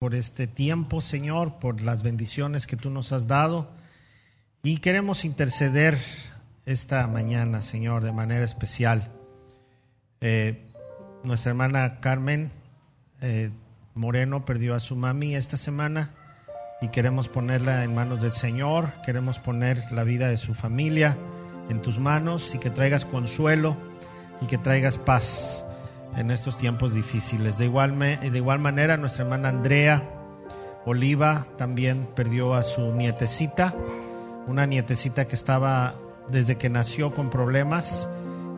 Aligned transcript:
por 0.00 0.14
este 0.14 0.46
tiempo, 0.46 1.02
Señor, 1.02 1.58
por 1.58 1.82
las 1.82 2.02
bendiciones 2.02 2.66
que 2.66 2.74
tú 2.74 2.88
nos 2.88 3.12
has 3.12 3.26
dado. 3.26 3.68
Y 4.62 4.78
queremos 4.78 5.26
interceder 5.26 5.98
esta 6.64 7.06
mañana, 7.06 7.60
Señor, 7.60 8.02
de 8.02 8.10
manera 8.10 8.42
especial. 8.42 9.12
Eh, 10.22 10.64
nuestra 11.22 11.50
hermana 11.50 12.00
Carmen 12.00 12.50
eh, 13.20 13.50
Moreno 13.94 14.46
perdió 14.46 14.74
a 14.74 14.80
su 14.80 14.96
mami 14.96 15.34
esta 15.34 15.58
semana 15.58 16.14
y 16.80 16.88
queremos 16.88 17.28
ponerla 17.28 17.84
en 17.84 17.94
manos 17.94 18.22
del 18.22 18.32
Señor. 18.32 18.94
Queremos 19.04 19.38
poner 19.38 19.92
la 19.92 20.02
vida 20.02 20.28
de 20.28 20.38
su 20.38 20.54
familia 20.54 21.18
en 21.68 21.82
tus 21.82 21.98
manos 21.98 22.54
y 22.54 22.58
que 22.58 22.70
traigas 22.70 23.04
consuelo 23.04 23.76
y 24.40 24.46
que 24.46 24.56
traigas 24.56 24.96
paz 24.96 25.62
en 26.16 26.30
estos 26.30 26.56
tiempos 26.56 26.94
difíciles. 26.94 27.58
De 27.58 27.66
igual, 27.66 27.98
de 27.98 28.36
igual 28.36 28.58
manera, 28.58 28.96
nuestra 28.96 29.24
hermana 29.24 29.48
Andrea 29.48 30.02
Oliva 30.86 31.46
también 31.56 32.08
perdió 32.14 32.54
a 32.54 32.62
su 32.62 32.92
nietecita, 32.94 33.74
una 34.46 34.66
nietecita 34.66 35.26
que 35.26 35.34
estaba 35.34 35.94
desde 36.28 36.56
que 36.56 36.70
nació 36.70 37.14
con 37.14 37.28
problemas 37.28 38.08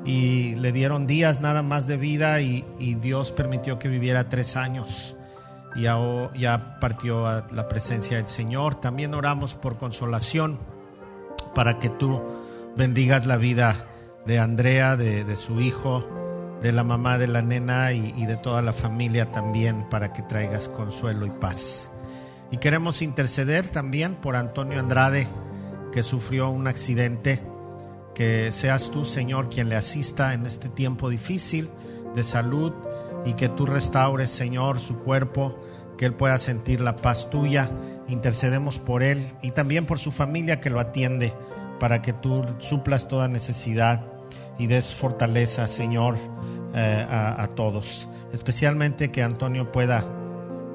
y 0.05 0.55
le 0.57 0.73
dieron 0.73 1.07
días 1.07 1.41
nada 1.41 1.63
más 1.63 1.87
de 1.87 1.97
vida 1.97 2.41
y, 2.41 2.65
Dios 3.01 3.33
permitió 3.33 3.79
que 3.79 3.89
viviera 3.89 4.29
tres 4.29 4.57
años 4.57 5.17
y 5.75 5.83
ya, 5.83 5.99
ya 6.37 6.79
partió 6.81 7.27
a 7.27 7.47
la 7.51 7.69
presencia 7.69 8.19
del 8.19 8.29
Señor. 8.29 8.77
También 8.81 9.15
oramos 9.15 9.55
por 9.55 9.79
consolación 9.79 10.59
para 11.55 11.79
que 11.79 11.89
tú 11.89 12.23
bendigas 12.77 13.27
la 13.27 13.37
vida 13.37 13.75
de 14.27 14.39
Andrea, 14.39 14.97
de 14.97 15.37
su 15.37 15.61
hijo, 15.61 16.09
de 16.63 16.71
la 16.71 16.85
mamá 16.85 17.19
de 17.19 17.27
la 17.27 17.43
nena 17.43 17.93
y, 17.93 18.25
de 18.25 18.37
toda 18.37 18.63
la 18.63 18.73
familia 18.73 19.33
también 19.33 19.85
para 19.91 20.13
que 20.13 20.23
traigas 20.23 20.69
consuelo 20.69 21.27
y 21.27 21.31
paz. 21.31 21.91
Y 22.53 22.59
queremos 22.59 23.03
interceder 23.03 23.69
también 23.69 24.15
por 24.15 24.37
Antonio 24.37 24.79
Andrade, 24.79 25.27
que 25.91 26.03
sufrió 26.03 26.51
un 26.51 26.69
accidente. 26.69 27.43
Que 28.15 28.53
seas 28.53 28.91
tú, 28.91 29.05
Señor, 29.05 29.49
quien 29.49 29.69
le 29.69 29.77
asista 29.77 30.35
en 30.35 30.47
este 30.47 30.69
tiempo 30.69 31.09
difícil 31.09 31.71
de 32.15 32.23
salud 32.23 32.73
y 33.25 33.33
que 33.33 33.49
tú 33.49 33.67
restaures, 33.67 34.31
Señor, 34.31 34.81
su 34.81 34.99
cuerpo, 34.99 35.59
que 35.97 36.05
él 36.05 36.15
pueda 36.15 36.39
sentir 36.39 36.81
la 36.81 36.95
paz 36.95 37.31
tuya. 37.31 37.71
Intercedemos 38.07 38.79
por 38.79 39.03
él 39.03 39.25
y 39.41 39.51
también 39.53 39.87
por 39.87 39.99
su 39.99 40.13
familia 40.13 40.61
que 40.61 40.71
lo 40.71 40.79
atiende, 40.79 41.33
para 41.81 42.03
que 42.03 42.13
tú 42.13 42.45
suplas 42.59 43.09
toda 43.09 43.29
necesidad 43.29 44.05
y 44.59 44.67
des 44.67 44.93
fortaleza, 44.93 45.67
Señor 45.67 46.17
eh, 46.75 47.07
a, 47.11 47.49
todos. 47.55 48.09
Especialmente 48.33 49.11
que 49.11 49.23
Antonio 49.23 49.71
pueda 49.71 50.05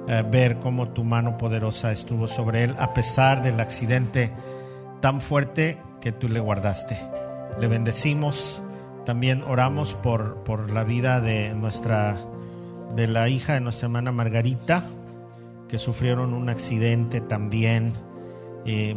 eh, 0.07 0.23
ver 0.29 0.57
cómo 0.59 0.89
tu 0.89 1.03
mano 1.03 1.39
poderosa 1.39 1.91
estuvo 1.91 2.27
sobre 2.27 2.65
él 2.65 2.75
a 2.77 2.93
pesar 2.93 3.41
del 3.41 3.59
accidente 3.59 4.31
tan 5.01 5.21
fuerte 5.21 5.79
que 5.99 6.11
tú 6.11 6.29
le 6.29 6.39
guardaste. 6.39 6.99
Le 7.59 7.67
bendecimos. 7.67 8.61
También 9.05 9.41
oramos 9.41 9.95
por, 9.95 10.43
por 10.43 10.69
la 10.69 10.83
vida 10.83 11.19
de 11.19 11.53
nuestra 11.55 12.15
de 12.95 13.07
la 13.07 13.27
hija 13.27 13.53
de 13.53 13.61
nuestra 13.61 13.87
hermana 13.87 14.11
Margarita, 14.11 14.83
que 15.67 15.77
sufrieron 15.77 16.33
un 16.33 16.49
accidente 16.49 17.21
también. 17.21 17.93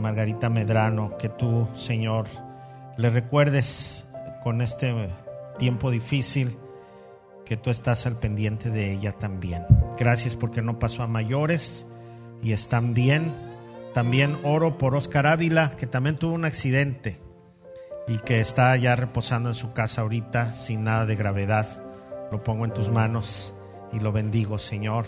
Margarita 0.00 0.50
Medrano, 0.50 1.16
que 1.16 1.28
tú, 1.28 1.68
Señor, 1.76 2.26
le 2.96 3.08
recuerdes 3.08 4.04
con 4.42 4.62
este 4.62 4.92
tiempo 5.58 5.92
difícil 5.92 6.58
que 7.50 7.56
tú 7.56 7.70
estás 7.70 8.06
al 8.06 8.14
pendiente 8.14 8.70
de 8.70 8.92
ella 8.92 9.18
también. 9.18 9.66
Gracias 9.98 10.36
porque 10.36 10.62
no 10.62 10.78
pasó 10.78 11.02
a 11.02 11.08
mayores 11.08 11.84
y 12.44 12.52
están 12.52 12.94
bien. 12.94 13.34
También 13.92 14.38
oro 14.44 14.78
por 14.78 14.94
Oscar 14.94 15.26
Ávila, 15.26 15.72
que 15.76 15.88
también 15.88 16.16
tuvo 16.16 16.32
un 16.34 16.44
accidente 16.44 17.18
y 18.06 18.18
que 18.18 18.38
está 18.38 18.76
ya 18.76 18.94
reposando 18.94 19.48
en 19.48 19.56
su 19.56 19.72
casa 19.72 20.02
ahorita 20.02 20.52
sin 20.52 20.84
nada 20.84 21.06
de 21.06 21.16
gravedad. 21.16 21.82
Lo 22.30 22.44
pongo 22.44 22.66
en 22.66 22.72
tus 22.72 22.88
manos 22.88 23.52
y 23.92 23.98
lo 23.98 24.12
bendigo, 24.12 24.60
Señor. 24.60 25.06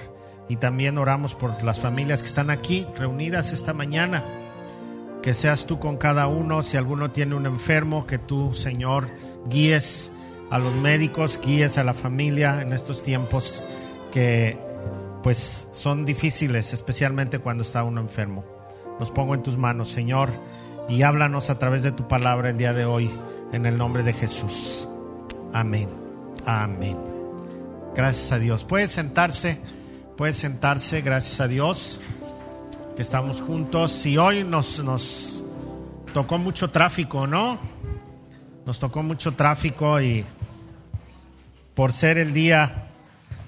Y 0.49 0.57
también 0.57 0.99
oramos 0.99 1.37
por 1.37 1.63
las 1.63 1.79
familias 1.79 2.23
que 2.23 2.29
están 2.29 2.51
aquí 2.51 2.89
reunidas 2.99 3.53
esta 3.53 3.73
mañana. 3.73 4.25
Que 5.23 5.33
seas 5.33 5.65
tú 5.65 5.79
con 5.79 5.97
cada 5.97 6.27
uno. 6.27 6.65
Si 6.65 6.77
alguno 6.77 7.13
tiene 7.13 7.37
un 7.37 7.47
enfermo, 7.47 8.05
que 8.05 8.19
tú, 8.19 8.53
Señor, 8.53 9.07
guíes 9.49 10.12
a 10.53 10.59
los 10.59 10.75
médicos, 10.75 11.41
guíes 11.43 11.79
a 11.79 11.83
la 11.83 11.95
familia 11.95 12.61
en 12.61 12.75
estos 12.75 13.03
tiempos 13.03 13.63
que 14.13 14.59
pues 15.23 15.69
son 15.73 16.05
difíciles, 16.05 16.75
especialmente 16.75 17.39
cuando 17.39 17.63
está 17.63 17.83
uno 17.85 18.03
enfermo. 18.03 18.45
Nos 19.01 19.11
pongo 19.11 19.35
en 19.35 19.43
tus 19.43 19.57
manos, 19.57 19.89
Señor, 19.89 20.29
y 20.91 21.01
háblanos 21.05 21.49
a 21.49 21.59
través 21.59 21.83
de 21.83 21.91
tu 21.91 22.07
palabra 22.07 22.51
el 22.51 22.59
día 22.59 22.75
de 22.75 22.85
hoy, 22.85 23.11
en 23.55 23.65
el 23.65 23.79
nombre 23.79 24.03
de 24.03 24.13
Jesús. 24.13 24.87
Amén. 25.55 25.89
Amén. 26.45 26.99
Gracias 27.97 28.31
a 28.33 28.39
Dios. 28.39 28.65
Puede 28.65 28.89
sentarse, 28.89 29.59
puede 30.19 30.35
sentarse, 30.35 31.01
gracias 31.01 31.41
a 31.41 31.49
Dios, 31.49 31.99
que 32.95 33.01
estamos 33.01 33.41
juntos. 33.41 34.05
Y 34.05 34.19
hoy 34.19 34.45
nos, 34.45 34.85
nos 34.85 35.43
tocó 36.13 36.37
mucho 36.37 36.69
tráfico, 36.69 37.27
¿no? 37.27 37.59
Nos 38.67 38.79
tocó 38.79 39.03
mucho 39.03 39.33
tráfico 39.33 39.99
y 39.99 40.27
por 41.75 41.93
ser 41.93 42.19
el 42.19 42.35
día 42.35 42.89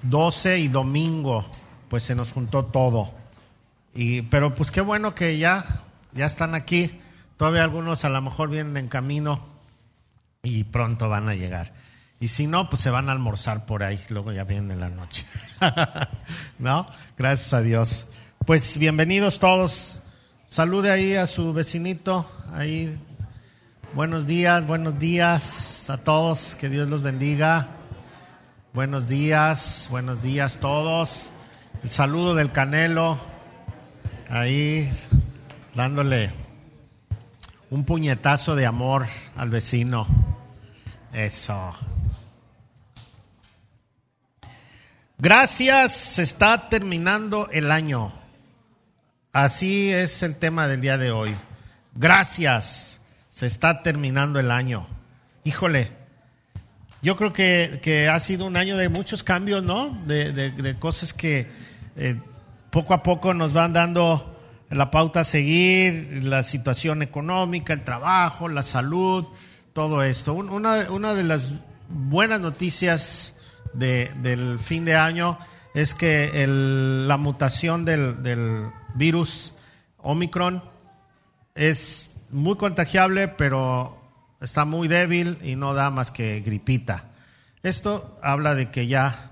12 0.03 0.59
y 0.59 0.67
domingo, 0.67 1.45
pues 1.89 2.03
se 2.03 2.15
nos 2.15 2.31
juntó 2.31 2.65
todo. 2.65 3.13
Y, 3.93 4.23
pero 4.23 4.55
pues 4.55 4.71
qué 4.71 4.81
bueno 4.81 5.15
que 5.15 5.37
ya, 5.37 5.65
ya 6.13 6.25
están 6.25 6.55
aquí. 6.55 7.01
Todavía 7.37 7.63
algunos 7.63 8.05
a 8.05 8.09
lo 8.09 8.21
mejor 8.21 8.49
vienen 8.49 8.77
en 8.77 8.87
camino 8.87 9.39
y 10.43 10.63
pronto 10.65 11.09
van 11.09 11.29
a 11.29 11.35
llegar. 11.35 11.73
Y 12.19 12.29
si 12.29 12.47
no, 12.47 12.69
pues 12.69 12.81
se 12.81 12.89
van 12.89 13.09
a 13.09 13.11
almorzar 13.11 13.65
por 13.65 13.83
ahí, 13.83 13.99
luego 14.09 14.31
ya 14.31 14.45
vienen 14.45 14.71
en 14.71 14.79
la 14.79 14.89
noche. 14.89 15.25
¿No? 16.59 16.87
Gracias 17.17 17.53
a 17.53 17.61
Dios. 17.61 18.07
Pues 18.45 18.77
bienvenidos 18.77 19.39
todos. 19.39 20.01
Salude 20.47 20.91
ahí 20.91 21.15
a 21.15 21.27
su 21.27 21.53
vecinito, 21.53 22.29
ahí. 22.53 22.97
Buenos 23.93 24.27
días, 24.27 24.65
buenos 24.65 24.97
días 24.99 25.89
a 25.89 25.97
todos, 25.97 26.55
que 26.55 26.69
Dios 26.69 26.87
los 26.87 27.01
bendiga. 27.01 27.84
Buenos 28.75 29.07
días, 29.07 29.87
buenos 29.89 30.21
días 30.21 30.57
todos. 30.57 31.29
El 31.81 31.89
saludo 31.89 32.35
del 32.35 32.51
Canelo, 32.51 33.17
ahí 34.27 34.91
dándole 35.73 36.29
un 37.69 37.85
puñetazo 37.85 38.53
de 38.53 38.65
amor 38.65 39.07
al 39.37 39.49
vecino. 39.49 40.05
Eso. 41.13 41.73
Gracias, 45.19 45.93
se 45.93 46.23
está 46.23 46.67
terminando 46.67 47.47
el 47.53 47.71
año. 47.71 48.11
Así 49.31 49.89
es 49.93 50.21
el 50.21 50.35
tema 50.35 50.67
del 50.67 50.81
día 50.81 50.97
de 50.97 51.11
hoy. 51.11 51.33
Gracias, 51.93 52.99
se 53.29 53.47
está 53.47 53.83
terminando 53.83 54.37
el 54.37 54.51
año. 54.51 54.85
Híjole, 55.45 56.04
yo 57.05 57.15
creo 57.15 57.31
que, 57.31 58.09
ha 58.11 58.19
sido 58.19 58.47
un 58.47 58.57
año 58.57 58.77
de 58.77 58.89
muchos 58.89 59.21
cambios, 59.21 59.63
¿no? 59.63 59.89
De, 60.07 60.75
cosas 60.79 61.13
que 61.13 61.45
eh, 61.95 62.19
poco 62.71 62.95
a 62.95 63.03
poco 63.03 63.35
nos 63.35 63.53
van 63.53 63.73
dando 63.73 64.35
la 64.71 64.89
pauta 64.89 65.19
a 65.19 65.23
seguir, 65.23 66.23
la 66.23 66.41
situación 66.41 67.03
económica, 67.03 67.73
el 67.73 67.83
trabajo, 67.83 68.49
la 68.49 68.63
salud, 68.63 69.27
todo 69.73 70.01
esto. 70.01 70.33
Una, 70.33 71.13
de 71.13 71.23
las 71.23 71.53
buenas 71.89 72.41
noticias 72.41 73.37
del 73.73 74.57
fin 74.57 74.83
de 74.83 74.95
año 74.95 75.37
es 75.75 75.93
que 75.93 76.47
la 76.47 77.17
mutación 77.17 77.85
del, 77.85 78.23
del 78.23 78.71
virus 78.95 79.53
Omicron 79.99 80.63
es 81.53 82.17
muy 82.31 82.55
contagiable, 82.55 83.27
pero 83.27 84.04
está 84.41 84.65
muy 84.65 84.87
débil 84.87 85.37
y 85.43 85.55
no 85.55 85.73
da 85.73 85.89
más 85.89 86.11
que 86.11 86.41
gripita. 86.41 87.11
Esto 87.63 88.19
habla 88.21 88.55
de 88.55 88.69
que 88.69 88.87
ya, 88.87 89.31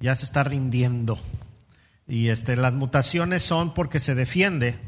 ya 0.00 0.14
se 0.14 0.24
está 0.24 0.44
rindiendo. 0.44 1.18
Y 2.08 2.28
este, 2.28 2.56
las 2.56 2.72
mutaciones 2.72 3.42
son 3.42 3.74
porque 3.74 4.00
se 4.00 4.14
defiende, 4.14 4.78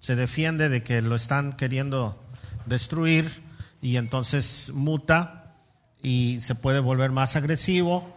se 0.00 0.14
defiende 0.14 0.68
de 0.68 0.82
que 0.82 1.00
lo 1.00 1.16
están 1.16 1.54
queriendo 1.54 2.22
destruir 2.66 3.42
y 3.80 3.96
entonces 3.96 4.72
muta 4.74 5.56
y 6.02 6.40
se 6.40 6.54
puede 6.54 6.80
volver 6.80 7.10
más 7.10 7.34
agresivo, 7.34 8.14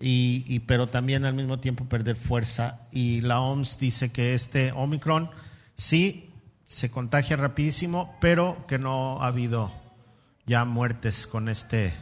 y, 0.00 0.44
y, 0.46 0.60
pero 0.60 0.86
también 0.86 1.26
al 1.26 1.34
mismo 1.34 1.58
tiempo 1.58 1.84
perder 1.84 2.16
fuerza. 2.16 2.80
Y 2.90 3.20
la 3.20 3.40
OMS 3.40 3.78
dice 3.78 4.10
que 4.10 4.32
este 4.32 4.72
Omicron 4.72 5.30
sí 5.76 6.30
se 6.64 6.90
contagia 6.90 7.36
rapidísimo, 7.36 8.16
pero 8.20 8.64
que 8.66 8.78
no 8.78 9.22
ha 9.22 9.26
habido 9.26 9.70
ya 10.46 10.64
muertes 10.64 11.26
con 11.26 11.48
este 11.48 11.94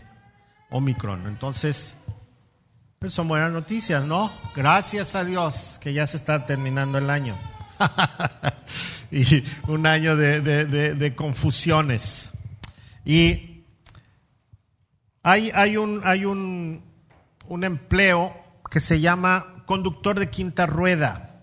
Omicron. 0.70 1.26
Entonces, 1.26 1.96
Pues 2.98 3.12
son 3.12 3.28
buenas 3.28 3.52
noticias, 3.52 4.04
¿no? 4.04 4.30
Gracias 4.56 5.14
a 5.14 5.24
Dios 5.24 5.78
que 5.80 5.92
ya 5.92 6.04
se 6.06 6.16
está 6.16 6.46
terminando 6.46 6.98
el 6.98 7.10
año. 7.10 7.36
y 9.12 9.44
un 9.68 9.86
año 9.86 10.16
de, 10.16 10.40
de, 10.40 11.14
confusiones. 11.14 12.30
Y 13.04 13.62
hay, 15.22 15.52
hay, 15.54 15.76
un, 15.76 16.00
hay 16.04 16.24
un, 16.24 16.82
un 17.46 17.64
empleo 17.64 18.36
que 18.68 18.80
se 18.80 19.00
llama 19.00 19.62
conductor 19.64 20.18
de 20.18 20.28
quinta 20.28 20.66
rueda. 20.66 21.42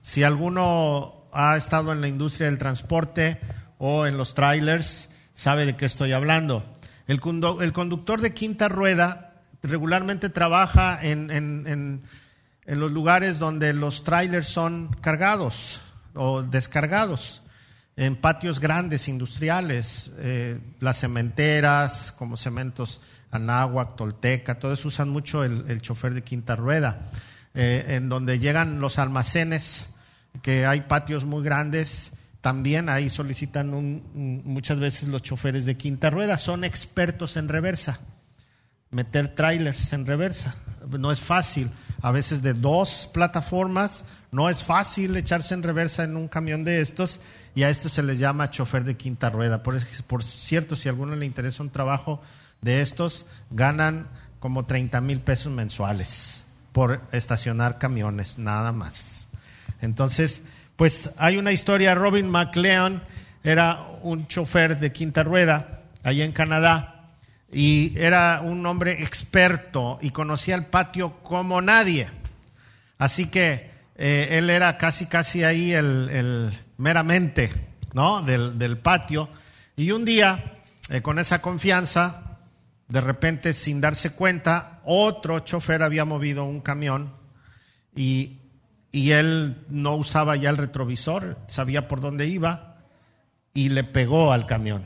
Si 0.00 0.22
alguno 0.22 1.28
ha 1.32 1.56
estado 1.56 1.92
en 1.92 2.00
la 2.00 2.08
industria 2.08 2.46
del 2.46 2.56
transporte 2.56 3.40
o 3.76 4.06
en 4.06 4.16
los 4.16 4.34
trailers, 4.34 5.10
sabe 5.38 5.66
de 5.66 5.76
qué 5.76 5.86
estoy 5.86 6.10
hablando. 6.10 6.64
El, 7.06 7.20
el 7.60 7.72
conductor 7.72 8.20
de 8.20 8.34
quinta 8.34 8.68
rueda 8.68 9.34
regularmente 9.62 10.30
trabaja 10.30 10.98
en, 11.00 11.30
en, 11.30 12.02
en, 12.66 12.80
los 12.80 12.90
lugares 12.90 13.38
donde 13.38 13.72
los 13.72 14.02
trailers 14.02 14.48
son 14.48 14.88
cargados 15.00 15.80
o 16.14 16.42
descargados, 16.42 17.40
en 17.96 18.16
patios 18.16 18.58
grandes 18.58 19.06
industriales, 19.06 20.10
eh, 20.18 20.58
las 20.80 20.98
cementeras 20.98 22.10
como 22.10 22.36
cementos 22.36 23.00
Anáhuac, 23.30 23.94
Tolteca, 23.94 24.58
todos 24.58 24.84
usan 24.84 25.08
mucho 25.08 25.44
el, 25.44 25.80
chofer 25.82 26.14
de 26.14 26.22
quinta 26.22 26.56
rueda, 26.56 27.10
eh, 27.54 27.84
en 27.90 28.08
donde 28.08 28.40
llegan 28.40 28.80
los 28.80 28.98
almacenes, 28.98 29.90
que 30.42 30.66
hay 30.66 30.80
patios 30.80 31.24
muy 31.24 31.44
grandes, 31.44 32.17
también 32.40 32.88
ahí 32.88 33.10
solicitan 33.10 34.02
muchas 34.44 34.78
veces 34.78 35.08
los 35.08 35.22
choferes 35.22 35.64
de 35.64 35.76
quinta 35.76 36.10
rueda, 36.10 36.36
son 36.36 36.64
expertos 36.64 37.36
en 37.36 37.48
reversa, 37.48 38.00
meter 38.90 39.34
trailers 39.34 39.92
en 39.92 40.06
reversa, 40.06 40.54
no 40.88 41.10
es 41.10 41.20
fácil, 41.20 41.70
a 42.00 42.12
veces 42.12 42.42
de 42.42 42.54
dos 42.54 43.10
plataformas, 43.12 44.04
no 44.30 44.48
es 44.48 44.62
fácil 44.62 45.16
echarse 45.16 45.54
en 45.54 45.62
reversa 45.62 46.04
en 46.04 46.16
un 46.16 46.28
camión 46.28 46.64
de 46.64 46.80
estos 46.80 47.20
y 47.54 47.64
a 47.64 47.70
este 47.70 47.88
se 47.88 48.02
les 48.02 48.18
llama 48.18 48.50
chofer 48.50 48.84
de 48.84 48.96
quinta 48.96 49.30
rueda. 49.30 49.62
Por, 49.62 49.76
por 50.06 50.22
cierto, 50.22 50.76
si 50.76 50.88
a 50.88 50.92
alguno 50.92 51.16
le 51.16 51.26
interesa 51.26 51.62
un 51.62 51.70
trabajo, 51.70 52.22
de 52.60 52.80
estos 52.80 53.26
ganan 53.50 54.08
como 54.40 54.66
30 54.66 55.00
mil 55.00 55.20
pesos 55.20 55.52
mensuales 55.52 56.44
por 56.72 57.00
estacionar 57.12 57.78
camiones, 57.78 58.38
nada 58.38 58.72
más. 58.72 59.28
Entonces, 59.80 60.44
pues 60.78 61.10
hay 61.18 61.38
una 61.38 61.50
historia, 61.50 61.96
Robin 61.96 62.30
McLeon 62.30 63.02
era 63.42 63.84
un 64.02 64.28
chofer 64.28 64.78
de 64.78 64.92
quinta 64.92 65.24
rueda 65.24 65.82
allá 66.04 66.24
en 66.24 66.30
Canadá 66.30 67.16
y 67.50 67.98
era 67.98 68.42
un 68.44 68.64
hombre 68.64 69.02
experto 69.02 69.98
y 70.00 70.10
conocía 70.10 70.54
el 70.54 70.66
patio 70.66 71.16
como 71.24 71.60
nadie. 71.60 72.06
Así 72.96 73.26
que 73.26 73.72
eh, 73.96 74.28
él 74.38 74.50
era 74.50 74.78
casi, 74.78 75.06
casi 75.06 75.42
ahí 75.42 75.72
el, 75.72 76.56
meramente 76.76 77.50
¿no? 77.92 78.22
del, 78.22 78.78
patio. 78.78 79.28
Y 79.76 79.90
un 79.90 80.04
día, 80.04 80.60
eh, 80.90 81.02
con 81.02 81.18
esa 81.18 81.42
confianza, 81.42 82.38
de 82.86 83.00
repente, 83.00 83.52
sin 83.52 83.80
darse 83.80 84.12
cuenta, 84.12 84.78
otro 84.84 85.40
chofer 85.40 85.82
había 85.82 86.04
movido 86.04 86.44
un 86.44 86.60
camión 86.60 87.12
y, 87.96 88.37
y 88.90 89.12
él 89.12 89.64
no 89.68 89.96
usaba 89.96 90.36
ya 90.36 90.50
el 90.50 90.56
retrovisor, 90.56 91.38
sabía 91.46 91.88
por 91.88 92.00
dónde 92.00 92.26
iba 92.26 92.76
y 93.54 93.68
le 93.68 93.84
pegó 93.84 94.32
al 94.32 94.46
camión. 94.46 94.84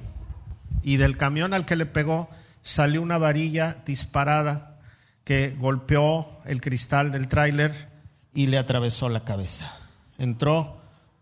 Y 0.82 0.96
del 0.96 1.16
camión 1.16 1.54
al 1.54 1.64
que 1.64 1.76
le 1.76 1.86
pegó 1.86 2.28
salió 2.62 3.02
una 3.02 3.18
varilla 3.18 3.78
disparada 3.86 4.78
que 5.24 5.54
golpeó 5.58 6.40
el 6.44 6.60
cristal 6.60 7.12
del 7.12 7.28
tráiler 7.28 7.88
y 8.34 8.46
le 8.46 8.58
atravesó 8.58 9.08
la 9.08 9.24
cabeza. 9.24 9.76
Entró 10.18 10.80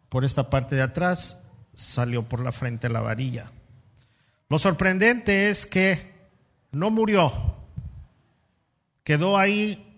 por 0.08 0.24
esta 0.24 0.48
parte 0.48 0.76
de 0.76 0.82
atrás, 0.82 1.42
salió 1.74 2.28
por 2.28 2.40
la 2.40 2.52
frente 2.52 2.88
la 2.88 3.00
varilla. 3.00 3.50
Lo 4.48 4.58
sorprendente 4.58 5.50
es 5.50 5.66
que 5.66 6.12
no 6.72 6.90
murió. 6.90 7.32
Quedó 9.04 9.38
ahí, 9.38 9.89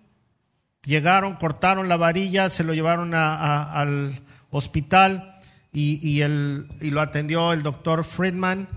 llegaron, 0.84 1.36
cortaron 1.36 1.88
la 1.88 1.96
varilla, 1.96 2.50
se 2.50 2.64
lo 2.64 2.74
llevaron 2.74 3.14
al 3.14 4.12
hospital 4.50 5.40
y, 5.72 6.00
y 6.02 6.90
lo 6.90 7.00
atendió 7.00 7.52
el 7.52 7.62
doctor 7.62 8.04
Friedman 8.04 8.68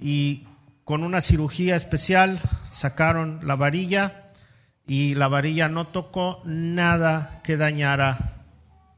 y 0.00 0.44
con 0.84 1.04
una 1.04 1.20
cirugía 1.20 1.76
especial 1.76 2.40
sacaron 2.64 3.40
la 3.46 3.56
varilla 3.56 4.32
y 4.86 5.14
la 5.14 5.28
varilla 5.28 5.68
no 5.68 5.86
tocó 5.86 6.42
nada 6.44 7.40
que 7.44 7.56
dañara 7.56 8.42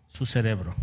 su 0.08 0.25
cerebro. 0.25 0.75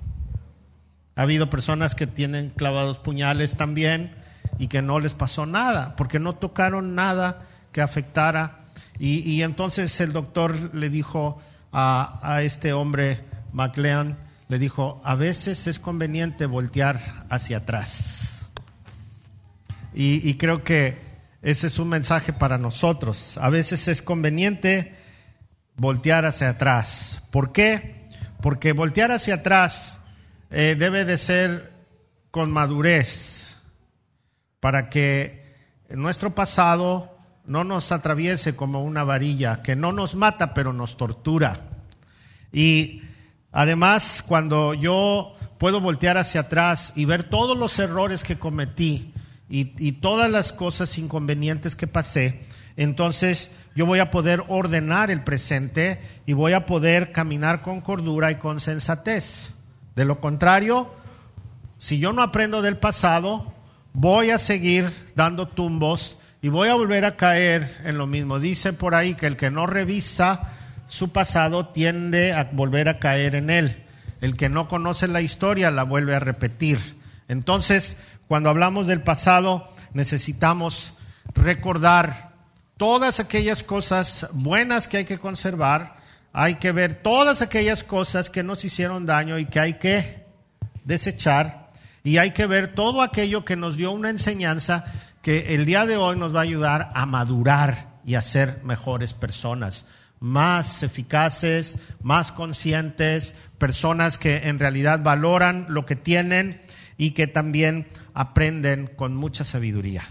Ha 1.16 1.24
habido 1.24 1.50
personas 1.50 1.96
que 1.96 2.08
tienen 2.08 2.50
clavados 2.50 3.00
puñales 3.00 3.58
también 3.58 4.16
y 4.58 4.68
que 4.68 4.82
no 4.82 5.00
les 5.00 5.14
pasó 5.14 5.46
nada, 5.46 5.96
porque 5.96 6.20
no 6.20 6.36
tocaron 6.36 6.96
nada 6.96 7.48
que 7.72 7.82
afectara. 7.82 8.60
Y, 9.00 9.42
entonces 9.42 10.00
el 10.02 10.14
doctor 10.14 10.76
le 10.76 10.90
dijo 10.90 11.42
a, 11.72 12.42
este 12.44 12.74
hombre, 12.74 13.24
McLean, 13.52 14.18
le 14.48 14.60
dijo, 14.60 15.02
a 15.04 15.16
veces 15.16 15.68
es 15.68 15.80
conveniente 15.80 16.46
voltear 16.46 17.26
hacia 17.30 17.58
atrás. 17.58 18.46
Y, 19.94 20.36
creo 20.36 20.64
que 20.64 20.98
ese 21.42 21.68
es 21.68 21.78
un 21.78 21.90
mensaje 21.90 22.32
para 22.32 22.58
nosotros. 22.58 23.38
A 23.38 23.50
veces 23.50 23.88
es 23.88 24.02
conveniente 24.02 24.96
voltear 25.76 26.26
hacia 26.26 26.50
atrás. 26.50 27.22
¿Por 27.32 27.52
qué? 27.52 28.08
Porque 28.42 28.72
voltear 28.72 29.12
hacia 29.12 29.36
atrás 29.36 30.00
eh, 30.52 30.76
debe 30.78 31.06
de 31.06 31.18
ser 31.18 31.74
con 32.32 32.52
madurez 32.52 33.56
para 34.60 34.90
que 34.90 35.56
nuestro 35.90 36.36
pasado 36.36 37.19
no 37.50 37.64
nos 37.64 37.92
atraviese 37.92 38.56
como 38.56 38.84
una 38.84 39.04
varilla, 39.04 39.64
que 39.64 39.76
no 39.76 39.92
nos 39.92 40.14
mata, 40.14 40.54
pero 40.54 40.72
nos 40.72 40.98
tortura. 40.98 41.62
Y 42.54 43.02
además, 43.52 44.24
cuando 44.26 44.76
yo 44.76 45.36
puedo 45.58 45.82
voltear 45.82 46.18
hacia 46.18 46.42
atrás 46.42 46.94
y 46.96 47.06
ver 47.06 47.24
todos 47.24 47.58
los 47.58 47.80
errores 47.80 48.24
que 48.24 48.38
cometí 48.38 49.14
y, 49.50 49.92
todas 49.94 50.30
las 50.30 50.54
cosas 50.54 50.96
inconvenientes 51.00 51.76
que 51.76 51.88
pasé, 51.88 52.42
entonces 52.78 53.50
yo 53.76 53.88
voy 53.88 53.98
a 53.98 54.12
poder 54.12 54.44
ordenar 54.48 55.10
el 55.10 55.24
presente 55.24 56.00
y 56.28 56.34
voy 56.34 56.54
a 56.54 56.68
poder 56.68 57.12
caminar 57.12 57.64
con 57.64 57.82
cordura 57.82 58.30
y 58.30 58.36
con 58.36 58.60
sensatez. 58.60 59.50
De 59.96 60.06
lo 60.06 60.20
contrario, 60.20 60.94
si 61.80 61.98
yo 61.98 62.14
no 62.14 62.22
aprendo 62.22 62.62
del 62.62 62.78
pasado, 62.78 63.52
voy 63.94 64.30
a 64.30 64.38
seguir 64.38 64.92
dando 65.16 65.48
tumbos 65.48 66.19
y 66.42 66.50
voy 66.50 66.70
a 66.70 66.76
volver 66.76 67.06
a 67.06 67.18
caer 67.18 67.78
en 67.84 67.98
lo 67.98 68.08
mismo. 68.08 68.40
Dice 68.40 68.74
por 68.74 68.96
ahí 68.96 69.16
que 69.16 69.28
el 69.28 69.38
que 69.38 69.52
no 69.52 69.66
revisa 69.66 70.52
su 70.88 71.12
pasado 71.12 71.68
tiende 71.68 72.34
a 72.34 72.50
volver 72.52 72.90
a 72.90 73.00
caer 73.00 73.36
en 73.36 73.50
él. 73.50 73.84
El 74.22 74.36
que 74.36 74.50
no 74.50 74.68
conoce 74.68 75.08
la 75.08 75.22
historia 75.22 75.72
la 75.72 75.84
vuelve 75.84 76.16
a 76.16 76.20
repetir. 76.20 76.80
Entonces, 77.28 77.98
cuando 78.28 78.50
hablamos 78.50 78.88
del 78.88 79.02
pasado, 79.02 79.70
necesitamos 79.94 80.94
recordar 81.36 82.34
todas 82.78 83.20
aquellas 83.20 83.62
cosas 83.62 84.28
buenas 84.32 84.88
que 84.88 84.98
hay 84.98 85.06
que 85.06 85.20
conservar, 85.20 85.98
hay 86.32 86.56
que 86.56 86.72
ver 86.72 86.96
todas 86.96 87.42
aquellas 87.42 87.84
cosas 87.84 88.30
que 88.30 88.44
nos 88.44 88.64
hicieron 88.64 89.06
daño 89.06 89.38
y 89.38 89.46
que 89.46 89.60
hay 89.60 89.74
que 89.74 90.26
desechar, 90.86 91.70
y 92.04 92.18
hay 92.18 92.32
que 92.32 92.46
ver 92.46 92.74
todo 92.74 93.02
aquello 93.02 93.46
que 93.46 93.56
nos 93.56 93.76
dio 93.76 93.92
una 93.92 94.10
enseñanza 94.10 94.86
que 95.22 95.56
el 95.56 95.66
día 95.66 95.86
de 95.86 95.98
hoy 95.98 96.18
nos 96.18 96.34
va 96.34 96.40
a 96.40 96.44
ayudar 96.44 96.92
a 96.94 97.06
madurar 97.06 98.00
y 98.06 98.16
a 98.16 98.22
ser 98.22 98.62
mejores 98.64 99.14
personas, 99.14 99.86
más 100.20 100.84
eficaces, 100.84 101.78
más 102.02 102.32
conscientes, 102.32 103.36
personas 103.58 104.18
que 104.18 104.48
en 104.50 104.60
realidad 104.60 105.02
valoran 105.02 105.68
lo 105.70 105.86
que 105.86 105.96
tienen 105.96 106.62
y 106.98 107.12
que 107.12 107.28
también 107.28 107.88
aprenden 108.14 108.88
con 108.88 109.16
mucha 109.16 109.44
sabiduría. 109.44 110.04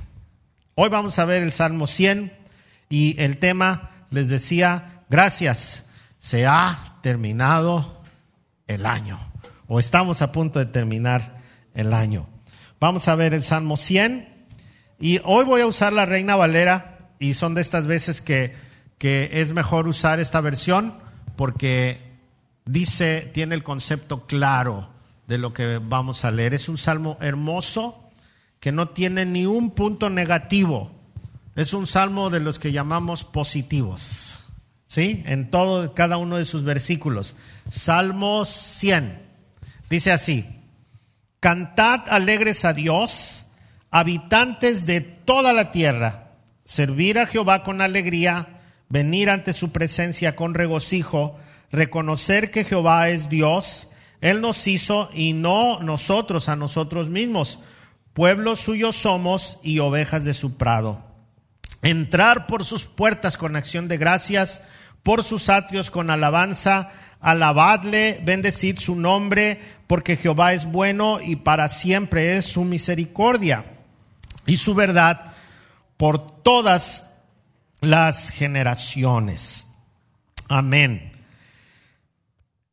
Hoy 0.75 0.88
vamos 0.88 1.19
a 1.19 1.25
ver 1.25 1.43
el 1.43 1.53
Salmo 1.53 1.87
100 1.87 2.33
y 2.88 3.21
el 3.21 3.38
tema, 3.38 3.91
les 4.11 4.29
decía, 4.29 5.03
gracias, 5.11 5.87
se 6.19 6.47
ha 6.47 6.99
terminado 7.03 8.03
el 8.67 8.87
año 8.87 9.19
o 9.67 9.81
estamos 9.81 10.23
a 10.23 10.33
punto 10.33 10.59
de 10.59 10.67
terminar 10.67 11.38
el 11.75 11.93
año. 11.93 12.29
Vamos 12.81 13.09
a 13.09 13.15
ver 13.15 13.35
el 13.35 13.43
Salmo 13.43 13.77
100 13.77 14.38
y 15.00 15.21
hoy 15.25 15.45
voy 15.45 15.61
a 15.61 15.67
usar 15.67 15.93
la 15.93 16.07
Reina 16.07 16.37
Valera 16.37 16.99
y 17.19 17.35
son 17.35 17.55
de 17.55 17.61
estas 17.61 17.87
veces 17.87 18.21
que, 18.21 18.55
que 18.99 19.31
es 19.33 19.52
mejor 19.52 19.87
usar 19.87 20.21
esta 20.21 20.40
versión 20.40 20.95
porque 21.37 22.00
dice, 22.64 23.31
tiene 23.33 23.55
el 23.55 23.62
concepto 23.62 24.26
claro 24.26 24.88
de 25.28 25.38
lo 25.38 25.52
que 25.52 25.78
vamos 25.78 26.25
a 26.25 26.31
leer. 26.31 26.55
Es 26.55 26.69
un 26.69 26.78
salmo 26.78 27.17
hermoso 27.21 28.11
que 28.61 28.73
no 28.73 28.88
tiene 28.88 29.25
ni 29.25 29.47
un 29.47 29.71
punto 29.71 30.11
negativo. 30.11 30.90
Es 31.55 31.73
un 31.73 31.87
salmo 31.87 32.31
de 32.31 32.40
los 32.40 32.59
que 32.59 32.73
llamamos 32.73 33.25
positivos. 33.25 34.38
¿sí? 34.87 35.23
En 35.26 35.50
todo, 35.50 35.95
cada 35.95 36.17
uno 36.17 36.37
de 36.37 36.45
sus 36.45 36.64
versículos. 36.64 37.37
Salmo 37.71 38.45
100. 38.45 39.23
Dice 39.88 40.12
así, 40.12 40.45
cantad 41.40 42.09
alegres 42.09 42.64
a 42.64 42.73
Dios, 42.73 43.45
habitantes 43.90 44.87
de 44.87 45.00
toda 45.00 45.52
la 45.52 45.71
tierra, 45.71 46.33
servir 46.64 47.18
a 47.18 47.26
Jehová 47.26 47.64
con 47.64 47.80
alegría, 47.80 48.61
venir 48.88 49.30
ante 49.30 49.52
su 49.52 49.73
presencia 49.73 50.37
con 50.37 50.54
regocijo, 50.54 51.38
reconocer 51.71 52.50
que 52.50 52.64
Jehová 52.64 53.09
es 53.09 53.28
Dios, 53.28 53.88
Él 54.21 54.40
nos 54.40 54.66
hizo 54.66 55.11
y 55.14 55.33
no 55.33 55.80
nosotros 55.80 56.49
a 56.49 56.57
nosotros 56.57 57.09
mismos. 57.09 57.61
Pueblo 58.12 58.57
suyo 58.57 58.92
somos 58.92 59.59
y 59.62 59.78
ovejas 59.78 60.25
de 60.25 60.35
su 60.35 60.57
prado. 60.57 61.04
Entrar 61.83 62.47
por 62.47 62.64
sus 62.64 62.85
puertas 62.87 63.37
con 63.37 63.54
acción 63.54 63.87
de 63.87 63.97
gracias, 63.97 64.64
por 65.04 65.23
sus 65.23 65.49
atrios 65.49 65.90
con 65.90 66.11
alabanza, 66.11 66.90
alabadle, 67.21 68.21
bendecid 68.25 68.78
su 68.78 68.97
nombre, 68.97 69.61
porque 69.87 70.16
Jehová 70.16 70.52
es 70.52 70.64
bueno 70.64 71.21
y 71.21 71.37
para 71.37 71.68
siempre 71.68 72.37
es 72.37 72.47
su 72.47 72.64
misericordia 72.64 73.77
y 74.49 74.57
su 74.57 74.75
verdad 74.75 75.35
por 75.97 76.43
todas 76.43 77.14
las 77.81 78.31
generaciones. 78.31 79.69
Amén. 80.49 81.12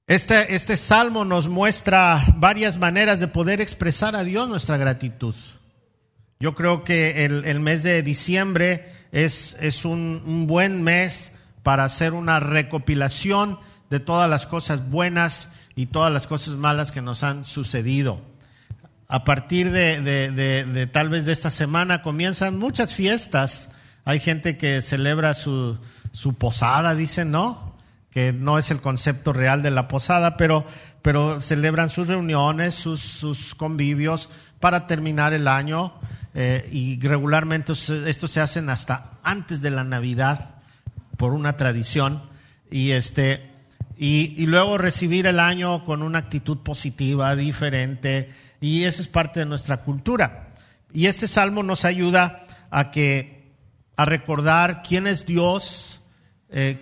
Este, 0.07 0.55
este 0.55 0.77
salmo 0.77 1.25
nos 1.25 1.47
muestra 1.47 2.23
varias 2.37 2.77
maneras 2.77 3.19
de 3.19 3.27
poder 3.27 3.59
expresar 3.59 4.15
a 4.15 4.23
Dios 4.23 4.47
nuestra 4.47 4.77
gratitud. 4.77 5.35
Yo 6.39 6.55
creo 6.55 6.83
que 6.83 7.25
el, 7.25 7.59
mes 7.59 7.83
de 7.83 8.01
diciembre 8.03 8.91
es, 9.11 9.57
es 9.59 9.83
un, 9.83 10.23
un, 10.25 10.47
buen 10.47 10.83
mes 10.83 11.37
para 11.63 11.83
hacer 11.83 12.13
una 12.13 12.39
recopilación 12.39 13.59
de 13.89 13.99
todas 13.99 14.29
las 14.29 14.45
cosas 14.45 14.89
buenas 14.89 15.51
y 15.75 15.87
todas 15.87 16.13
las 16.13 16.27
cosas 16.27 16.55
malas 16.55 16.91
que 16.91 17.01
nos 17.01 17.23
han 17.23 17.45
sucedido. 17.45 18.21
A 19.07 19.23
partir 19.23 19.71
de, 19.71 20.01
de, 20.01 20.31
de, 20.31 20.63
de 20.65 20.87
tal 20.87 21.09
vez 21.09 21.25
de 21.25 21.31
esta 21.31 21.49
semana 21.49 22.01
comienzan 22.01 22.57
muchas 22.57 22.93
fiestas. 22.93 23.71
Hay 24.03 24.19
gente 24.19 24.57
que 24.57 24.81
celebra 24.81 25.33
su, 25.33 25.77
su 26.11 26.33
posada, 26.35 26.95
dicen, 26.95 27.31
¿no? 27.31 27.75
que 28.15 28.31
no 28.31 28.57
es 28.57 28.71
el 28.71 28.79
concepto 28.79 29.33
real 29.33 29.61
de 29.61 29.71
la 29.71 29.89
posada, 29.89 30.37
pero, 30.37 30.65
pero 31.01 31.41
celebran 31.41 31.89
sus 31.89 32.07
reuniones, 32.07 32.73
sus, 32.73 33.01
sus 33.01 33.53
convivios 33.53 34.29
para 34.61 34.87
terminar 34.87 35.33
el 35.33 35.49
año 35.49 35.93
eh, 36.33 36.65
y 36.71 36.97
regularmente 37.05 37.73
esto 37.73 38.29
se 38.29 38.39
hacen 38.39 38.69
hasta 38.69 39.19
antes 39.21 39.61
de 39.61 39.69
la 39.69 39.83
Navidad 39.83 40.55
por 41.17 41.33
una 41.33 41.57
tradición 41.57 42.23
y 42.71 42.91
este 42.91 43.51
y, 43.97 44.33
y 44.41 44.45
luego 44.45 44.77
recibir 44.77 45.27
el 45.27 45.39
año 45.41 45.83
con 45.83 46.01
una 46.01 46.19
actitud 46.19 46.59
positiva, 46.59 47.35
diferente 47.35 48.33
y 48.61 48.83
esa 48.83 49.01
es 49.01 49.07
parte 49.07 49.41
de 49.41 49.45
nuestra 49.45 49.77
cultura. 49.83 50.53
Y 50.93 51.07
este 51.07 51.27
salmo 51.27 51.63
nos 51.63 51.85
ayuda 51.85 52.45
a 52.69 52.91
que 52.91 53.51
a 53.97 54.05
recordar 54.05 54.81
quién 54.81 55.07
es 55.07 55.25
Dios, 55.25 56.01
eh, 56.49 56.81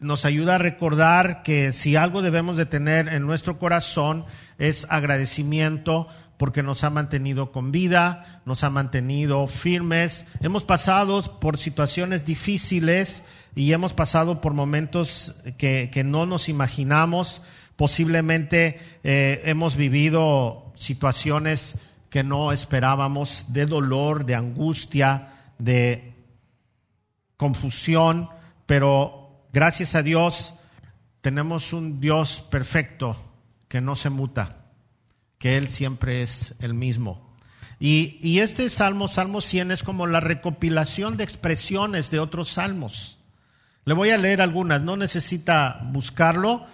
nos 0.00 0.24
ayuda 0.24 0.56
a 0.56 0.58
recordar 0.58 1.42
que 1.42 1.72
si 1.72 1.96
algo 1.96 2.22
debemos 2.22 2.56
de 2.56 2.66
tener 2.66 3.08
en 3.08 3.26
nuestro 3.26 3.58
corazón 3.58 4.24
es 4.58 4.86
agradecimiento 4.90 6.08
porque 6.36 6.64
nos 6.64 6.82
ha 6.82 6.90
mantenido 6.90 7.52
con 7.52 7.70
vida, 7.70 8.42
nos 8.44 8.64
ha 8.64 8.70
mantenido 8.70 9.46
firmes. 9.46 10.26
Hemos 10.40 10.64
pasado 10.64 11.38
por 11.38 11.56
situaciones 11.56 12.24
difíciles 12.24 13.26
y 13.54 13.72
hemos 13.72 13.92
pasado 13.92 14.40
por 14.40 14.54
momentos 14.54 15.36
que, 15.56 15.88
que 15.92 16.02
no 16.02 16.26
nos 16.26 16.48
imaginamos. 16.48 17.42
Posiblemente 17.76 18.80
eh, 19.04 19.42
hemos 19.44 19.76
vivido 19.76 20.61
situaciones 20.74 21.78
que 22.10 22.22
no 22.22 22.52
esperábamos, 22.52 23.46
de 23.48 23.66
dolor, 23.66 24.26
de 24.26 24.34
angustia, 24.34 25.32
de 25.58 26.14
confusión, 27.36 28.28
pero 28.66 29.22
Gracias 29.52 29.94
a 29.94 30.02
Dios 30.02 30.54
tenemos 31.20 31.74
un 31.74 32.00
Dios 32.00 32.42
perfecto 32.50 33.16
que 33.68 33.82
no 33.82 33.96
se 33.96 34.08
muta, 34.08 34.64
que 35.36 35.58
Él 35.58 35.68
siempre 35.68 36.22
es 36.22 36.54
el 36.60 36.72
mismo. 36.72 37.36
Y, 37.78 38.38
este 38.38 38.70
salmo, 38.70 39.08
Salmo 39.08 39.42
100, 39.42 39.72
es 39.72 39.82
como 39.82 40.06
la 40.06 40.20
recopilación 40.20 41.18
de 41.18 41.24
expresiones 41.24 42.10
de 42.10 42.20
otros 42.20 42.48
salmos. 42.48 43.18
Le 43.84 43.92
voy 43.92 44.08
a 44.08 44.16
leer 44.16 44.40
algunas, 44.40 44.80
no 44.80 44.96
necesita 44.96 45.80
buscarlo. 45.84 46.64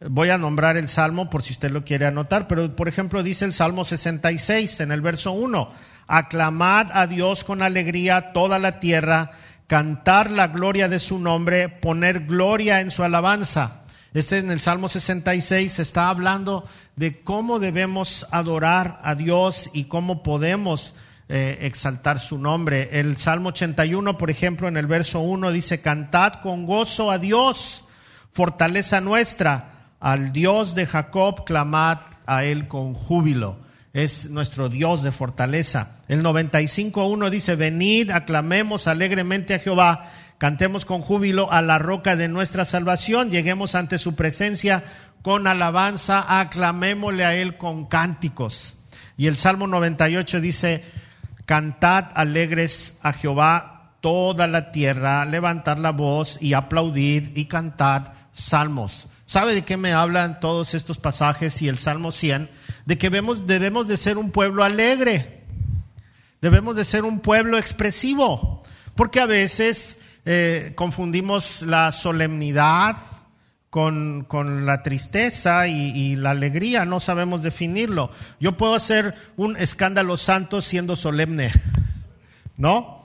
Voy 0.00 0.30
a 0.30 0.38
nombrar 0.38 0.76
el 0.76 0.88
salmo 0.88 1.30
por 1.30 1.42
si 1.42 1.52
usted 1.52 1.70
lo 1.70 1.84
quiere 1.84 2.06
anotar, 2.06 2.46
pero 2.46 2.74
por 2.74 2.88
ejemplo 2.88 3.22
dice 3.22 3.44
el 3.44 3.52
Salmo 3.52 3.84
66 3.84 4.80
en 4.80 4.92
el 4.92 5.00
verso 5.00 5.32
1, 5.32 5.72
aclamad 6.06 6.88
a 6.92 7.06
Dios 7.06 7.44
con 7.44 7.62
alegría 7.62 8.32
toda 8.32 8.58
la 8.58 8.80
tierra 8.80 9.30
cantar 9.66 10.30
la 10.30 10.48
gloria 10.48 10.88
de 10.88 10.98
su 10.98 11.18
nombre, 11.18 11.68
poner 11.68 12.26
gloria 12.26 12.80
en 12.80 12.90
su 12.90 13.02
alabanza. 13.02 13.84
Este 14.12 14.38
en 14.38 14.50
el 14.50 14.60
Salmo 14.60 14.88
66 14.88 15.78
está 15.78 16.08
hablando 16.08 16.68
de 16.96 17.20
cómo 17.22 17.58
debemos 17.58 18.26
adorar 18.30 19.00
a 19.02 19.14
Dios 19.14 19.70
y 19.72 19.84
cómo 19.84 20.22
podemos 20.22 20.94
eh, 21.28 21.58
exaltar 21.62 22.20
su 22.20 22.38
nombre. 22.38 22.90
El 22.92 23.16
Salmo 23.16 23.48
81, 23.48 24.18
por 24.18 24.30
ejemplo, 24.30 24.68
en 24.68 24.76
el 24.76 24.86
verso 24.86 25.20
1 25.20 25.50
dice, 25.50 25.80
cantad 25.80 26.34
con 26.42 26.66
gozo 26.66 27.10
a 27.10 27.18
Dios, 27.18 27.86
fortaleza 28.32 29.00
nuestra, 29.00 29.73
al 30.04 30.32
Dios 30.32 30.74
de 30.74 30.86
Jacob, 30.86 31.44
clamad 31.44 31.98
a 32.26 32.44
él 32.44 32.68
con 32.68 32.94
júbilo 32.94 33.64
es 33.94 34.28
nuestro 34.28 34.68
Dios 34.68 35.02
de 35.02 35.12
fortaleza. 35.12 35.96
El 36.08 36.22
95.1 36.22 37.30
dice, 37.30 37.54
venid, 37.54 38.10
aclamemos 38.10 38.88
alegremente 38.88 39.54
a 39.54 39.60
Jehová, 39.60 40.10
cantemos 40.36 40.84
con 40.84 41.00
júbilo 41.00 41.50
a 41.50 41.62
la 41.62 41.78
roca 41.78 42.16
de 42.16 42.28
nuestra 42.28 42.64
salvación, 42.64 43.30
lleguemos 43.30 43.76
ante 43.76 43.98
su 43.98 44.16
presencia 44.16 44.82
con 45.22 45.46
alabanza, 45.46 46.40
aclamémosle 46.40 47.24
a 47.24 47.36
él 47.36 47.56
con 47.56 47.86
cánticos. 47.86 48.76
Y 49.16 49.28
el 49.28 49.36
Salmo 49.36 49.68
98 49.68 50.40
dice, 50.40 50.84
cantad 51.46 52.06
alegres 52.14 52.98
a 53.02 53.12
Jehová 53.12 53.92
toda 54.00 54.48
la 54.48 54.72
tierra, 54.72 55.24
levantar 55.24 55.78
la 55.78 55.92
voz 55.92 56.36
y 56.42 56.52
aplaudir 56.52 57.32
y 57.36 57.44
cantad 57.44 58.12
salmos. 58.32 59.08
¿Sabe 59.26 59.54
de 59.54 59.62
qué 59.62 59.76
me 59.76 59.92
hablan 59.92 60.38
todos 60.40 60.74
estos 60.74 60.98
pasajes 60.98 61.62
y 61.62 61.68
el 61.68 61.78
Salmo 61.78 62.12
100? 62.12 62.50
De 62.84 62.98
que 62.98 63.08
debemos, 63.08 63.46
debemos 63.46 63.88
de 63.88 63.96
ser 63.96 64.18
un 64.18 64.30
pueblo 64.30 64.64
alegre, 64.64 65.44
debemos 66.42 66.76
de 66.76 66.84
ser 66.84 67.04
un 67.04 67.20
pueblo 67.20 67.58
expresivo, 67.58 68.62
porque 68.94 69.20
a 69.20 69.26
veces 69.26 70.00
eh, 70.26 70.72
confundimos 70.76 71.62
la 71.62 71.90
solemnidad 71.90 72.98
con, 73.70 74.24
con 74.28 74.66
la 74.66 74.82
tristeza 74.82 75.66
y, 75.66 76.14
la 76.14 76.30
alegría, 76.30 76.84
no 76.84 77.00
sabemos 77.00 77.42
definirlo. 77.42 78.10
Yo 78.38 78.56
puedo 78.56 78.74
hacer 78.74 79.16
un 79.36 79.56
escándalo 79.56 80.16
santo 80.16 80.62
siendo 80.62 80.94
solemne, 80.94 81.50
¿no? 82.56 83.03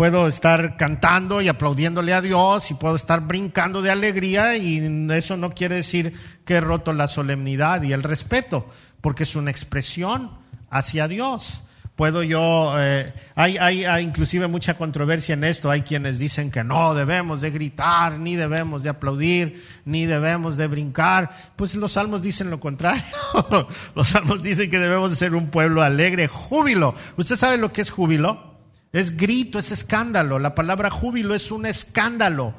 Puedo 0.00 0.28
estar 0.28 0.78
cantando 0.78 1.42
y 1.42 1.48
aplaudiéndole 1.48 2.14
a 2.14 2.22
Dios 2.22 2.70
y 2.70 2.74
puedo 2.74 2.96
estar 2.96 3.20
brincando 3.20 3.82
de 3.82 3.90
alegría 3.90 4.56
y 4.56 4.78
eso 5.12 5.36
no 5.36 5.50
quiere 5.50 5.74
decir 5.74 6.14
que 6.46 6.54
he 6.54 6.60
roto 6.62 6.94
la 6.94 7.06
solemnidad 7.06 7.82
y 7.82 7.92
el 7.92 8.02
respeto, 8.02 8.66
porque 9.02 9.24
es 9.24 9.36
una 9.36 9.50
expresión 9.50 10.30
hacia 10.70 11.06
Dios. 11.06 11.64
Puedo 11.96 12.22
yo, 12.22 12.76
eh, 12.78 13.12
hay, 13.34 13.58
hay, 13.58 13.84
hay, 13.84 14.02
inclusive 14.02 14.46
mucha 14.48 14.78
controversia 14.78 15.34
en 15.34 15.44
esto, 15.44 15.70
hay 15.70 15.82
quienes 15.82 16.18
dicen 16.18 16.50
que 16.50 16.64
no 16.64 16.94
debemos 16.94 17.42
de 17.42 17.50
gritar, 17.50 18.18
ni 18.18 18.36
debemos 18.36 18.82
de 18.82 18.88
aplaudir, 18.88 19.62
ni 19.84 20.06
debemos 20.06 20.56
de 20.56 20.66
brincar. 20.66 21.30
Pues 21.56 21.74
los 21.74 21.92
salmos 21.92 22.22
dicen 22.22 22.48
lo 22.48 22.58
contrario. 22.58 23.02
los 23.94 24.08
salmos 24.08 24.42
dicen 24.42 24.70
que 24.70 24.78
debemos 24.78 25.10
de 25.10 25.16
ser 25.16 25.34
un 25.34 25.50
pueblo 25.50 25.82
alegre, 25.82 26.26
júbilo. 26.26 26.94
¿Usted 27.18 27.36
sabe 27.36 27.58
lo 27.58 27.70
que 27.70 27.82
es 27.82 27.90
júbilo? 27.90 28.49
Es 28.92 29.16
grito, 29.16 29.58
es 29.58 29.70
escándalo. 29.70 30.38
La 30.38 30.54
palabra 30.54 30.90
júbilo 30.90 31.34
es 31.34 31.50
un 31.50 31.66
escándalo. 31.66 32.54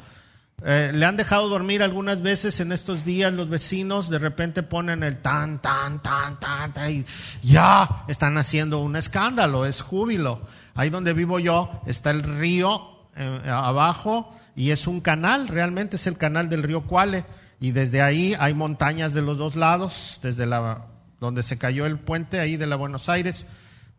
Eh, 0.64 0.92
le 0.94 1.06
han 1.06 1.18
dejado 1.18 1.50
dormir 1.50 1.82
algunas 1.82 2.22
veces 2.22 2.60
en 2.60 2.72
estos 2.72 3.04
días 3.04 3.34
los 3.34 3.50
vecinos, 3.50 4.10
de 4.10 4.20
repente 4.20 4.62
ponen 4.62 5.02
el 5.02 5.18
tan, 5.18 5.60
tan, 5.60 6.04
tan, 6.04 6.40
tan, 6.40 6.72
tan 6.72 6.92
y 6.92 7.04
ya 7.42 8.04
están 8.08 8.38
haciendo 8.38 8.78
un 8.78 8.96
escándalo, 8.96 9.66
es 9.66 9.82
júbilo. 9.82 10.42
Ahí 10.76 10.92
donde 10.92 11.14
vivo 11.14 11.40
yo 11.40 11.82
está 11.88 12.12
el 12.12 12.22
río 12.22 13.08
eh, 13.16 13.42
abajo 13.50 14.30
y 14.56 14.70
es 14.70 14.86
un 14.86 15.02
canal, 15.02 15.48
realmente 15.48 15.96
es 15.96 16.06
el 16.06 16.18
canal 16.18 16.48
del 16.48 16.62
río 16.62 16.84
Cuale 16.84 17.26
y 17.60 17.72
desde 17.72 18.04
ahí 18.04 18.36
hay 18.40 18.54
montañas 18.54 19.14
de 19.14 19.24
los 19.24 19.40
dos 19.40 19.56
lados, 19.56 20.20
desde 20.22 20.46
la, 20.46 20.86
donde 21.20 21.42
se 21.42 21.58
cayó 21.58 21.88
el 21.88 21.98
puente 21.98 22.40
ahí 22.40 22.56
de 22.56 22.68
la 22.68 22.76
Buenos 22.76 23.10
Aires, 23.10 23.48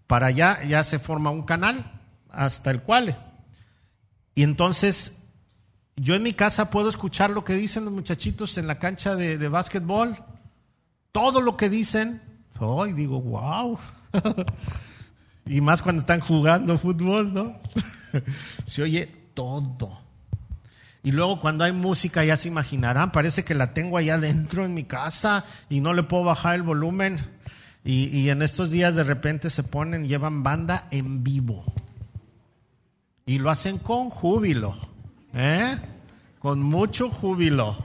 para 0.07 0.29
allá 0.29 0.63
ya 0.63 0.85
se 0.85 1.01
forma 1.01 1.31
un 1.31 1.43
canal 1.43 2.02
hasta 2.33 2.71
el 2.71 2.83
cual. 2.83 3.17
Y 4.35 4.43
entonces 4.43 5.23
yo 5.97 6.15
en 6.15 6.23
mi 6.23 6.33
casa 6.33 6.71
puedo 6.71 6.89
escuchar 6.89 7.31
lo 7.31 7.45
que 7.45 7.55
dicen 7.55 7.85
los 7.85 7.93
muchachitos 7.93 8.57
en 8.59 8.67
la 8.67 8.79
cancha 8.79 9.15
de, 9.15 9.39
de 9.39 9.49
básquetbol. 9.49 10.17
Todo 11.13 11.41
lo 11.41 11.57
que 11.57 11.69
dicen. 11.69 12.23
Hoy 12.59 12.93
digo, 12.93 13.21
wow. 13.21 13.79
y 15.47 15.61
más 15.61 15.83
cuando 15.83 16.01
están 16.01 16.21
jugando 16.21 16.79
fútbol, 16.79 17.33
¿no? 17.35 17.57
se 18.65 18.83
oye 18.83 19.07
todo. 19.35 20.01
Y 21.03 21.13
luego 21.13 21.41
cuando 21.41 21.65
hay 21.65 21.73
música 21.73 22.25
ya 22.25 22.37
se 22.37 22.49
imaginarán, 22.49 23.11
parece 23.11 23.45
que 23.45 23.55
la 23.55 23.75
tengo 23.75 23.99
allá 23.99 24.15
adentro 24.15 24.65
en 24.65 24.73
mi 24.73 24.85
casa 24.85 25.45
y 25.69 25.81
no 25.81 25.95
le 25.95 26.05
puedo 26.05 26.25
bajar 26.25 26.55
el 26.55 26.63
volumen. 26.63 27.19
Y, 27.85 28.17
y 28.17 28.31
en 28.31 28.43
estos 28.43 28.71
días 28.71 28.95
de 28.95 29.03
repente 29.03 29.51
se 29.51 29.65
ponen, 29.65 30.07
llevan 30.07 30.45
banda 30.45 30.87
en 30.93 31.25
vivo. 31.25 31.65
Y 33.27 33.39
lo 33.39 33.51
hacen 33.51 33.79
con 33.79 34.11
júbilo, 34.11 34.77
¿eh? 35.35 35.79
Con 36.39 36.63
mucho 36.63 37.09
júbilo. 37.09 37.85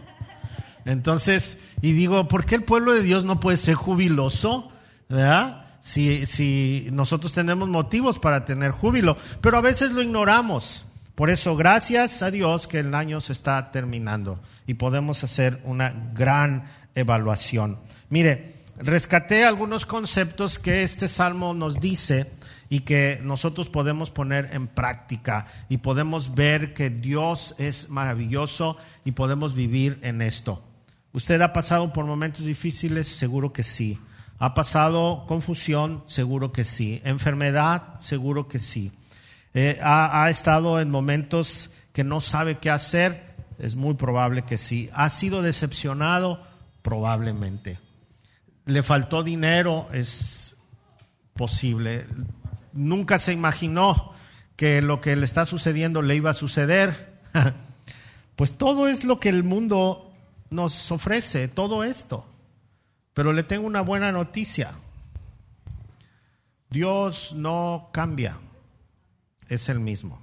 Entonces, 0.86 1.62
y 1.82 1.92
digo, 1.92 2.28
¿por 2.28 2.46
qué 2.46 2.56
el 2.56 2.64
pueblo 2.64 2.94
de 2.94 3.04
Dios 3.04 3.26
no 3.26 3.40
puede 3.40 3.58
ser 3.58 3.76
jubiloso? 3.76 4.72
¿Verdad? 5.10 5.66
Si, 5.82 6.26
si 6.26 6.88
nosotros 6.92 7.34
tenemos 7.34 7.70
motivos 7.70 8.20
para 8.20 8.46
tener 8.46 8.72
júbilo, 8.72 9.18
pero 9.42 9.58
a 9.58 9.62
veces 9.62 9.92
lo 9.92 10.02
ignoramos. 10.02 10.86
Por 11.14 11.30
eso, 11.30 11.56
gracias 11.56 12.22
a 12.22 12.32
Dios 12.32 12.68
que 12.68 12.80
el 12.80 12.94
año 12.94 13.22
se 13.22 13.34
está 13.34 13.72
terminando 13.72 14.40
y 14.68 14.76
podemos 14.76 15.24
hacer 15.24 15.60
una 15.64 15.94
gran 16.14 16.66
evaluación. 16.94 17.80
Mire, 18.10 18.54
rescaté 18.78 19.44
algunos 19.44 19.86
conceptos 19.86 20.60
que 20.60 20.84
este 20.84 21.08
salmo 21.08 21.54
nos 21.54 21.80
dice 21.80 22.32
y 22.70 22.82
que 22.82 23.20
nosotros 23.24 23.70
podemos 23.70 24.12
poner 24.12 24.50
en 24.54 24.68
práctica 24.68 25.46
y 25.70 25.78
podemos 25.78 26.36
ver 26.36 26.74
que 26.74 26.90
Dios 26.90 27.56
es 27.58 27.90
maravilloso 27.90 28.78
y 29.06 29.12
podemos 29.12 29.54
vivir 29.54 30.00
en 30.02 30.22
esto. 30.22 30.64
¿Usted 31.14 31.42
ha 31.42 31.54
pasado 31.54 31.94
por 31.94 32.06
momentos 32.06 32.46
difíciles? 32.46 33.08
Seguro 33.08 33.54
que 33.54 33.64
sí. 33.64 34.00
¿Ha 34.40 34.54
pasado 34.54 35.26
confusión? 35.28 36.04
Seguro 36.06 36.52
que 36.52 36.66
sí. 36.66 37.02
¿Enfermedad? 37.04 37.98
Seguro 38.00 38.48
que 38.48 38.60
sí. 38.60 38.92
Eh, 39.54 39.80
ha, 39.82 40.24
ha 40.24 40.30
estado 40.30 40.80
en 40.80 40.92
momentos 40.92 41.72
que 41.92 42.04
no 42.04 42.22
sabe 42.22 42.60
qué 42.60 42.70
hacer? 42.70 43.36
Es 43.58 43.76
muy 43.76 43.96
probable 43.96 44.44
que 44.44 44.58
sí. 44.58 44.90
¿Ha 44.94 45.10
sido 45.10 45.42
decepcionado? 45.42 46.46
Probablemente. 46.84 47.80
¿Le 48.66 48.84
faltó 48.84 49.24
dinero? 49.24 49.90
Es 49.92 50.58
posible. 51.34 52.06
Nunca 52.78 53.20
se 53.20 53.34
imaginó 53.34 54.14
que 54.56 54.82
lo 54.82 55.02
que 55.02 55.16
le 55.16 55.26
está 55.26 55.46
sucediendo 55.46 56.02
le 56.02 56.16
iba 56.16 56.30
a 56.30 56.36
suceder. 56.36 57.18
Pues 58.38 58.56
todo 58.56 58.88
es 58.88 59.04
lo 59.04 59.20
que 59.20 59.30
el 59.30 59.44
mundo 59.44 60.14
nos 60.52 60.92
ofrece, 60.92 61.48
todo 61.48 61.84
esto. 61.84 62.28
Pero 63.16 63.34
le 63.34 63.42
tengo 63.42 63.66
una 63.66 63.82
buena 63.82 64.12
noticia. 64.12 64.78
Dios 66.70 67.34
no 67.34 67.90
cambia, 67.92 68.40
es 69.50 69.70
el 69.70 69.80
mismo. 69.80 70.22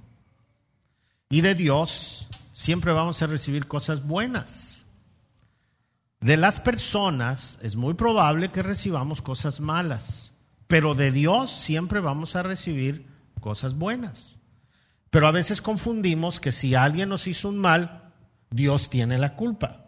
Y 1.27 1.41
de 1.41 1.55
Dios 1.55 2.29
siempre 2.53 2.93
vamos 2.93 3.21
a 3.21 3.27
recibir 3.27 3.67
cosas 3.67 4.07
buenas. 4.07 4.85
De 6.21 6.37
las 6.37 6.61
personas 6.61 7.59
es 7.61 7.75
muy 7.75 7.95
probable 7.95 8.49
que 8.49 8.63
recibamos 8.63 9.21
cosas 9.21 9.59
malas, 9.59 10.24
pero 10.67 10.95
de 10.95 11.11
Dios 11.11 11.51
siempre 11.51 11.99
vamos 11.99 12.35
a 12.35 12.43
recibir 12.43 13.07
cosas 13.39 13.75
buenas. 13.75 14.35
Pero 15.09 15.27
a 15.27 15.31
veces 15.31 15.61
confundimos 15.61 16.39
que 16.39 16.51
si 16.51 16.75
alguien 16.75 17.09
nos 17.09 17.27
hizo 17.27 17.49
un 17.49 17.57
mal, 17.57 18.11
Dios 18.49 18.89
tiene 18.89 19.17
la 19.17 19.35
culpa. 19.35 19.85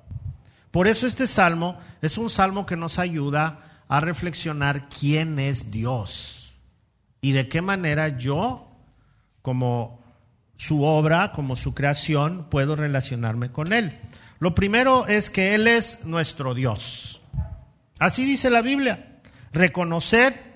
Por 0.72 0.88
eso 0.88 1.08
este 1.08 1.28
salmo 1.28 1.78
es 2.02 2.18
un 2.18 2.30
salmo 2.30 2.66
que 2.66 2.76
nos 2.76 3.00
ayuda 3.00 3.84
a 3.88 4.00
reflexionar 4.00 4.90
quién 4.90 5.40
es 5.40 5.72
Dios 5.72 6.54
y 7.22 7.32
de 7.32 7.48
qué 7.48 7.62
manera 7.62 8.18
yo, 8.18 8.70
como 9.42 10.02
su 10.56 10.84
obra, 10.84 11.32
como 11.32 11.56
su 11.56 11.74
creación, 11.74 12.48
puedo 12.50 12.76
relacionarme 12.76 13.52
con 13.52 13.74
Él. 13.74 14.00
Lo 14.40 14.54
primero 14.54 15.08
es 15.08 15.30
que 15.30 15.56
Él 15.56 15.68
es 15.68 16.06
nuestro 16.06 16.54
Dios. 16.54 17.22
Así 18.00 18.26
dice 18.26 18.50
la 18.50 18.62
Biblia. 18.62 19.20
Reconocer 19.52 20.47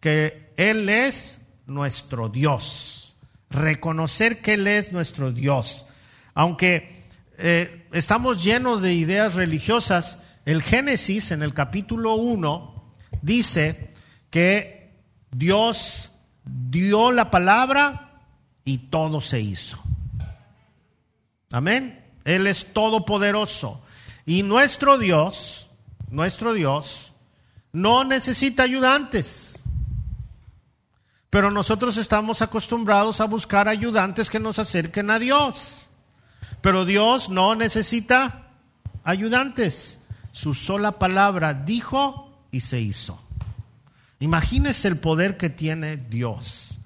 que 0.00 0.52
Él 0.56 0.88
es 0.88 1.46
nuestro 1.66 2.28
Dios. 2.28 3.14
Reconocer 3.50 4.40
que 4.42 4.54
Él 4.54 4.66
es 4.66 4.92
nuestro 4.92 5.32
Dios. 5.32 5.86
Aunque 6.34 7.04
eh, 7.38 7.86
estamos 7.92 8.42
llenos 8.42 8.82
de 8.82 8.94
ideas 8.94 9.34
religiosas, 9.34 10.22
el 10.44 10.62
Génesis 10.62 11.30
en 11.30 11.42
el 11.42 11.54
capítulo 11.54 12.14
1 12.14 12.92
dice 13.22 13.92
que 14.30 14.92
Dios 15.30 16.10
dio 16.44 17.12
la 17.12 17.30
palabra 17.30 18.22
y 18.64 18.78
todo 18.78 19.20
se 19.20 19.40
hizo. 19.40 19.78
Amén. 21.52 22.04
Él 22.24 22.46
es 22.46 22.72
todopoderoso. 22.72 23.82
Y 24.26 24.42
nuestro 24.42 24.98
Dios, 24.98 25.68
nuestro 26.10 26.52
Dios, 26.52 27.12
no 27.72 28.04
necesita 28.04 28.64
ayudantes. 28.64 29.60
Pero 31.30 31.50
nosotros 31.50 31.96
estamos 31.96 32.40
acostumbrados 32.40 33.20
a 33.20 33.26
buscar 33.26 33.68
ayudantes 33.68 34.30
que 34.30 34.40
nos 34.40 34.58
acerquen 34.58 35.10
a 35.10 35.18
Dios. 35.18 35.86
Pero 36.62 36.84
Dios 36.84 37.28
no 37.28 37.54
necesita 37.54 38.48
ayudantes. 39.04 39.98
Su 40.32 40.54
sola 40.54 40.98
palabra 40.98 41.52
dijo 41.52 42.46
y 42.50 42.60
se 42.60 42.80
hizo. 42.80 43.22
Imagínese 44.20 44.88
el 44.88 44.98
poder 44.98 45.36
que 45.36 45.50
tiene 45.50 45.96
Dios. 45.96 46.78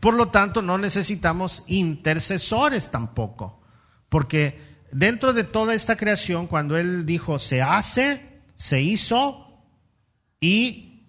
Por 0.00 0.14
lo 0.14 0.28
tanto, 0.28 0.62
no 0.62 0.78
necesitamos 0.78 1.62
intercesores 1.66 2.90
tampoco. 2.90 3.60
Porque 4.08 4.60
dentro 4.92 5.32
de 5.32 5.44
toda 5.44 5.74
esta 5.74 5.96
creación, 5.96 6.46
cuando 6.46 6.76
Él 6.76 7.04
dijo 7.04 7.38
se 7.38 7.62
hace, 7.62 8.40
se 8.56 8.80
hizo 8.80 9.62
y 10.40 11.04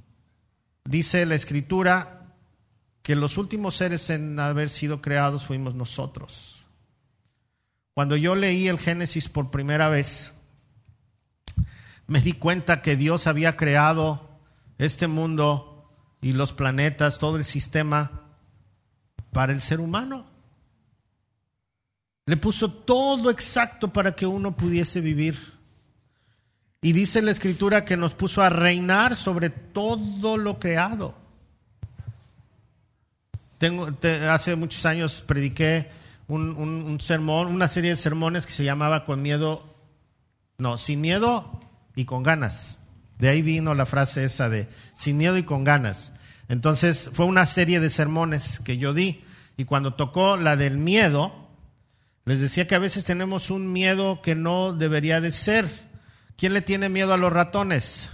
dice 0.86 1.26
la 1.26 1.36
escritura 1.36 2.19
que 3.10 3.16
los 3.16 3.40
últimos 3.40 3.74
seres 3.74 4.12
en 4.12 4.40
haber 4.40 4.70
sido 4.70 5.02
creados 5.02 5.44
fuimos 5.44 5.74
nosotros. 5.74 6.64
Cuando 7.96 8.16
yo 8.16 8.36
leí 8.36 8.68
el 8.68 8.78
Génesis 8.78 9.30
por 9.30 9.50
primera 9.50 9.90
vez, 9.90 10.36
me 12.06 12.22
di 12.22 12.34
cuenta 12.34 12.84
que 12.84 12.96
Dios 12.96 13.26
había 13.26 13.58
creado 13.58 14.30
este 14.78 15.08
mundo 15.08 15.90
y 16.22 16.34
los 16.34 16.54
planetas, 16.54 17.18
todo 17.18 17.38
el 17.38 17.46
sistema 17.46 18.28
para 19.32 19.54
el 19.54 19.62
ser 19.62 19.80
humano. 19.80 20.28
Le 22.28 22.38
puso 22.38 22.72
todo 22.72 23.32
exacto 23.32 23.92
para 23.92 24.12
que 24.12 24.28
uno 24.28 24.56
pudiese 24.56 25.02
vivir. 25.02 25.54
Y 26.80 26.92
dice 26.92 27.24
la 27.24 27.32
escritura 27.32 27.86
que 27.86 27.98
nos 27.98 28.14
puso 28.14 28.44
a 28.44 28.52
reinar 28.52 29.16
sobre 29.16 29.50
todo 29.50 30.38
lo 30.38 30.60
creado. 30.60 31.29
Tengo, 33.60 33.90
hace 34.32 34.56
muchos 34.56 34.86
años 34.86 35.22
prediqué 35.28 35.90
un, 36.30 36.98
sermón, 37.02 37.48
una 37.48 37.68
serie 37.68 37.92
de 37.92 37.98
sermones 37.98 38.46
que 38.46 38.54
se 38.54 38.64
llamaba 38.64 39.04
Con 39.04 39.22
miedo, 39.22 39.76
no, 40.58 40.78
sin 40.78 41.02
miedo 41.02 41.60
y 41.94 42.06
con 42.06 42.24
ganas. 42.24 42.80
De 43.18 43.28
ahí 43.28 43.42
vino 43.42 43.76
la 43.76 43.86
frase 43.86 44.24
esa 44.24 44.48
de 44.48 44.70
sin 44.94 45.18
miedo 45.18 45.38
y 45.38 45.44
con 45.44 45.66
ganas. 45.66 46.14
Entonces 46.48 47.10
fue 47.12 47.26
una 47.26 47.46
serie 47.46 47.82
de 47.82 47.90
sermones 47.90 48.60
que 48.60 48.78
yo 48.78 48.94
di 48.94 49.26
y 49.58 49.66
cuando 49.66 49.94
tocó 49.94 50.38
la 50.38 50.56
del 50.56 50.78
miedo, 50.78 51.34
les 52.24 52.40
decía 52.40 52.66
que 52.66 52.76
a 52.76 52.80
veces 52.80 53.04
tenemos 53.04 53.50
un 53.50 53.74
miedo 53.74 54.22
que 54.22 54.36
no 54.36 54.72
debería 54.72 55.20
de 55.20 55.34
ser. 55.34 55.68
¿Quién 56.38 56.54
le 56.54 56.62
tiene 56.62 56.88
miedo 56.88 57.14
a 57.14 57.18
los 57.18 57.34
ratones? 57.34 58.10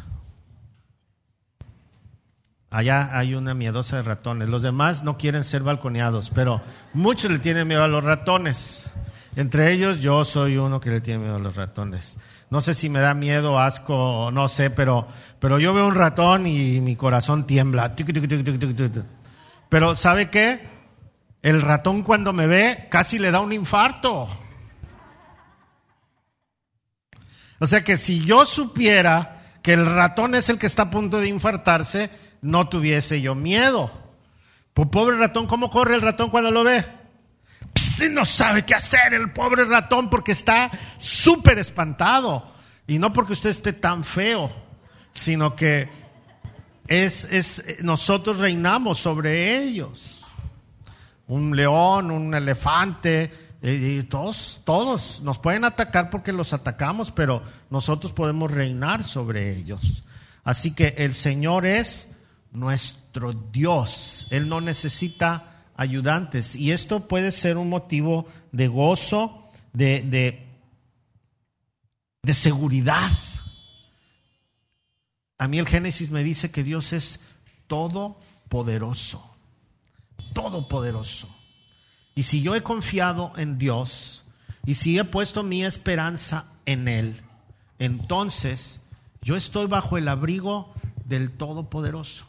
Allá 2.75 3.17
hay 3.17 3.35
una 3.35 3.53
miedosa 3.53 3.95
de 3.95 4.03
ratones. 4.03 4.49
Los 4.49 4.61
demás 4.61 5.01
no 5.01 5.17
quieren 5.17 5.45
ser 5.45 5.63
balconeados, 5.63 6.29
pero 6.29 6.61
muchos 6.91 7.31
le 7.31 7.39
tienen 7.39 7.69
miedo 7.69 7.81
a 7.83 7.87
los 7.87 8.03
ratones. 8.03 8.83
Entre 9.37 9.71
ellos 9.71 10.01
yo 10.01 10.25
soy 10.25 10.57
uno 10.57 10.81
que 10.81 10.89
le 10.89 10.99
tiene 10.99 11.21
miedo 11.21 11.37
a 11.37 11.39
los 11.39 11.55
ratones. 11.55 12.17
No 12.49 12.59
sé 12.59 12.73
si 12.73 12.89
me 12.89 12.99
da 12.99 13.13
miedo, 13.13 13.61
asco, 13.61 14.29
no 14.33 14.49
sé, 14.49 14.71
pero, 14.71 15.07
pero 15.39 15.57
yo 15.57 15.73
veo 15.73 15.87
un 15.87 15.95
ratón 15.95 16.47
y 16.47 16.81
mi 16.81 16.97
corazón 16.97 17.47
tiembla. 17.47 17.95
Pero 19.69 19.95
¿sabe 19.95 20.29
qué? 20.29 20.67
El 21.41 21.61
ratón 21.61 22.03
cuando 22.03 22.33
me 22.33 22.45
ve 22.45 22.87
casi 22.91 23.19
le 23.19 23.31
da 23.31 23.39
un 23.39 23.53
infarto. 23.53 24.27
O 27.57 27.67
sea 27.67 27.85
que 27.85 27.95
si 27.95 28.25
yo 28.25 28.45
supiera 28.45 29.59
que 29.61 29.71
el 29.71 29.85
ratón 29.85 30.35
es 30.35 30.49
el 30.49 30.59
que 30.59 30.67
está 30.67 30.83
a 30.83 30.89
punto 30.91 31.21
de 31.21 31.29
infartarse, 31.29 32.24
no 32.45 32.69
tuviese 32.69 33.21
yo 33.21 33.33
miedo. 33.33 33.91
Pues 34.73 34.87
pobre 34.89 35.17
ratón, 35.17 35.47
¿cómo 35.47 35.69
corre 35.69 35.95
el 35.95 36.01
ratón 36.01 36.29
cuando 36.29 36.51
lo 36.51 36.63
ve? 36.63 36.85
no 38.11 38.25
sabe 38.25 38.65
qué 38.65 38.75
hacer 38.75 39.13
el 39.13 39.31
pobre 39.31 39.65
ratón 39.65 40.09
porque 40.09 40.33
está 40.33 40.69
súper 40.97 41.59
espantado. 41.59 42.51
Y 42.87 42.99
no 42.99 43.11
porque 43.13 43.33
usted 43.33 43.49
esté 43.49 43.73
tan 43.73 44.03
feo, 44.03 44.51
sino 45.13 45.55
que 45.55 45.89
es, 46.87 47.25
es, 47.31 47.63
nosotros 47.81 48.37
reinamos 48.37 48.99
sobre 48.99 49.63
ellos. 49.63 50.23
Un 51.27 51.55
león, 51.55 52.11
un 52.11 52.35
elefante, 52.35 53.31
y 53.63 54.03
todos, 54.03 54.61
todos 54.63 55.21
nos 55.23 55.39
pueden 55.39 55.63
atacar 55.63 56.11
porque 56.11 56.31
los 56.31 56.53
atacamos, 56.53 57.09
pero 57.09 57.41
nosotros 57.71 58.13
podemos 58.13 58.51
reinar 58.51 59.03
sobre 59.03 59.55
ellos. 59.55 60.03
Así 60.43 60.75
que 60.75 60.93
el 60.99 61.15
Señor 61.15 61.65
es 61.65 62.14
nuestro 62.55 63.33
Dios. 63.33 64.27
Él 64.29 64.47
no 64.47 64.61
necesita 64.61 65.63
ayudantes. 65.75 66.55
Y 66.55 66.71
esto 66.71 67.07
puede 67.07 67.31
ser 67.31 67.57
un 67.57 67.69
motivo 67.69 68.27
de 68.51 68.67
gozo, 68.67 69.49
de, 69.73 70.01
de, 70.01 70.47
de 72.23 72.33
seguridad. 72.33 73.11
A 75.37 75.47
mí 75.47 75.57
el 75.57 75.67
Génesis 75.67 76.11
me 76.11 76.23
dice 76.23 76.51
que 76.51 76.63
Dios 76.63 76.93
es 76.93 77.19
todopoderoso. 77.67 79.35
Todopoderoso. 80.33 81.33
Y 82.15 82.23
si 82.23 82.41
yo 82.41 82.55
he 82.55 82.63
confiado 82.63 83.33
en 83.35 83.57
Dios 83.57 84.23
y 84.65 84.75
si 84.75 84.97
he 84.97 85.03
puesto 85.03 85.43
mi 85.43 85.65
esperanza 85.65 86.45
en 86.65 86.87
Él, 86.87 87.21
entonces 87.77 88.81
yo 89.21 89.35
estoy 89.35 89.67
bajo 89.67 89.97
el 89.97 90.07
abrigo 90.07 90.73
del 91.03 91.31
Todopoderoso. 91.31 92.25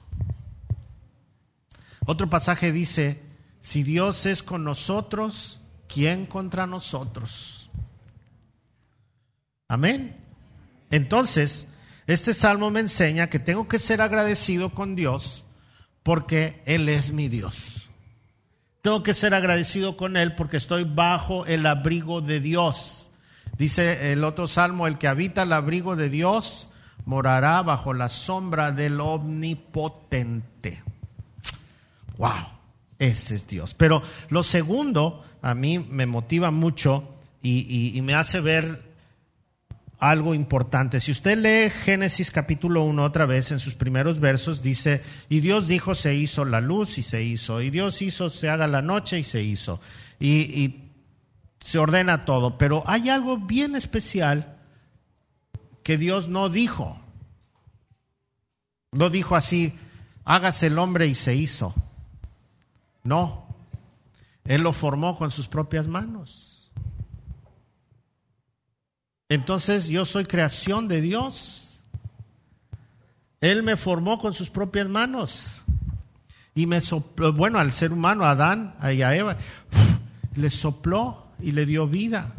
Otro 2.07 2.31
pasaje 2.31 2.73
dice, 2.73 3.21
si 3.61 3.83
Dios 3.83 4.27
es 4.27 4.43
con 4.43 4.65
nosotros, 4.65 5.61
¿quién 5.89 6.25
contra 6.25 6.67
nosotros? 6.67 7.69
Amén. 9.69 10.17
Entonces, 10.91 11.69
este 12.07 12.33
salmo 12.33 12.71
me 12.71 12.81
enseña 12.81 13.29
que 13.29 13.41
tengo 13.41 13.67
que 13.67 13.81
ser 13.81 14.01
agradecido 14.01 14.71
con 14.71 14.95
Dios 14.95 15.45
porque 16.05 16.63
Él 16.67 16.89
es 16.89 17.13
mi 17.13 17.29
Dios. 17.29 17.91
Tengo 18.83 19.03
que 19.03 19.15
ser 19.15 19.35
agradecido 19.35 19.97
con 19.97 20.17
Él 20.17 20.37
porque 20.37 20.59
estoy 20.59 20.85
bajo 20.85 21.45
el 21.47 21.67
abrigo 21.67 22.21
de 22.21 22.39
Dios. 22.39 23.11
Dice 23.59 24.13
el 24.13 24.23
otro 24.23 24.47
salmo, 24.47 24.87
el 24.87 24.99
que 24.99 25.09
habita 25.09 25.43
el 25.43 25.53
abrigo 25.53 25.97
de 25.97 26.09
Dios 26.09 26.69
morará 27.05 27.63
bajo 27.63 27.93
la 27.95 28.09
sombra 28.09 28.71
del 28.71 29.01
omnipotente. 29.01 30.85
Wow, 32.19 32.47
ese 32.99 33.35
es 33.35 33.47
Dios. 33.47 33.75
Pero 33.75 34.03
lo 34.31 34.43
segundo 34.43 35.25
a 35.43 35.55
mí 35.55 35.79
me 35.79 36.07
motiva 36.07 36.51
mucho 36.51 37.13
y, 37.43 38.01
me 38.03 38.15
hace 38.15 38.41
ver 38.41 38.83
algo 39.99 40.35
importante. 40.35 40.99
Si 40.99 41.13
usted 41.13 41.39
lee 41.39 41.71
Génesis 41.71 42.31
capítulo 42.31 42.83
1 42.83 43.05
otra 43.05 43.25
vez, 43.25 43.53
en 43.53 43.61
sus 43.61 43.75
primeros 43.75 44.19
versos 44.19 44.63
dice, 44.63 45.03
y 45.29 45.41
Dios 45.41 45.69
dijo, 45.69 45.95
se 45.95 46.15
hizo 46.15 46.45
la 46.45 46.61
luz 46.61 46.99
y 46.99 47.03
se 47.03 47.23
hizo, 47.23 47.63
y 47.63 47.71
Dios 47.71 48.03
hizo, 48.03 48.31
se 48.31 48.49
haga 48.49 48.67
la 48.67 48.83
noche 48.83 49.21
y 49.21 49.25
se 49.25 49.43
hizo, 49.43 49.81
y 50.19 50.87
se 51.61 51.79
ordena 51.79 52.25
todo. 52.25 52.59
Pero 52.59 52.83
hay 52.87 53.11
algo 53.11 53.39
bien 53.39 53.77
especial 53.77 54.57
que 55.83 55.97
Dios 55.97 56.29
no 56.29 56.49
dijo. 56.49 57.01
No 58.91 59.09
dijo 59.09 59.37
así, 59.37 59.79
hágase 60.25 60.67
el 60.67 60.81
hombre 60.81 61.07
y 61.07 61.15
se 61.15 61.37
hizo. 61.37 61.75
No, 63.07 63.47
Él 64.45 64.63
lo 64.63 64.73
formó 64.73 65.17
con 65.17 65.31
sus 65.31 65.47
propias 65.47 65.87
manos. 65.87 66.71
Entonces 69.29 69.89
yo 69.89 70.05
soy 70.05 70.25
creación 70.25 70.89
de 70.89 71.01
Dios. 71.01 71.81
Él 73.41 73.63
me 73.63 73.77
formó 73.77 74.19
con 74.19 74.35
sus 74.35 74.51
propias 74.51 74.89
manos. 74.89 75.63
Y 76.55 76.67
me 76.67 76.81
sopló, 76.81 77.33
bueno, 77.33 77.59
al 77.59 77.73
ser 77.73 77.93
humano, 77.93 78.25
a 78.25 78.31
Adán 78.31 78.75
y 78.93 79.03
a 79.03 79.15
Eva, 79.15 79.37
le 80.35 80.51
sopló 80.51 81.29
y 81.41 81.53
le 81.53 81.67
dio 81.67 81.87
vida. 81.87 82.35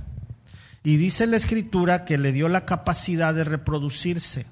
Y 0.84 0.98
dice 0.98 1.28
la 1.28 1.38
escritura 1.38 2.04
que 2.04 2.18
le 2.18 2.32
dio 2.32 2.50
la 2.50 2.66
capacidad 2.66 3.34
de 3.34 3.44
reproducirse. 3.44 4.48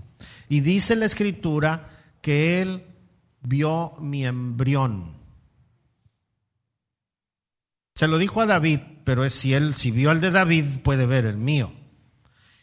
Y 0.48 0.60
dice 0.60 0.96
la 0.96 1.06
escritura 1.06 1.90
que 2.22 2.62
él 2.62 2.84
vio 3.42 3.96
mi 4.00 4.26
embrión. 4.26 5.25
Se 7.96 8.10
lo 8.10 8.18
dijo 8.18 8.42
a 8.42 8.46
David, 8.46 8.82
pero 9.06 9.24
es 9.24 9.34
si 9.34 9.54
él, 9.54 9.74
si 9.74 9.90
vio 9.90 10.12
el 10.12 10.20
de 10.20 10.30
David, 10.30 10.66
puede 10.84 11.06
ver 11.06 11.26
el 11.26 11.38
mío. 11.38 11.72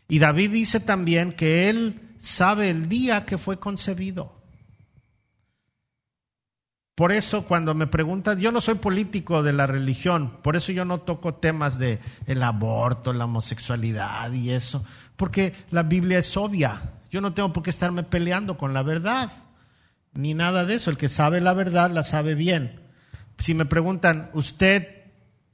Y 0.06 0.18
David 0.18 0.50
dice 0.50 0.78
también 0.78 1.32
que 1.32 1.70
él 1.70 2.14
sabe 2.18 2.68
el 2.68 2.86
día 2.86 3.24
que 3.24 3.38
fue 3.38 3.58
concebido. 3.58 4.42
Por 6.94 7.12
eso 7.12 7.46
cuando 7.46 7.74
me 7.74 7.86
preguntan, 7.86 8.38
yo 8.38 8.52
no 8.52 8.60
soy 8.60 8.74
político 8.74 9.42
de 9.42 9.54
la 9.54 9.66
religión, 9.66 10.36
por 10.42 10.54
eso 10.54 10.70
yo 10.70 10.84
no 10.84 11.00
toco 11.00 11.34
temas 11.36 11.78
de 11.78 11.98
el 12.26 12.42
aborto, 12.42 13.14
la 13.14 13.24
homosexualidad 13.24 14.30
y 14.32 14.50
eso, 14.50 14.84
porque 15.16 15.54
la 15.70 15.82
Biblia 15.82 16.18
es 16.18 16.36
obvia. 16.36 16.92
Yo 17.10 17.22
no 17.22 17.32
tengo 17.32 17.54
por 17.54 17.62
qué 17.62 17.70
estarme 17.70 18.02
peleando 18.02 18.58
con 18.58 18.74
la 18.74 18.82
verdad, 18.82 19.32
ni 20.12 20.34
nada 20.34 20.66
de 20.66 20.74
eso. 20.74 20.90
El 20.90 20.98
que 20.98 21.08
sabe 21.08 21.40
la 21.40 21.54
verdad 21.54 21.90
la 21.90 22.02
sabe 22.02 22.34
bien. 22.34 22.80
Si 23.38 23.54
me 23.54 23.64
preguntan, 23.64 24.30
¿usted 24.34 25.01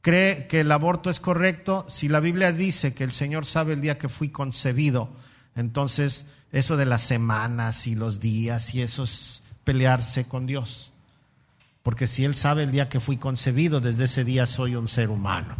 cree 0.00 0.46
que 0.46 0.60
el 0.60 0.72
aborto 0.72 1.10
es 1.10 1.20
correcto, 1.20 1.86
si 1.88 2.08
la 2.08 2.20
Biblia 2.20 2.52
dice 2.52 2.94
que 2.94 3.04
el 3.04 3.12
Señor 3.12 3.46
sabe 3.46 3.72
el 3.72 3.80
día 3.80 3.98
que 3.98 4.08
fui 4.08 4.30
concebido, 4.30 5.10
entonces 5.54 6.26
eso 6.52 6.76
de 6.76 6.86
las 6.86 7.02
semanas 7.02 7.86
y 7.86 7.94
los 7.94 8.20
días 8.20 8.74
y 8.74 8.82
eso 8.82 9.04
es 9.04 9.42
pelearse 9.64 10.24
con 10.24 10.46
Dios. 10.46 10.92
Porque 11.82 12.06
si 12.06 12.24
Él 12.24 12.34
sabe 12.34 12.64
el 12.64 12.72
día 12.72 12.88
que 12.88 13.00
fui 13.00 13.16
concebido, 13.16 13.80
desde 13.80 14.04
ese 14.04 14.24
día 14.24 14.46
soy 14.46 14.76
un 14.76 14.88
ser 14.88 15.10
humano. 15.10 15.56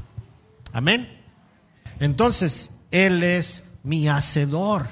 Amén. 0.73 1.09
Entonces, 2.01 2.71
Él 2.91 3.23
es 3.23 3.71
mi 3.83 4.09
hacedor. 4.09 4.87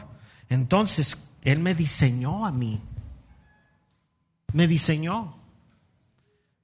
Entonces, 0.49 1.19
Él 1.43 1.61
me 1.61 1.75
diseñó 1.75 2.47
a 2.47 2.53
mí. 2.53 2.81
Me 4.53 4.67
diseñó. 4.67 5.37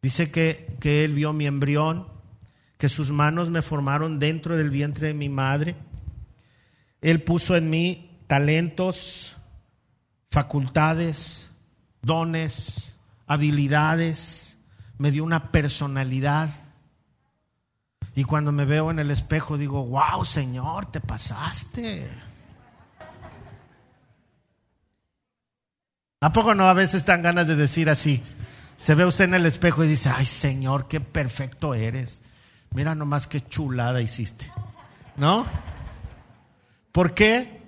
Dice 0.01 0.31
que, 0.31 0.77
que 0.81 1.05
Él 1.05 1.15
vio 1.15 1.33
mi 1.33 1.47
embrión, 1.47 2.09
que 2.83 2.89
sus 2.89 3.13
manos 3.13 3.49
me 3.49 3.63
formaron 3.63 4.19
dentro 4.19 4.57
del 4.57 4.69
vientre 4.69 5.07
de 5.07 5.15
mi 5.15 5.29
madre. 5.29 5.77
Él 7.01 7.23
puso 7.23 7.55
en 7.55 7.71
mí 7.71 8.19
talentos, 8.27 9.37
facultades, 10.33 11.49
dones, 12.01 12.97
habilidades, 13.29 14.59
me 14.99 15.13
dio 15.13 15.23
una 15.23 15.53
personalidad. 15.53 16.51
Y 18.17 18.25
cuando 18.25 18.51
me 18.51 18.65
veo 18.65 18.91
en 18.91 18.99
el 18.99 19.13
espejo 19.13 19.57
digo, 19.57 19.87
wow, 19.87 20.25
Señor, 20.25 20.87
te 20.87 21.01
pasaste. 21.01 22.09
¿A 26.21 26.33
poco 26.33 26.53
no 26.57 26.69
a 26.69 26.73
veces 26.73 27.07
dan 27.07 27.23
ganas 27.23 27.47
de 27.47 27.55
decir 27.55 27.89
así? 27.89 28.25
Se 28.77 28.97
ve 28.97 29.05
usted 29.05 29.27
en 29.27 29.35
el 29.35 29.47
espejo 29.47 29.85
y 29.85 29.87
dice, 29.87 30.11
ay 30.13 30.27
Señor, 30.27 30.89
qué 30.89 31.01
perfecto 31.01 31.75
eres. 31.75 32.22
Mira 32.75 32.95
nomás 32.95 33.27
qué 33.27 33.41
chulada 33.41 34.01
hiciste. 34.01 34.51
¿No? 35.17 35.47
¿Por 36.91 37.15
qué? 37.15 37.63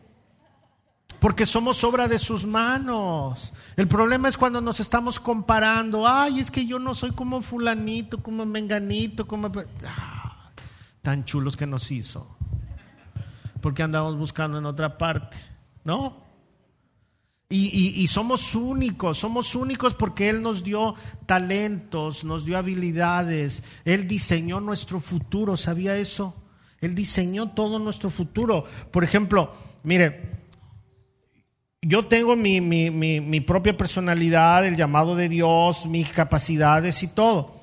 Porque 1.21 1.47
somos 1.47 1.83
obra 1.85 2.09
de 2.09 2.19
sus 2.19 2.45
manos. 2.45 3.55
El 3.77 3.89
problema 3.89 4.29
es 4.29 4.37
cuando 4.37 4.61
nos 4.61 4.81
estamos 4.81 5.19
comparando. 5.19 6.07
Ay, 6.07 6.41
es 6.41 6.51
que 6.51 6.67
yo 6.67 6.79
no 6.79 6.95
soy 6.95 7.13
como 7.13 7.41
fulanito, 7.43 8.23
como 8.23 8.45
menganito, 8.45 9.27
como... 9.27 9.51
Ah, 9.87 10.51
tan 11.01 11.25
chulos 11.25 11.57
que 11.57 11.67
nos 11.67 11.91
hizo. 11.91 12.37
Porque 13.61 13.83
andamos 13.83 14.17
buscando 14.17 14.59
en 14.59 14.67
otra 14.67 14.99
parte. 14.99 15.39
¿No? 15.85 16.24
Y, 17.57 18.07
somos 18.09 18.57
únicos, 18.57 19.19
somos 19.19 19.55
únicos 19.55 19.95
porque 19.95 20.29
Él 20.29 20.43
nos 20.43 20.65
dio 20.65 20.97
talentos, 21.25 22.25
nos 22.25 22.45
dio 22.45 22.59
habilidades, 22.59 23.63
Él 23.85 24.09
diseñó 24.09 24.61
nuestro 24.61 24.99
futuro, 24.99 25.57
¿sabía 25.57 25.97
eso? 25.97 26.35
Él 26.81 26.97
diseñó 26.97 27.51
todo 27.51 27.79
nuestro 27.79 28.11
futuro. 28.11 28.65
Por 28.91 29.05
ejemplo, 29.05 29.55
mire, 29.85 30.33
yo 31.81 32.07
tengo 32.07 32.35
mi, 32.35 32.61
mi 32.61 33.41
propia 33.41 33.77
personalidad, 33.77 34.67
el 34.67 34.75
llamado 34.75 35.15
de 35.15 35.29
Dios, 35.29 35.87
mis 35.87 36.09
capacidades 36.09 37.05
y 37.05 37.09
todo. 37.09 37.55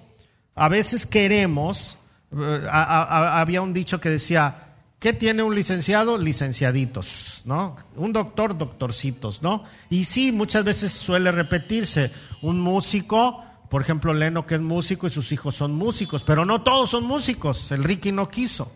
A 0.55 0.69
veces 0.69 1.05
queremos, 1.05 1.97
eh, 2.31 2.67
había 2.71 3.61
un 3.61 3.73
dicho 3.73 3.99
que 3.99 4.09
decía, 4.09 4.70
¿Qué 5.01 5.13
tiene 5.13 5.41
un 5.41 5.55
licenciado? 5.55 6.15
Licenciaditos, 6.19 7.41
¿no? 7.45 7.75
Un 7.95 8.13
doctor, 8.13 8.55
doctorcitos, 8.55 9.41
¿no? 9.41 9.63
Y 9.89 10.03
sí, 10.03 10.31
muchas 10.31 10.63
veces 10.63 10.93
suele 10.93 11.31
repetirse. 11.31 12.11
Un 12.43 12.59
músico, 12.59 13.43
por 13.67 13.81
ejemplo, 13.81 14.13
Leno 14.13 14.45
que 14.45 14.53
es 14.53 14.61
músico 14.61 15.07
y 15.07 15.09
sus 15.09 15.31
hijos 15.31 15.55
son 15.55 15.73
músicos, 15.73 16.21
pero 16.21 16.45
no 16.45 16.61
todos 16.61 16.91
son 16.91 17.03
músicos, 17.05 17.71
el 17.71 17.83
Ricky 17.83 18.11
no 18.11 18.29
quiso. 18.29 18.71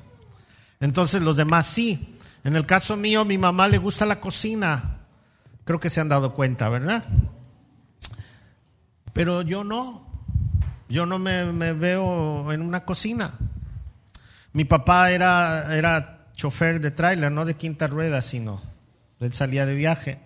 Entonces 0.79 1.21
los 1.21 1.37
demás 1.37 1.67
sí. 1.67 2.17
En 2.43 2.55
el 2.55 2.65
caso 2.65 2.97
mío, 2.97 3.23
mi 3.23 3.37
mamá 3.37 3.67
le 3.67 3.77
gusta 3.77 4.07
la 4.07 4.19
cocina. 4.19 5.01
Creo 5.63 5.79
que 5.79 5.91
se 5.91 6.01
han 6.01 6.09
dado 6.09 6.33
cuenta, 6.33 6.69
¿verdad? 6.69 7.05
Pero 9.13 9.43
yo 9.43 9.63
no. 9.63 10.07
Yo 10.89 11.05
no 11.05 11.19
me, 11.19 11.73
veo 11.73 12.51
en 12.51 12.63
una 12.63 12.83
cocina. 12.83 13.37
Mi 14.53 14.65
papá 14.65 15.11
era, 15.11 15.75
era 15.75 16.14
chofer 16.35 16.79
de 16.79 16.91
tráiler, 16.91 17.31
no 17.31 17.45
de 17.45 17.55
quinta 17.55 17.87
rueda, 17.87 18.21
sino 18.21 18.61
él 19.19 19.33
salía 19.33 19.65
de 19.65 19.75
viaje. 19.75 20.19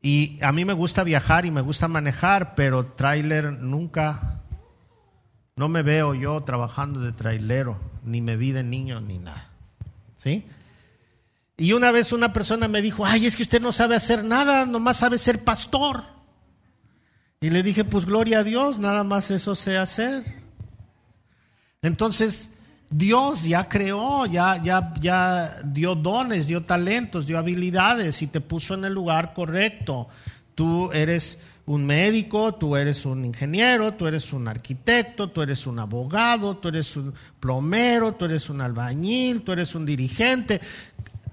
Y 0.00 0.38
a 0.42 0.52
mí 0.52 0.64
me 0.64 0.72
gusta 0.72 1.04
viajar 1.04 1.46
y 1.46 1.50
me 1.50 1.60
gusta 1.60 1.88
manejar, 1.88 2.54
pero 2.54 2.86
tráiler 2.86 3.52
nunca, 3.52 4.40
no 5.56 5.68
me 5.68 5.82
veo 5.82 6.14
yo 6.14 6.42
trabajando 6.42 7.00
de 7.00 7.12
trailero, 7.12 7.80
ni 8.04 8.20
me 8.20 8.36
vi 8.36 8.52
de 8.52 8.64
niño, 8.64 9.00
ni 9.00 9.18
nada. 9.18 9.48
¿Sí? 10.16 10.46
Y 11.56 11.72
una 11.72 11.92
vez 11.92 12.12
una 12.12 12.32
persona 12.32 12.66
me 12.66 12.82
dijo, 12.82 13.06
ay, 13.06 13.26
es 13.26 13.36
que 13.36 13.44
usted 13.44 13.60
no 13.60 13.72
sabe 13.72 13.94
hacer 13.94 14.24
nada, 14.24 14.66
nomás 14.66 14.96
sabe 14.96 15.18
ser 15.18 15.44
pastor. 15.44 16.02
Y 17.40 17.50
le 17.50 17.62
dije, 17.62 17.84
pues 17.84 18.06
gloria 18.06 18.40
a 18.40 18.44
Dios, 18.44 18.80
nada 18.80 19.04
más 19.04 19.30
eso 19.30 19.54
sé 19.54 19.76
hacer. 19.76 20.42
Entonces, 21.82 22.51
Dios 22.92 23.44
ya 23.44 23.68
creó, 23.70 24.26
ya, 24.26 24.62
ya, 24.62 24.92
ya 25.00 25.62
dio 25.64 25.94
dones, 25.94 26.46
dio 26.46 26.62
talentos, 26.64 27.26
dio 27.26 27.38
habilidades 27.38 28.20
y 28.20 28.26
te 28.26 28.42
puso 28.42 28.74
en 28.74 28.84
el 28.84 28.92
lugar 28.92 29.32
correcto. 29.32 30.08
Tú 30.54 30.92
eres 30.92 31.40
un 31.64 31.86
médico, 31.86 32.54
tú 32.54 32.76
eres 32.76 33.06
un 33.06 33.24
ingeniero, 33.24 33.94
tú 33.94 34.06
eres 34.06 34.34
un 34.34 34.46
arquitecto, 34.46 35.30
tú 35.30 35.40
eres 35.40 35.66
un 35.66 35.78
abogado, 35.78 36.58
tú 36.58 36.68
eres 36.68 36.94
un 36.94 37.14
plomero, 37.40 38.12
tú 38.12 38.26
eres 38.26 38.50
un 38.50 38.60
albañil, 38.60 39.40
tú 39.40 39.52
eres 39.52 39.74
un 39.74 39.86
dirigente, 39.86 40.60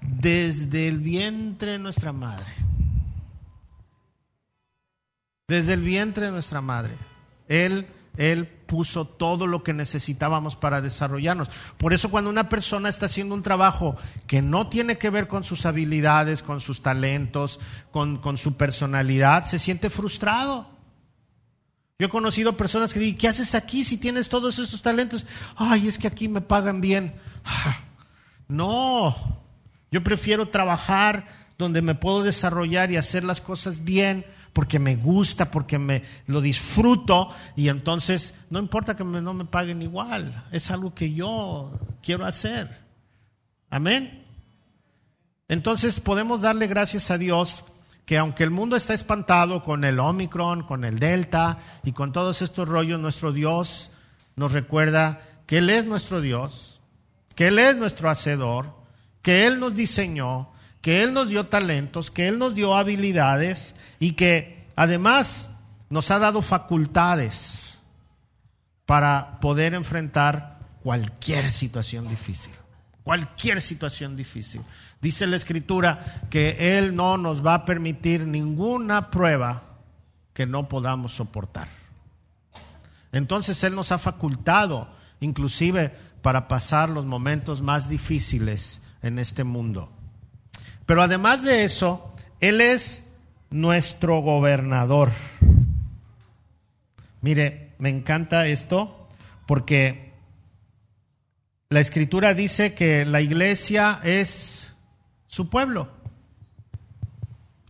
desde 0.00 0.88
el 0.88 0.98
vientre 0.98 1.72
de 1.72 1.78
nuestra 1.78 2.12
madre. 2.14 2.54
Desde 5.46 5.74
el 5.74 5.82
vientre 5.82 6.26
de 6.26 6.32
nuestra 6.32 6.62
madre. 6.62 6.94
Él, 7.48 7.86
él 8.16 8.48
puso 8.70 9.04
todo 9.04 9.48
lo 9.48 9.64
que 9.64 9.74
necesitábamos 9.74 10.54
para 10.54 10.80
desarrollarnos. 10.80 11.50
Por 11.76 11.92
eso 11.92 12.08
cuando 12.08 12.30
una 12.30 12.48
persona 12.48 12.88
está 12.88 13.06
haciendo 13.06 13.34
un 13.34 13.42
trabajo 13.42 13.96
que 14.28 14.42
no 14.42 14.68
tiene 14.68 14.96
que 14.96 15.10
ver 15.10 15.26
con 15.26 15.42
sus 15.42 15.66
habilidades, 15.66 16.40
con 16.40 16.60
sus 16.60 16.80
talentos, 16.80 17.58
con, 17.90 18.18
con 18.18 18.38
su 18.38 18.56
personalidad, 18.56 19.42
se 19.42 19.58
siente 19.58 19.90
frustrado. 19.90 20.68
Yo 21.98 22.06
he 22.06 22.10
conocido 22.10 22.56
personas 22.56 22.94
que 22.94 23.00
dicen, 23.00 23.18
¿qué 23.18 23.26
haces 23.26 23.56
aquí 23.56 23.82
si 23.82 23.98
tienes 23.98 24.28
todos 24.28 24.60
esos 24.60 24.80
talentos? 24.82 25.26
Ay, 25.56 25.88
es 25.88 25.98
que 25.98 26.06
aquí 26.06 26.28
me 26.28 26.40
pagan 26.40 26.80
bien. 26.80 27.12
No, 28.46 29.16
yo 29.90 30.04
prefiero 30.04 30.48
trabajar 30.48 31.26
donde 31.58 31.82
me 31.82 31.96
puedo 31.96 32.22
desarrollar 32.22 32.92
y 32.92 32.98
hacer 32.98 33.24
las 33.24 33.40
cosas 33.40 33.82
bien 33.82 34.24
porque 34.52 34.78
me 34.78 34.96
gusta, 34.96 35.50
porque 35.50 35.78
me 35.78 36.02
lo 36.26 36.40
disfruto 36.40 37.28
y 37.56 37.68
entonces 37.68 38.34
no 38.50 38.58
importa 38.58 38.96
que 38.96 39.04
no 39.04 39.34
me 39.34 39.44
paguen 39.44 39.82
igual, 39.82 40.44
es 40.52 40.70
algo 40.70 40.94
que 40.94 41.12
yo 41.12 41.70
quiero 42.02 42.24
hacer. 42.24 42.80
Amén. 43.70 44.24
Entonces 45.48 46.00
podemos 46.00 46.40
darle 46.42 46.66
gracias 46.66 47.10
a 47.10 47.18
Dios 47.18 47.64
que 48.04 48.18
aunque 48.18 48.42
el 48.42 48.50
mundo 48.50 48.74
está 48.74 48.92
espantado 48.92 49.62
con 49.62 49.84
el 49.84 50.00
Omicron, 50.00 50.64
con 50.64 50.84
el 50.84 50.98
Delta 50.98 51.58
y 51.84 51.92
con 51.92 52.12
todos 52.12 52.42
estos 52.42 52.68
rollos, 52.68 52.98
nuestro 52.98 53.32
Dios 53.32 53.90
nos 54.34 54.52
recuerda 54.52 55.20
que 55.46 55.58
Él 55.58 55.70
es 55.70 55.86
nuestro 55.86 56.20
Dios, 56.20 56.80
que 57.36 57.48
Él 57.48 57.58
es 57.58 57.76
nuestro 57.76 58.10
Hacedor, 58.10 58.74
que 59.22 59.46
Él 59.46 59.60
nos 59.60 59.74
diseñó, 59.74 60.49
que 60.80 61.02
Él 61.02 61.12
nos 61.12 61.28
dio 61.28 61.46
talentos, 61.46 62.10
que 62.10 62.28
Él 62.28 62.38
nos 62.38 62.54
dio 62.54 62.76
habilidades 62.76 63.74
y 63.98 64.12
que 64.12 64.66
además 64.76 65.50
nos 65.90 66.10
ha 66.10 66.18
dado 66.18 66.42
facultades 66.42 67.78
para 68.86 69.38
poder 69.40 69.74
enfrentar 69.74 70.58
cualquier 70.82 71.50
situación 71.50 72.08
difícil. 72.08 72.52
Cualquier 73.02 73.60
situación 73.60 74.16
difícil. 74.16 74.62
Dice 75.00 75.26
la 75.26 75.36
Escritura 75.36 76.26
que 76.30 76.78
Él 76.78 76.94
no 76.94 77.16
nos 77.16 77.44
va 77.44 77.54
a 77.54 77.64
permitir 77.64 78.26
ninguna 78.26 79.10
prueba 79.10 79.62
que 80.32 80.46
no 80.46 80.68
podamos 80.68 81.12
soportar. 81.12 81.68
Entonces 83.12 83.62
Él 83.64 83.74
nos 83.74 83.92
ha 83.92 83.98
facultado, 83.98 84.88
inclusive, 85.20 85.94
para 86.22 86.48
pasar 86.48 86.90
los 86.90 87.06
momentos 87.06 87.62
más 87.62 87.88
difíciles 87.88 88.82
en 89.02 89.18
este 89.18 89.44
mundo. 89.44 89.90
Pero 90.90 91.04
además 91.04 91.44
de 91.44 91.62
eso, 91.62 92.16
Él 92.40 92.60
es 92.60 93.04
nuestro 93.48 94.22
gobernador. 94.22 95.12
Mire, 97.20 97.74
me 97.78 97.90
encanta 97.90 98.48
esto 98.48 99.08
porque 99.46 100.14
la 101.68 101.78
escritura 101.78 102.34
dice 102.34 102.74
que 102.74 103.04
la 103.04 103.20
iglesia 103.20 104.00
es 104.02 104.72
su 105.28 105.48
pueblo. 105.48 105.90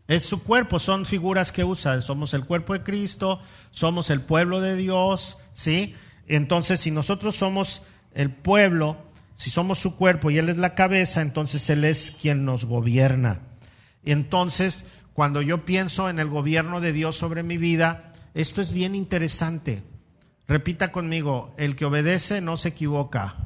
Es 0.09 0.25
su 0.25 0.43
cuerpo, 0.43 0.79
son 0.79 1.05
figuras 1.05 1.53
que 1.53 1.63
usa. 1.63 2.01
Somos 2.01 2.33
el 2.33 2.47
cuerpo 2.47 2.73
de 2.73 2.83
Cristo, 2.83 3.43
somos 3.71 4.09
el 4.09 4.23
pueblo 4.23 4.63
de 4.63 4.77
Dios, 4.77 5.37
¿sí? 5.53 5.95
Entonces, 6.27 6.81
si 6.81 6.91
nosotros 6.91 7.37
somos 7.37 7.83
el 8.15 8.31
pueblo, 8.31 8.97
si 9.41 9.49
somos 9.49 9.79
su 9.79 9.97
cuerpo 9.97 10.31
y 10.31 10.37
Él 10.37 10.51
es 10.51 10.59
la 10.59 10.75
cabeza, 10.75 11.23
entonces 11.23 11.71
Él 11.71 11.87
es 11.87 12.11
quien 12.11 12.45
nos 12.45 12.67
gobierna. 12.67 13.41
Entonces, 14.05 14.85
cuando 15.15 15.41
yo 15.41 15.65
pienso 15.65 16.11
en 16.11 16.19
el 16.19 16.29
gobierno 16.29 16.83
de 16.83 16.93
Dios 16.93 17.17
sobre 17.17 17.43
mi 17.43 17.57
vida, 17.57 18.13
esto 18.35 18.61
es 18.61 18.71
bien 18.71 18.95
interesante. 18.95 19.83
Repita 20.47 20.93
conmigo, 20.93 21.55
el 21.57 21.75
que 21.75 21.87
obedece 21.87 22.43
no 22.43 22.59
se 22.59 22.69
equivoca. 22.69 23.37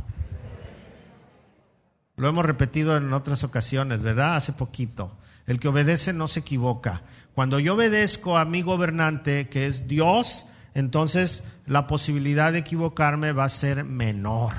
Lo 2.17 2.29
hemos 2.29 2.45
repetido 2.45 2.97
en 2.97 3.13
otras 3.13 3.45
ocasiones, 3.45 4.03
¿verdad? 4.03 4.35
Hace 4.35 4.53
poquito. 4.53 5.17
El 5.47 5.61
que 5.61 5.69
obedece 5.69 6.13
no 6.13 6.27
se 6.27 6.41
equivoca. 6.41 7.03
Cuando 7.37 7.61
yo 7.61 7.75
obedezco 7.75 8.37
a 8.37 8.45
mi 8.45 8.63
gobernante, 8.63 9.49
que 9.49 9.69
es 9.69 9.87
Dios, 9.87 10.47
entonces 10.75 11.45
la 11.67 11.87
posibilidad 11.87 12.51
de 12.51 12.59
equivocarme 12.59 13.31
va 13.31 13.45
a 13.45 13.49
ser 13.49 13.85
menor. 13.85 14.55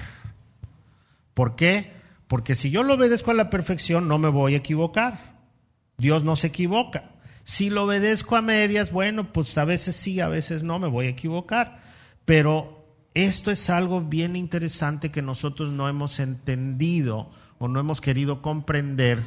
¿Por 1.36 1.56
qué? 1.56 1.92
Porque 2.28 2.56
si 2.56 2.72
yo 2.72 2.82
lo 2.82 2.96
obedezco 2.96 3.30
a 3.30 3.36
la 3.36 3.52
perfección, 3.52 4.08
no 4.08 4.18
me 4.18 4.30
voy 4.30 4.56
a 4.56 4.58
equivocar. 4.58 5.36
Dios 5.98 6.24
no 6.24 6.36
se 6.36 6.48
equivoca. 6.48 7.12
Si 7.44 7.70
lo 7.70 7.84
obedezco 7.84 8.36
a 8.36 8.42
medias, 8.42 8.92
bueno, 8.92 9.32
pues 9.32 9.56
a 9.60 9.66
veces 9.66 9.96
sí, 9.96 10.20
a 10.20 10.30
veces 10.30 10.64
no, 10.64 10.80
me 10.80 10.88
voy 10.88 11.06
a 11.06 11.10
equivocar. 11.10 11.84
Pero 12.26 12.88
esto 13.14 13.52
es 13.52 13.70
algo 13.70 14.02
bien 14.02 14.36
interesante 14.36 15.12
que 15.12 15.22
nosotros 15.22 15.72
no 15.72 15.88
hemos 15.88 16.20
entendido 16.20 17.30
o 17.60 17.68
no 17.68 17.80
hemos 17.80 18.02
querido 18.02 18.42
comprender, 18.42 19.24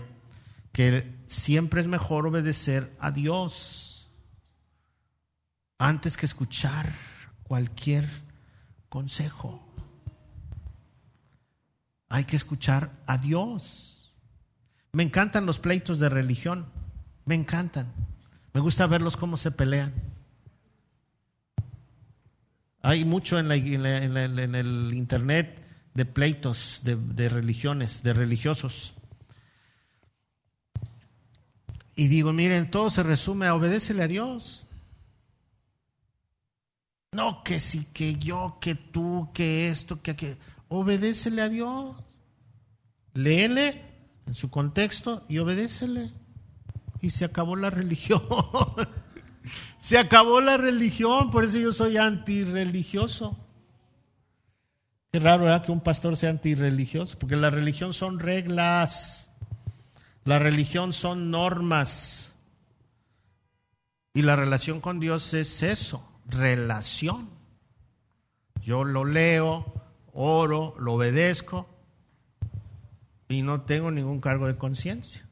que 0.72 1.14
siempre 1.26 1.80
es 1.80 1.86
mejor 1.86 2.26
obedecer 2.26 2.92
a 2.98 3.10
Dios 3.12 4.10
antes 5.78 6.16
que 6.16 6.26
escuchar 6.26 6.90
cualquier 7.44 8.06
consejo. 8.88 9.67
Hay 12.08 12.24
que 12.24 12.36
escuchar 12.36 12.90
a 13.06 13.18
Dios. 13.18 14.12
Me 14.92 15.02
encantan 15.02 15.46
los 15.46 15.58
pleitos 15.58 15.98
de 15.98 16.08
religión, 16.08 16.66
me 17.24 17.34
encantan. 17.34 17.92
Me 18.54 18.60
gusta 18.60 18.86
verlos 18.86 19.16
cómo 19.16 19.36
se 19.36 19.50
pelean. 19.50 19.92
Hay 22.80 23.04
mucho 23.04 23.38
en, 23.38 23.50
el 23.50 24.94
internet 24.94 25.62
de 25.94 26.04
pleitos 26.04 26.80
de, 26.84 26.96
de 26.96 27.28
religiones, 27.28 28.02
de 28.02 28.12
religiosos. 28.14 28.94
Y 31.94 32.06
digo, 32.06 32.32
miren, 32.32 32.70
todo 32.70 32.90
se 32.90 33.02
resume 33.02 33.46
a 33.46 33.54
obedécele 33.54 34.04
a 34.04 34.08
Dios. 34.08 34.66
No 37.12 37.42
que 37.42 37.58
sí, 37.58 37.88
que 37.92 38.14
yo, 38.14 38.58
que 38.60 38.76
tú, 38.76 39.30
que 39.34 39.68
esto, 39.68 40.00
que 40.00 40.12
aquello. 40.12 40.36
Obedécele 40.68 41.42
a 41.42 41.48
Dios. 41.48 41.96
Léele 43.14 43.82
en 44.26 44.34
su 44.34 44.50
contexto 44.50 45.24
y 45.28 45.38
obedécele. 45.38 46.10
Y 47.00 47.10
se 47.10 47.24
acabó 47.24 47.56
la 47.56 47.70
religión. 47.70 48.22
se 49.78 49.98
acabó 49.98 50.40
la 50.40 50.56
religión, 50.56 51.30
por 51.30 51.44
eso 51.44 51.58
yo 51.58 51.72
soy 51.72 51.96
antirreligioso. 51.96 53.36
Qué 55.10 55.18
raro, 55.20 55.44
¿verdad? 55.44 55.64
Que 55.64 55.72
un 55.72 55.80
pastor 55.80 56.16
sea 56.16 56.30
antirreligioso, 56.30 57.18
porque 57.18 57.36
la 57.36 57.48
religión 57.48 57.94
son 57.94 58.18
reglas, 58.18 59.30
la 60.24 60.38
religión 60.38 60.92
son 60.92 61.30
normas. 61.30 62.34
Y 64.12 64.22
la 64.22 64.36
relación 64.36 64.80
con 64.80 65.00
Dios 65.00 65.32
es 65.32 65.62
eso, 65.62 66.06
relación. 66.26 67.30
yo 68.60 68.84
lo 68.84 69.04
leo, 69.04 69.77
oro, 70.20 70.74
lo 70.80 70.94
obedezco 70.94 71.68
y 73.28 73.42
no 73.42 73.60
tengo 73.60 73.92
ningún 73.92 74.20
cargo 74.20 74.48
de 74.48 74.56
conciencia. 74.56 75.24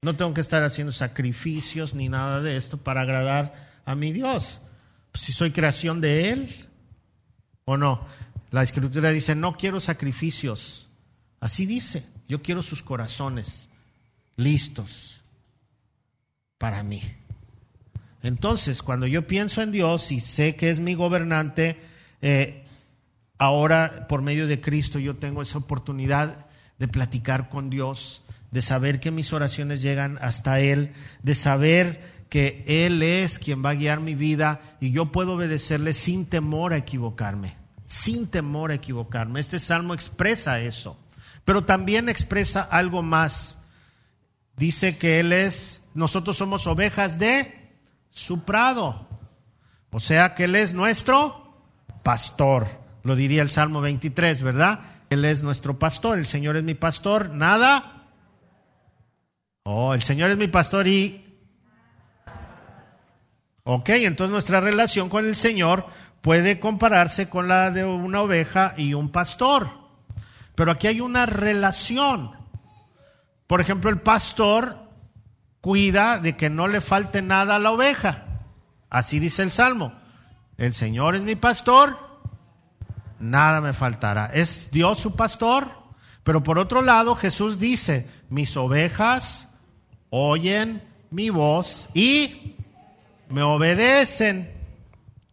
No 0.00 0.16
tengo 0.16 0.32
que 0.32 0.40
estar 0.40 0.62
haciendo 0.62 0.90
sacrificios 0.90 1.94
ni 1.94 2.08
nada 2.08 2.40
de 2.40 2.56
esto 2.56 2.78
para 2.78 3.02
agradar 3.02 3.80
a 3.84 3.94
mi 3.94 4.10
Dios. 4.12 4.60
si 5.14 5.32
soy 5.32 5.50
creación 5.50 6.00
de 6.00 6.30
Él 6.30 6.48
o 7.66 7.76
no. 7.76 8.06
La 8.50 8.62
escritura 8.62 9.10
dice, 9.10 9.34
no 9.34 9.56
quiero 9.58 9.80
sacrificios. 9.80 10.88
Así 11.38 11.66
dice, 11.66 12.06
yo 12.28 12.40
quiero 12.40 12.62
sus 12.62 12.82
corazones 12.82 13.68
listos 14.36 15.20
para 16.56 16.82
mí. 16.82 17.02
Entonces, 18.22 18.82
cuando 18.82 19.06
yo 19.06 19.26
pienso 19.26 19.60
en 19.60 19.72
Dios 19.72 20.10
y 20.10 20.20
sé 20.20 20.56
que 20.56 20.70
es 20.70 20.80
mi 20.80 20.94
gobernante, 20.94 21.78
eh, 22.22 22.61
ahora 23.42 24.06
por 24.08 24.22
medio 24.22 24.46
de 24.46 24.60
Cristo 24.60 25.00
yo 25.00 25.16
tengo 25.16 25.42
esa 25.42 25.58
oportunidad 25.58 26.46
de 26.78 26.86
platicar 26.86 27.48
con 27.48 27.70
Dios, 27.70 28.22
de 28.52 28.62
saber 28.62 29.00
que 29.00 29.10
mis 29.10 29.32
oraciones 29.32 29.82
llegan 29.82 30.16
hasta 30.22 30.60
Él, 30.60 30.92
de 31.24 31.34
saber 31.34 32.00
que 32.28 32.62
Él 32.68 33.02
es 33.02 33.40
quien 33.40 33.64
va 33.64 33.70
a 33.70 33.74
guiar 33.74 33.98
mi 33.98 34.14
vida 34.14 34.60
y 34.80 34.92
yo 34.92 35.10
puedo 35.10 35.34
obedecerle 35.34 35.92
sin 35.92 36.26
temor 36.26 36.72
a 36.72 36.76
equivocarme, 36.76 37.56
sin 37.84 38.28
temor 38.28 38.70
a 38.70 38.74
equivocarme. 38.74 39.40
Este 39.40 39.58
salmo 39.58 39.92
expresa 39.92 40.60
eso, 40.60 40.96
pero 41.44 41.64
también 41.64 42.08
expresa 42.08 42.62
algo 42.62 43.02
más. 43.02 43.58
Dice 44.56 44.98
que 44.98 45.18
Él 45.18 45.32
es, 45.32 45.82
nosotros 45.94 46.36
somos 46.36 46.68
ovejas 46.68 47.18
de 47.18 47.72
su 48.12 48.44
prado. 48.44 49.08
O 49.90 49.98
sea 49.98 50.36
que 50.36 50.44
Él 50.44 50.54
es 50.54 50.74
nuestro 50.74 51.58
pastor. 52.04 52.81
Lo 53.02 53.16
diría 53.16 53.42
el 53.42 53.50
Salmo 53.50 53.80
23, 53.80 54.42
¿verdad? 54.42 54.80
Él 55.10 55.24
es 55.24 55.42
nuestro 55.42 55.78
pastor, 55.78 56.18
el 56.18 56.26
Señor 56.26 56.56
es 56.56 56.62
mi 56.62 56.74
pastor, 56.74 57.30
nada. 57.30 58.08
Oh, 59.64 59.94
el 59.94 60.02
Señor 60.02 60.30
es 60.30 60.36
mi 60.36 60.48
pastor 60.48 60.86
y... 60.88 61.18
Ok, 63.64 63.90
entonces 63.90 64.32
nuestra 64.32 64.60
relación 64.60 65.08
con 65.08 65.26
el 65.26 65.36
Señor 65.36 65.86
puede 66.20 66.58
compararse 66.58 67.28
con 67.28 67.48
la 67.48 67.70
de 67.70 67.84
una 67.84 68.22
oveja 68.22 68.74
y 68.76 68.94
un 68.94 69.10
pastor. 69.10 69.68
Pero 70.54 70.70
aquí 70.70 70.86
hay 70.86 71.00
una 71.00 71.26
relación. 71.26 72.32
Por 73.46 73.60
ejemplo, 73.60 73.90
el 73.90 74.00
pastor 74.00 74.78
cuida 75.60 76.18
de 76.18 76.36
que 76.36 76.50
no 76.50 76.66
le 76.66 76.80
falte 76.80 77.22
nada 77.22 77.56
a 77.56 77.58
la 77.58 77.70
oveja. 77.70 78.24
Así 78.90 79.18
dice 79.18 79.42
el 79.42 79.50
Salmo. 79.50 79.92
El 80.56 80.74
Señor 80.74 81.16
es 81.16 81.22
mi 81.22 81.36
pastor, 81.36 81.96
nada 83.22 83.60
me 83.60 83.72
faltará. 83.72 84.26
¿Es 84.26 84.70
Dios 84.70 84.98
su 84.98 85.16
pastor? 85.16 85.70
Pero 86.24 86.42
por 86.42 86.58
otro 86.58 86.82
lado, 86.82 87.14
Jesús 87.14 87.58
dice, 87.58 88.06
mis 88.28 88.56
ovejas 88.56 89.54
oyen 90.10 90.82
mi 91.10 91.30
voz 91.30 91.88
y 91.94 92.56
me 93.28 93.42
obedecen. 93.42 94.50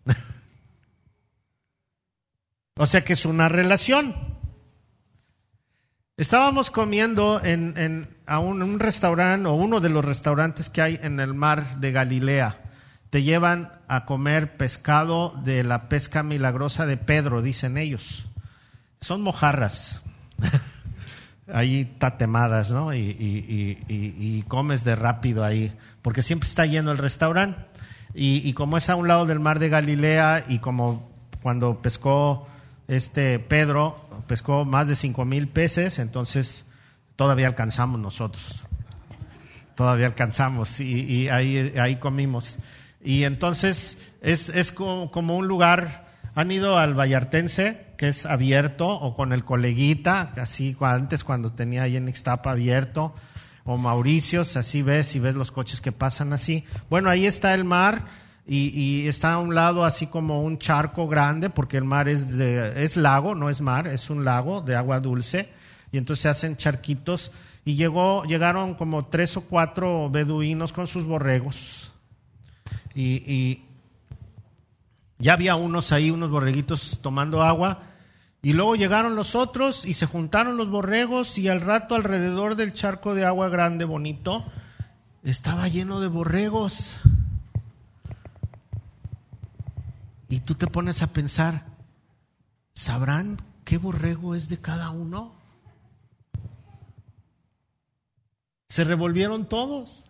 o 2.78 2.86
sea 2.86 3.02
que 3.02 3.14
es 3.14 3.26
una 3.26 3.50
relación. 3.50 4.16
Estábamos 6.18 6.70
comiendo 6.70 7.42
en, 7.44 8.18
a 8.26 8.40
un, 8.40 8.78
restaurante 8.78 9.48
o 9.48 9.54
uno 9.54 9.80
de 9.80 9.88
los 9.88 10.04
restaurantes 10.04 10.70
que 10.70 10.82
hay 10.82 11.00
en 11.02 11.22
el 11.22 11.34
mar 11.34 11.80
de 11.80 11.94
Galilea. 11.94 12.69
Te 13.10 13.24
llevan 13.24 13.72
a 13.88 14.06
comer 14.06 14.58
pescado 14.58 15.34
de 15.44 15.64
la 15.64 15.90
pesca 15.90 16.24
milagrosa 16.24 16.86
de 16.86 16.98
Pedro, 16.98 17.42
dicen 17.42 17.78
ellos. 17.78 18.26
Son 19.02 19.22
mojarras. 19.22 20.02
ahí 21.54 21.86
tatemadas, 21.98 22.72
¿no? 22.72 22.94
Y, 22.94 23.80
y, 23.88 24.44
comes 24.48 24.84
de 24.84 24.96
rápido 24.96 25.44
ahí, 25.44 25.74
porque 26.02 26.24
siempre 26.24 26.48
está 26.48 26.66
lleno 26.66 26.92
el 26.92 26.98
restaurante. 26.98 27.60
Y, 28.14 28.54
como 28.54 28.78
es 28.78 28.90
a 28.90 28.96
un 28.96 29.08
lado 29.08 29.26
del 29.26 29.40
mar 29.40 29.60
de 29.60 29.70
Galilea 29.70 30.46
y 30.48 30.60
como 30.60 31.10
cuando 31.42 31.82
pescó 31.82 32.48
este 32.88 33.40
Pedro, 33.40 34.04
pescó 34.28 34.66
más 34.66 34.88
de 34.88 34.96
cinco 34.96 35.26
mil 35.26 35.48
peces, 35.48 36.00
entonces 36.00 36.66
todavía 37.16 37.48
alcanzamos 37.48 38.00
nosotros. 38.00 38.64
Todavía 39.76 40.08
alcanzamos 40.08 40.80
y, 40.80 41.30
ahí, 41.30 41.74
ahí 41.80 41.98
comimos. 41.98 42.58
Y 43.02 43.24
entonces 43.24 44.00
es, 44.22 44.50
es 44.50 44.72
como, 44.72 45.38
un 45.38 45.48
lugar, 45.48 46.08
han 46.36 46.52
ido 46.52 46.78
al 46.78 46.94
Vallartense, 46.94 47.94
que 47.98 48.10
es 48.10 48.26
abierto, 48.26 48.88
o 48.88 49.16
con 49.16 49.34
el 49.34 49.44
coleguita, 49.44 50.34
así 50.38 50.76
antes 50.82 51.24
cuando 51.24 51.52
tenía 51.52 51.84
ahí 51.84 51.98
en 51.98 52.10
Ixtapa 52.10 52.52
abierto, 52.52 53.14
o 53.64 53.78
Mauricios, 53.78 54.58
así 54.58 54.82
ves 54.82 55.16
y 55.16 55.20
ves 55.20 55.36
los 55.36 55.52
coches 55.52 55.82
que 55.82 55.92
pasan 55.92 56.34
así. 56.34 56.66
Bueno, 56.90 57.10
ahí 57.10 57.26
está 57.26 57.54
el 57.54 57.66
mar 57.66 58.06
y, 58.46 59.08
está 59.08 59.34
a 59.34 59.40
un 59.40 59.54
lado 59.54 59.86
así 59.86 60.08
como 60.08 60.42
un 60.42 60.58
charco 60.58 61.08
grande, 61.08 61.50
porque 61.50 61.78
el 61.78 61.84
mar 61.84 62.10
es, 62.10 62.36
de, 62.36 62.84
es 62.84 62.98
lago, 62.98 63.36
no 63.36 63.50
es 63.50 63.62
mar, 63.62 63.88
es 63.88 64.10
un 64.10 64.26
lago 64.26 64.62
de 64.62 64.76
agua 64.76 65.00
dulce, 65.00 65.50
y 65.92 65.98
entonces 65.98 66.24
se 66.24 66.30
hacen 66.30 66.58
charquitos, 66.58 67.32
y 67.64 67.76
llegó, 67.76 68.24
llegaron 68.24 68.74
como 68.74 69.06
tres 69.06 69.38
o 69.38 69.42
cuatro 69.42 70.10
beduinos 70.10 70.74
con 70.74 70.88
sus 70.88 71.06
borregos, 71.06 71.89
y, 73.02 73.64
ya 75.18 75.34
había 75.34 75.56
unos 75.56 75.92
ahí, 75.92 76.12
unos 76.12 76.30
borreguitos 76.30 77.00
tomando 77.02 77.44
agua, 77.44 77.84
y 78.42 78.54
luego 78.54 78.76
llegaron 78.76 79.16
los 79.16 79.36
otros 79.36 79.84
y 79.86 79.94
se 79.94 80.06
juntaron 80.06 80.56
los 80.56 80.70
borregos 80.70 81.38
y 81.38 81.50
al 81.50 81.60
rato 81.60 81.96
alrededor 81.96 82.56
del 82.56 82.74
charco 82.74 83.14
de 83.14 83.26
agua 83.26 83.50
grande, 83.50 83.84
bonito, 83.84 84.46
estaba 85.24 85.68
lleno 85.68 86.00
de 86.00 86.08
borregos. 86.08 86.94
Y 90.30 90.40
tú 90.42 90.56
te 90.56 90.68
pones 90.68 91.02
a 91.02 91.08
pensar, 91.08 91.66
¿sabrán 92.74 93.38
qué 93.66 93.78
borrego 93.78 94.36
es 94.36 94.48
de 94.48 94.58
cada 94.58 94.92
uno? 94.92 95.34
Se 98.70 98.84
revolvieron 98.86 99.48
todos. 99.50 100.09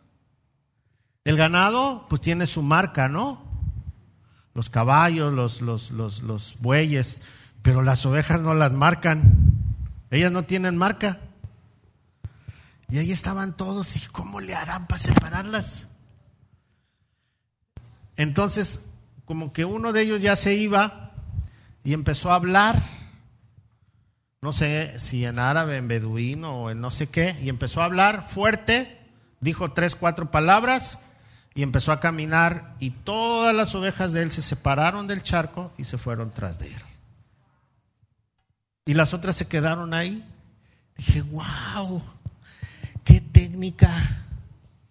El 1.24 1.38
ganado, 1.38 2.06
pues 2.10 2.22
tiene 2.22 2.48
su 2.48 2.62
marca, 2.62 3.08
¿no? 3.10 3.44
Los 4.54 4.70
caballos, 4.70 5.34
los, 5.34 5.62
los, 5.62 5.92
los, 5.92 6.56
bueyes, 6.60 7.22
pero 7.62 7.82
las 7.82 8.06
ovejas 8.06 8.42
no 8.42 8.54
las 8.54 8.72
marcan. 8.72 9.34
Ellas 10.12 10.32
no 10.32 10.44
tienen 10.44 10.78
marca. 10.78 11.20
Y 12.90 12.98
ahí 12.98 13.12
estaban 13.12 13.56
todos, 13.56 13.96
¿y 13.96 14.08
cómo 14.08 14.40
le 14.40 14.56
harán 14.56 14.88
para 14.88 15.00
separarlas? 15.00 15.88
Entonces, 18.16 18.92
como 19.26 19.54
que 19.54 19.66
uno 19.66 19.94
de 19.94 20.02
ellos 20.02 20.22
ya 20.22 20.36
se 20.36 20.56
iba 20.56 21.12
y 21.84 21.94
empezó 21.94 22.32
a 22.32 22.36
hablar, 22.36 22.82
no 24.42 24.52
sé 24.52 24.98
si 24.98 25.26
en 25.26 25.38
árabe, 25.38 25.78
en 25.78 25.88
beduino 25.88 26.64
o 26.64 26.70
en 26.72 26.82
no 26.82 26.90
sé 26.90 27.08
qué, 27.08 27.36
y 27.44 27.50
empezó 27.50 27.82
a 27.82 27.86
hablar 27.86 28.28
fuerte, 28.28 29.00
dijo 29.40 29.72
tres, 29.74 29.96
cuatro 29.96 30.32
palabras 30.32 31.06
y 31.54 31.64
empezó 31.64 31.92
a 31.92 32.00
caminar 32.00 32.76
y 32.80 32.92
todas 32.92 33.54
las 33.54 33.76
ovejas 33.76 34.14
de 34.14 34.22
él 34.24 34.32
se 34.32 34.42
separaron 34.42 35.08
del 35.08 35.24
charco 35.24 35.72
y 35.78 35.84
se 35.84 35.98
fueron 35.98 36.32
tras 36.32 36.60
de 36.60 36.68
él. 36.68 36.82
Y 38.86 38.94
las 38.94 39.14
otras 39.14 39.36
se 39.36 39.48
quedaron 39.48 39.94
ahí. 39.94 40.24
Dije, 40.98 41.22
wow, 41.22 42.04
qué 43.04 43.22
técnica, 43.22 43.90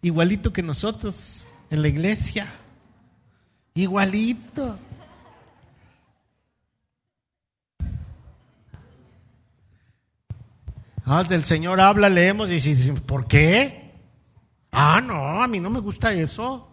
igualito 0.02 0.52
que 0.52 0.62
nosotros 0.62 1.46
en 1.70 1.82
la 1.82 1.88
iglesia. 1.88 2.46
Igualito. 3.74 4.78
Ah, 11.04 11.24
del 11.24 11.44
Señor 11.44 11.80
habla, 11.80 12.08
leemos 12.08 12.50
y 12.50 12.54
decimos, 12.54 13.00
¿por 13.00 13.26
qué? 13.26 13.87
Ah, 14.72 15.00
no, 15.00 15.42
a 15.42 15.48
mí 15.48 15.60
no 15.60 15.70
me 15.70 15.80
gusta 15.80 16.12
eso. 16.12 16.68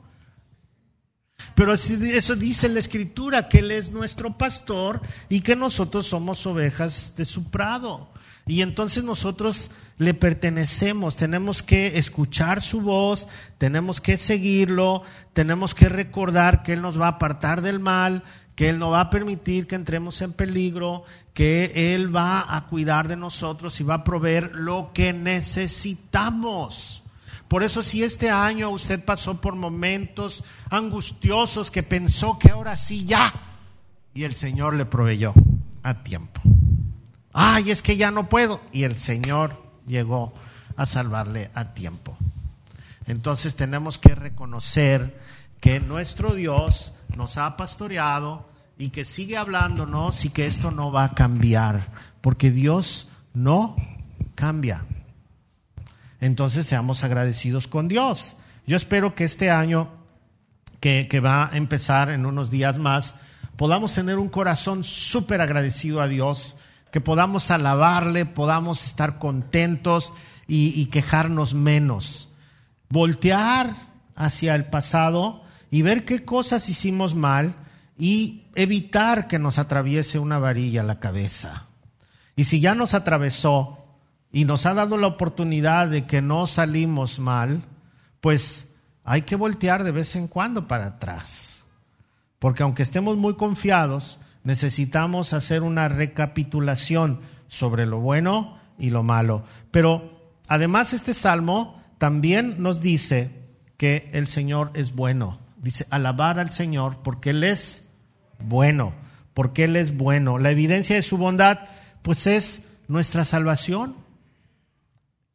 Pero 1.54 1.74
eso 1.74 2.36
dice 2.36 2.70
la 2.70 2.80
Escritura, 2.80 3.48
que 3.48 3.60
Él 3.60 3.72
es 3.72 3.92
nuestro 3.92 4.38
pastor 4.38 5.02
y 5.30 5.42
que 5.42 5.56
nosotros 5.56 6.08
somos 6.08 6.46
ovejas 6.46 7.16
de 7.16 7.26
su 7.26 7.50
prado. 7.50 8.10
Y 8.48 8.62
entonces 8.62 9.04
nosotros 9.04 9.72
le 9.98 10.14
pertenecemos, 10.14 11.16
tenemos 11.16 11.64
que 11.64 11.98
escuchar 11.98 12.62
su 12.62 12.82
voz, 12.82 13.28
tenemos 13.58 14.02
que 14.02 14.18
seguirlo, 14.18 15.04
tenemos 15.34 15.74
que 15.74 15.90
recordar 15.90 16.62
que 16.62 16.74
Él 16.74 16.82
nos 16.82 17.00
va 17.00 17.06
a 17.06 17.12
apartar 17.12 17.62
del 17.62 17.80
mal, 17.80 18.24
que 18.56 18.70
Él 18.70 18.78
no 18.78 18.92
va 18.92 19.02
a 19.02 19.10
permitir 19.10 19.68
que 19.68 19.76
entremos 19.76 20.22
en 20.22 20.34
peligro, 20.34 21.06
que 21.34 21.96
Él 21.96 22.16
va 22.16 22.56
a 22.56 22.68
cuidar 22.68 23.08
de 23.08 23.16
nosotros 23.16 23.80
y 23.80 23.84
va 23.84 23.96
a 23.96 24.04
proveer 24.04 24.52
lo 24.54 24.92
que 24.94 25.14
necesitamos. 25.14 27.02
Por 27.48 27.64
eso 27.64 27.84
si 27.84 28.04
este 28.04 28.30
año 28.30 28.70
usted 28.70 29.04
pasó 29.04 29.40
por 29.40 29.56
momentos 29.56 30.44
angustiosos 30.70 31.70
que 31.70 31.84
pensó 31.84 32.40
que 32.40 32.50
ahora 32.50 32.76
sí 32.76 33.06
ya, 33.06 33.34
y 34.14 34.24
el 34.24 34.34
Señor 34.34 34.74
le 34.74 34.86
proveyó 34.86 35.34
a 35.84 36.04
tiempo. 36.04 36.42
Ay, 37.34 37.70
es 37.70 37.82
que 37.82 37.98
ya 37.98 38.12
no 38.12 38.30
puedo. 38.30 38.62
Y 38.72 38.84
el 38.84 38.98
Señor 38.98 39.62
llegó 39.86 40.34
a 40.78 40.86
salvarle 40.86 41.52
a 41.54 41.74
tiempo. 41.74 42.18
Entonces 43.08 43.56
tenemos 43.56 43.98
que 43.98 44.16
reconocer 44.16 45.20
que 45.60 45.82
nuestro 45.82 46.34
Dios 46.34 46.94
nos 47.16 47.38
ha 47.38 47.58
pastoreado 47.58 48.50
y 48.78 48.90
que 48.90 49.04
sigue 49.04 49.38
hablándonos 49.38 50.24
y 50.26 50.30
que 50.30 50.46
esto 50.46 50.72
no 50.72 50.92
va 50.92 51.04
a 51.04 51.14
cambiar, 51.14 51.92
porque 52.22 52.52
Dios 52.52 53.10
no 53.34 53.76
cambia. 54.34 54.86
Entonces 56.22 56.66
seamos 56.66 57.04
agradecidos 57.04 57.68
con 57.68 57.88
Dios. 57.88 58.36
Yo 58.68 58.78
espero 58.78 59.16
que 59.16 59.24
este 59.24 59.52
año 59.52 59.90
que, 60.80 61.20
va 61.20 61.50
a 61.52 61.58
empezar 61.58 62.10
en 62.10 62.26
unos 62.26 62.52
días 62.52 62.78
más, 62.78 63.16
podamos 63.56 63.94
tener 63.94 64.18
un 64.18 64.30
corazón 64.30 64.84
súper 64.84 65.42
agradecido 65.42 66.02
a 66.02 66.08
Dios, 66.08 66.58
que 66.92 67.02
podamos 67.02 67.50
alabarle, 67.50 68.26
podamos 68.26 68.86
estar 68.86 69.18
contentos 69.18 70.14
y, 70.48 70.80
y 70.80 70.86
quejarnos 70.88 71.54
menos. 71.56 72.30
Voltear 72.90 73.76
hacia 74.16 74.56
el 74.56 74.66
pasado 74.66 75.44
y 75.72 75.82
ver 75.82 76.06
qué 76.06 76.24
cosas 76.24 76.70
hicimos 76.70 77.16
mal 77.16 77.56
y 77.98 78.44
evitar 78.56 79.28
que 79.28 79.40
nos 79.40 79.58
atraviese 79.58 80.20
una 80.20 80.38
varilla 80.38 80.82
a 80.82 80.86
la 80.86 81.00
cabeza. 81.00 81.66
Y 82.36 82.44
si 82.46 82.60
ya 82.60 82.76
nos 82.76 82.94
atravesó 82.94 83.85
y 84.36 84.44
nos 84.44 84.66
ha 84.66 84.74
dado 84.74 84.98
la 84.98 85.08
oportunidad 85.08 85.88
de 85.88 86.04
que 86.04 86.22
no 86.22 86.46
salimos 86.46 87.20
mal, 87.20 87.62
pues 88.20 88.76
hay 89.06 89.22
que 89.22 89.38
voltear 89.38 89.86
de 89.86 89.94
vez 89.94 90.18
en 90.18 90.28
cuando 90.28 90.68
para 90.68 90.88
atrás. 90.88 91.64
Porque 92.38 92.62
aunque 92.62 92.84
estemos 92.84 93.16
muy 93.16 93.36
confiados, 93.36 94.20
necesitamos 94.44 95.32
hacer 95.32 95.62
una 95.62 95.88
recapitulación 95.88 97.22
sobre 97.48 97.86
lo 97.86 98.02
bueno 98.02 98.58
y 98.78 98.90
lo 98.90 99.04
malo. 99.04 99.46
Pero 99.72 100.34
además 100.50 100.92
este 100.92 101.14
salmo 101.14 101.82
también 101.98 102.62
nos 102.62 102.82
dice 102.82 103.32
que 103.78 104.10
el 104.12 104.28
Señor 104.28 104.72
es 104.74 104.94
bueno. 104.94 105.40
Dice, 105.62 105.88
alabar 105.92 106.40
al 106.40 106.52
Señor 106.52 106.98
porque 107.04 107.30
Él 107.30 107.46
es 107.46 107.94
bueno, 108.40 108.96
porque 109.34 109.64
Él 109.64 109.78
es 109.78 109.96
bueno. 109.96 110.40
La 110.40 110.52
evidencia 110.52 110.98
de 110.98 111.04
su 111.04 111.18
bondad, 111.18 111.60
pues 112.02 112.28
es 112.28 112.68
nuestra 112.90 113.24
salvación. 113.24 114.04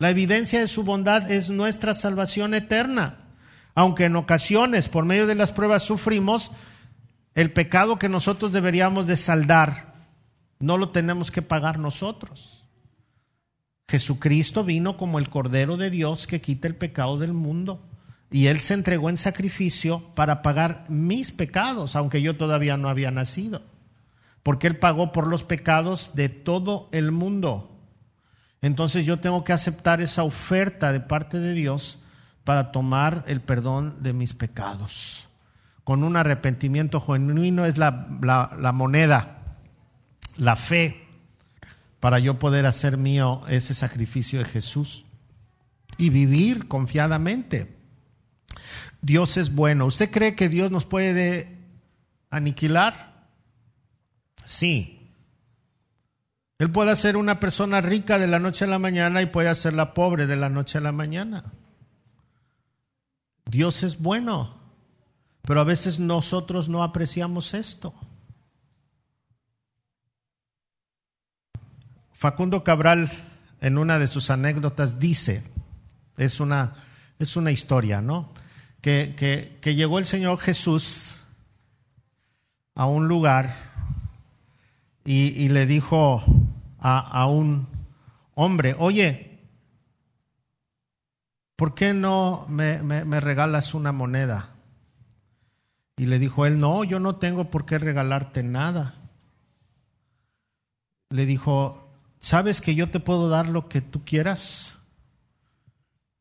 La 0.01 0.09
evidencia 0.09 0.61
de 0.61 0.66
su 0.66 0.82
bondad 0.82 1.30
es 1.30 1.51
nuestra 1.51 1.92
salvación 1.92 2.55
eterna. 2.55 3.18
Aunque 3.74 4.07
en 4.07 4.16
ocasiones, 4.16 4.88
por 4.88 5.05
medio 5.05 5.26
de 5.26 5.34
las 5.34 5.53
pruebas, 5.53 5.82
sufrimos, 5.82 6.53
el 7.34 7.53
pecado 7.53 7.98
que 7.98 8.09
nosotros 8.09 8.51
deberíamos 8.51 9.07
de 9.07 9.18
saldar, 9.18 9.92
no 10.59 10.78
lo 10.78 10.88
tenemos 10.88 11.30
que 11.30 11.42
pagar 11.42 11.78
nosotros. 11.78 12.64
Jesucristo 13.88 14.64
vino 14.64 14.96
como 14.96 15.18
el 15.18 15.28
Cordero 15.28 15.76
de 15.76 15.90
Dios 15.90 16.26
que 16.26 16.40
quita 16.40 16.66
el 16.66 16.76
pecado 16.76 17.18
del 17.18 17.34
mundo. 17.34 17.86
Y 18.30 18.46
Él 18.46 18.61
se 18.61 18.72
entregó 18.72 19.11
en 19.11 19.18
sacrificio 19.18 20.14
para 20.14 20.40
pagar 20.40 20.86
mis 20.88 21.30
pecados, 21.30 21.94
aunque 21.94 22.22
yo 22.22 22.38
todavía 22.38 22.78
no 22.78 22.88
había 22.88 23.11
nacido. 23.11 23.61
Porque 24.42 24.66
Él 24.66 24.78
pagó 24.78 25.12
por 25.12 25.26
los 25.26 25.42
pecados 25.42 26.14
de 26.14 26.30
todo 26.30 26.88
el 26.92 27.12
mundo. 27.12 27.80
Entonces 28.62 29.06
yo 29.06 29.20
tengo 29.20 29.44
que 29.44 29.52
aceptar 29.52 30.00
esa 30.00 30.22
oferta 30.22 30.92
de 30.92 31.00
parte 31.00 31.38
de 31.38 31.54
Dios 31.54 31.98
para 32.44 32.72
tomar 32.72 33.24
el 33.26 33.40
perdón 33.40 34.02
de 34.02 34.12
mis 34.12 34.34
pecados. 34.34 35.28
Con 35.84 36.04
un 36.04 36.16
arrepentimiento 36.16 37.00
genuino 37.00 37.64
es 37.64 37.78
la, 37.78 38.06
la 38.20 38.72
moneda, 38.72 39.56
la 40.36 40.56
fe, 40.56 41.06
para 42.00 42.18
yo 42.18 42.38
poder 42.38 42.66
hacer 42.66 42.96
mío 42.96 43.42
ese 43.48 43.74
sacrificio 43.74 44.38
de 44.38 44.46
Jesús 44.46 45.04
y 45.98 46.11
vivir 46.11 46.66
confiadamente. 46.66 47.76
Dios 49.02 49.36
es 49.36 49.54
bueno. 49.54 49.86
¿Usted 49.86 50.11
cree 50.11 50.34
que 50.34 50.48
Dios 50.48 50.70
nos 50.70 50.86
puede 50.86 51.58
aniquilar? 52.30 53.28
Sí. 54.44 54.99
Él 56.61 56.70
puede 56.70 56.92
hacer 56.92 57.16
una 57.16 57.40
persona 57.40 57.80
rica 57.80 58.18
de 58.18 58.28
la 58.28 58.38
noche 58.38 58.66
a 58.66 58.68
la 58.68 58.78
mañana 58.78 59.22
y 59.22 59.26
puede 59.26 59.48
hacerla 59.48 59.94
pobre 59.94 60.26
de 60.26 60.36
la 60.36 60.50
noche 60.50 60.76
a 60.78 60.82
la 60.82 60.92
mañana. 60.92 61.42
Dios 63.46 63.82
es 63.82 63.98
bueno, 63.98 64.54
pero 65.40 65.62
a 65.62 65.64
veces 65.64 65.98
nosotros 65.98 66.68
no 66.68 66.84
apreciamos 66.84 67.54
esto. 67.54 67.94
Facundo 72.12 72.62
Cabral 72.62 73.11
en 73.62 73.78
una 73.78 73.98
de 73.98 74.06
sus 74.06 74.28
anécdotas 74.28 74.98
dice, 74.98 75.42
es 76.18 76.40
una, 76.40 76.74
es 77.18 77.36
una 77.36 77.50
historia, 77.50 78.02
¿no? 78.02 78.34
que, 78.82 79.58
llegó 79.64 79.98
el 79.98 80.04
Señor 80.04 80.38
Jesús 80.38 81.22
a 82.74 82.84
un 82.84 83.08
lugar 83.08 83.54
y, 85.04 85.48
le 85.48 85.66
dijo 85.66 86.22
a, 86.81 87.26
un 87.26 87.68
hombre, 88.35 88.74
oye, 88.78 89.39
¿por 91.57 91.74
qué 91.74 91.93
no 91.93 92.47
me, 92.49 92.83
me, 92.83 93.20
regalas 93.20 93.74
una 93.74 93.93
moneda? 93.93 94.51
Y 95.97 96.07
le 96.07 96.18
dijo 96.18 96.47
él, 96.47 96.59
no, 96.59 96.83
yo 96.85 96.99
no 96.99 97.16
tengo 97.16 97.51
por 97.51 97.66
qué 97.66 97.78
regalarte 97.78 98.43
nada. 98.43 98.95
Le 101.11 101.26
dijo, 101.26 101.93
¿sabes 102.20 102.61
que 102.61 102.74
yo 102.74 102.91
te 102.91 103.01
puedo 103.01 103.28
dar 103.28 103.49
lo 103.49 103.68
que 103.68 103.83
tú 103.83 104.05
quieras? 104.05 104.78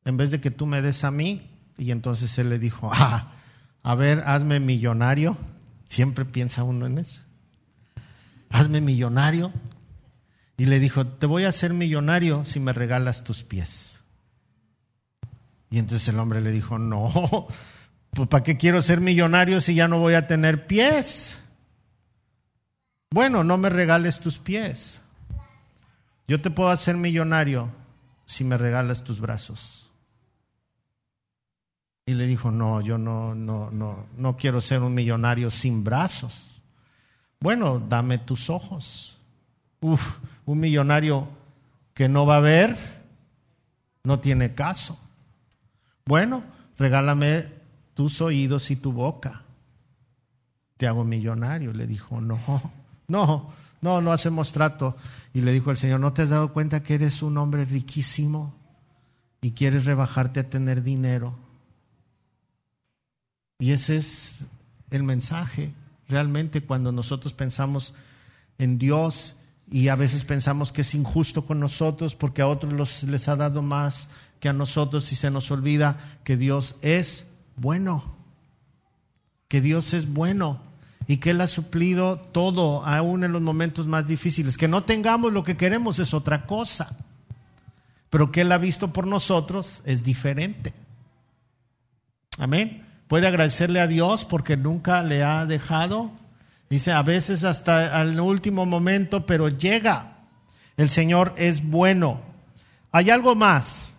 En 0.03 0.18
vez 0.18 0.32
de 0.32 0.41
que 0.41 0.51
tú 0.51 0.66
me 0.66 0.82
des 0.82 1.03
a 1.03 1.12
mí, 1.12 1.49
y 1.78 1.91
entonces 1.91 2.38
él 2.38 2.49
le 2.49 2.60
dijo, 2.60 2.91
ah, 2.93 3.34
a 3.84 3.95
ver, 3.95 4.24
hazme 4.26 4.60
millonario. 4.60 5.38
Siempre 5.86 6.26
piensa 6.26 6.64
uno 6.64 6.86
en 6.86 6.99
eso. 6.99 7.22
Hazme 8.49 8.82
millonario. 8.82 9.51
Y 10.60 10.66
le 10.66 10.82
dijo, 10.82 11.07
te 11.07 11.26
voy 11.26 11.45
a 11.45 11.49
hacer 11.49 11.74
millonario 11.74 12.43
si 12.43 12.60
me 12.60 12.74
regalas 12.74 13.24
tus 13.24 13.43
pies. 13.43 14.01
Y 15.72 15.80
entonces 15.80 16.10
el 16.10 16.20
hombre 16.20 16.41
le 16.41 16.51
dijo, 16.51 16.78
no, 16.78 17.47
pues 18.12 18.28
¿para 18.28 18.43
qué 18.43 18.57
quiero 18.57 18.82
ser 18.82 18.99
millonario 18.99 19.62
si 19.62 19.74
ya 19.74 19.88
no 19.88 19.99
voy 19.99 20.16
a 20.16 20.28
tener 20.28 20.68
pies? 20.68 21.38
Bueno, 23.10 23.45
no 23.45 23.57
me 23.57 23.70
regales 23.70 24.20
tus 24.20 24.38
pies. 24.38 24.99
Yo 26.28 26.41
te 26.41 26.49
puedo 26.49 26.72
hacer 26.72 26.97
millonario 26.97 27.72
si 28.26 28.43
me 28.43 28.57
regalas 28.57 29.05
tus 29.05 29.22
brazos. 29.22 29.89
Y 32.05 32.16
le 32.16 32.28
dijo, 32.28 32.51
no, 32.51 32.82
yo 32.82 32.97
no, 32.97 33.34
no, 33.34 33.72
no, 33.72 34.07
no 34.18 34.36
quiero 34.36 34.60
ser 34.60 34.82
un 34.82 34.93
millonario 34.93 35.51
sin 35.51 35.86
brazos. 35.86 36.62
Bueno, 37.39 37.80
dame 37.80 38.18
tus 38.18 38.49
ojos. 38.49 39.18
Uf, 39.80 40.18
un 40.49 40.59
millonario 40.59 41.27
que 41.93 42.09
no 42.09 42.25
va 42.25 42.37
a 42.37 42.39
ver, 42.39 42.75
no 44.03 44.19
tiene 44.19 44.55
caso. 44.55 44.99
Bueno, 46.05 46.43
regálame 46.75 47.45
tus 47.93 48.19
oídos 48.19 48.71
y 48.71 48.75
tu 48.75 48.91
boca. 48.91 49.43
Te 50.77 50.87
hago 50.87 51.03
millonario. 51.03 51.71
Le 51.71 51.85
dijo, 51.85 52.19
no, 52.19 52.39
no, 53.07 53.53
no, 53.79 54.01
no 54.01 54.11
hacemos 54.11 54.51
trato. 54.51 54.97
Y 55.35 55.41
le 55.41 55.51
dijo 55.51 55.69
el 55.69 55.77
Señor, 55.77 55.99
¿no 55.99 56.13
te 56.13 56.23
has 56.23 56.29
dado 56.29 56.51
cuenta 56.51 56.81
que 56.81 56.95
eres 56.95 57.21
un 57.21 57.37
hombre 57.37 57.65
riquísimo 57.65 58.55
y 59.41 59.51
quieres 59.51 59.85
rebajarte 59.85 60.39
a 60.39 60.49
tener 60.49 60.81
dinero? 60.81 61.37
Y 63.59 63.71
ese 63.71 63.97
es 63.97 64.47
el 64.89 65.03
mensaje. 65.03 65.73
Realmente 66.07 66.61
cuando 66.61 66.91
nosotros 66.91 67.33
pensamos 67.33 67.93
en 68.57 68.79
Dios 68.79 69.35
y 69.72 69.88
a 69.88 69.95
veces 69.95 70.24
pensamos 70.24 70.72
que 70.72 70.82
es 70.82 70.95
injusto 70.95 71.45
con 71.45 71.59
nosotros 71.59 72.15
porque 72.15 72.41
a 72.41 72.47
otros 72.47 73.03
les 73.03 73.28
ha 73.28 73.36
dado 73.36 73.61
más 73.61 74.09
que 74.39 74.49
a 74.49 74.53
nosotros 74.53 75.11
y 75.11 75.15
se 75.15 75.32
nos 75.32 75.51
olvida 75.51 75.97
que 76.24 76.38
Dios 76.38 76.76
es 76.82 77.28
bueno, 77.55 78.15
que 79.47 79.61
Dios 79.61 79.93
es 79.93 80.11
bueno 80.11 80.61
y 81.07 81.17
que 81.17 81.32
Él 81.32 81.41
ha 81.41 81.47
suplido 81.47 82.17
todo, 82.17 82.86
aún 82.86 83.24
en 83.24 83.32
los 83.32 83.41
momentos 83.41 83.88
más 83.88 84.07
difíciles. 84.07 84.57
Que 84.57 84.67
no 84.67 84.84
tengamos 84.84 85.34
lo 85.34 85.43
que 85.43 85.57
queremos 85.57 85.99
es 85.99 86.13
otra 86.13 86.45
cosa, 86.45 86.97
pero 88.09 88.32
que 88.32 88.41
Él 88.41 88.51
ha 88.51 88.57
visto 88.57 88.93
por 88.93 89.07
nosotros 89.07 89.82
es 89.86 90.03
diferente. 90.03 90.74
Amén 92.38 92.89
puede 93.09 93.26
agradecerle 93.26 93.82
a 93.82 93.88
Dios 93.88 94.24
porque 94.24 94.55
nunca 94.55 95.01
le 95.01 95.24
ha 95.24 95.45
dejado. 95.45 96.11
Dice, 96.70 96.91
a 96.91 97.01
veces 97.01 97.43
hasta 97.43 98.01
el 98.01 98.20
último 98.20 98.65
momento, 98.65 99.26
pero 99.26 99.49
llega. 99.49 100.17
El 100.78 100.89
Señor 100.89 101.34
es 101.36 101.67
bueno. 101.67 102.22
Hay 102.91 103.09
algo 103.09 103.36
más. 103.36 103.95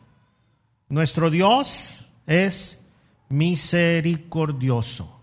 Nuestro 0.89 1.31
Dios 1.31 2.07
es 2.27 2.87
misericordioso. 3.29 5.21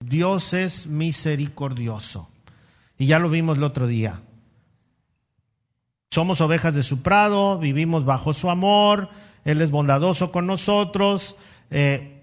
Dios 0.00 0.52
es 0.54 0.86
misericordioso. 0.86 2.28
Y 2.98 3.06
ya 3.06 3.18
lo 3.18 3.28
vimos 3.30 3.58
el 3.58 3.64
otro 3.64 3.86
día. 3.86 4.20
Somos 6.10 6.40
ovejas 6.40 6.74
de 6.74 6.82
su 6.82 7.02
prado, 7.02 7.58
vivimos 7.58 8.04
bajo 8.04 8.34
su 8.34 8.48
amor, 8.48 9.08
Él 9.44 9.60
es 9.60 9.70
bondadoso 9.70 10.30
con 10.30 10.46
nosotros, 10.46 11.34
eh, 11.70 12.13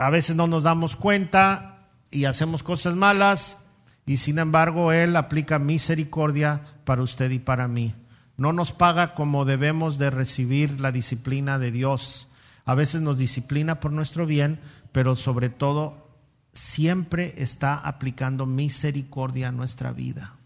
a 0.00 0.08
veces 0.08 0.34
no 0.34 0.46
nos 0.46 0.62
damos 0.62 0.96
cuenta 0.96 1.90
y 2.10 2.24
hacemos 2.24 2.62
cosas 2.62 2.96
malas 2.96 3.58
y 4.06 4.16
sin 4.16 4.38
embargo 4.38 4.92
Él 4.92 5.14
aplica 5.14 5.58
misericordia 5.58 6.62
para 6.86 7.02
usted 7.02 7.30
y 7.30 7.38
para 7.38 7.68
mí. 7.68 7.94
No 8.38 8.54
nos 8.54 8.72
paga 8.72 9.14
como 9.14 9.44
debemos 9.44 9.98
de 9.98 10.08
recibir 10.08 10.80
la 10.80 10.90
disciplina 10.90 11.58
de 11.58 11.70
Dios. 11.70 12.28
A 12.64 12.74
veces 12.74 13.02
nos 13.02 13.18
disciplina 13.18 13.78
por 13.78 13.92
nuestro 13.92 14.24
bien, 14.24 14.58
pero 14.90 15.16
sobre 15.16 15.50
todo 15.50 16.08
siempre 16.54 17.34
está 17.36 17.74
aplicando 17.74 18.46
misericordia 18.46 19.48
a 19.48 19.52
nuestra 19.52 19.92
vida. 19.92 20.36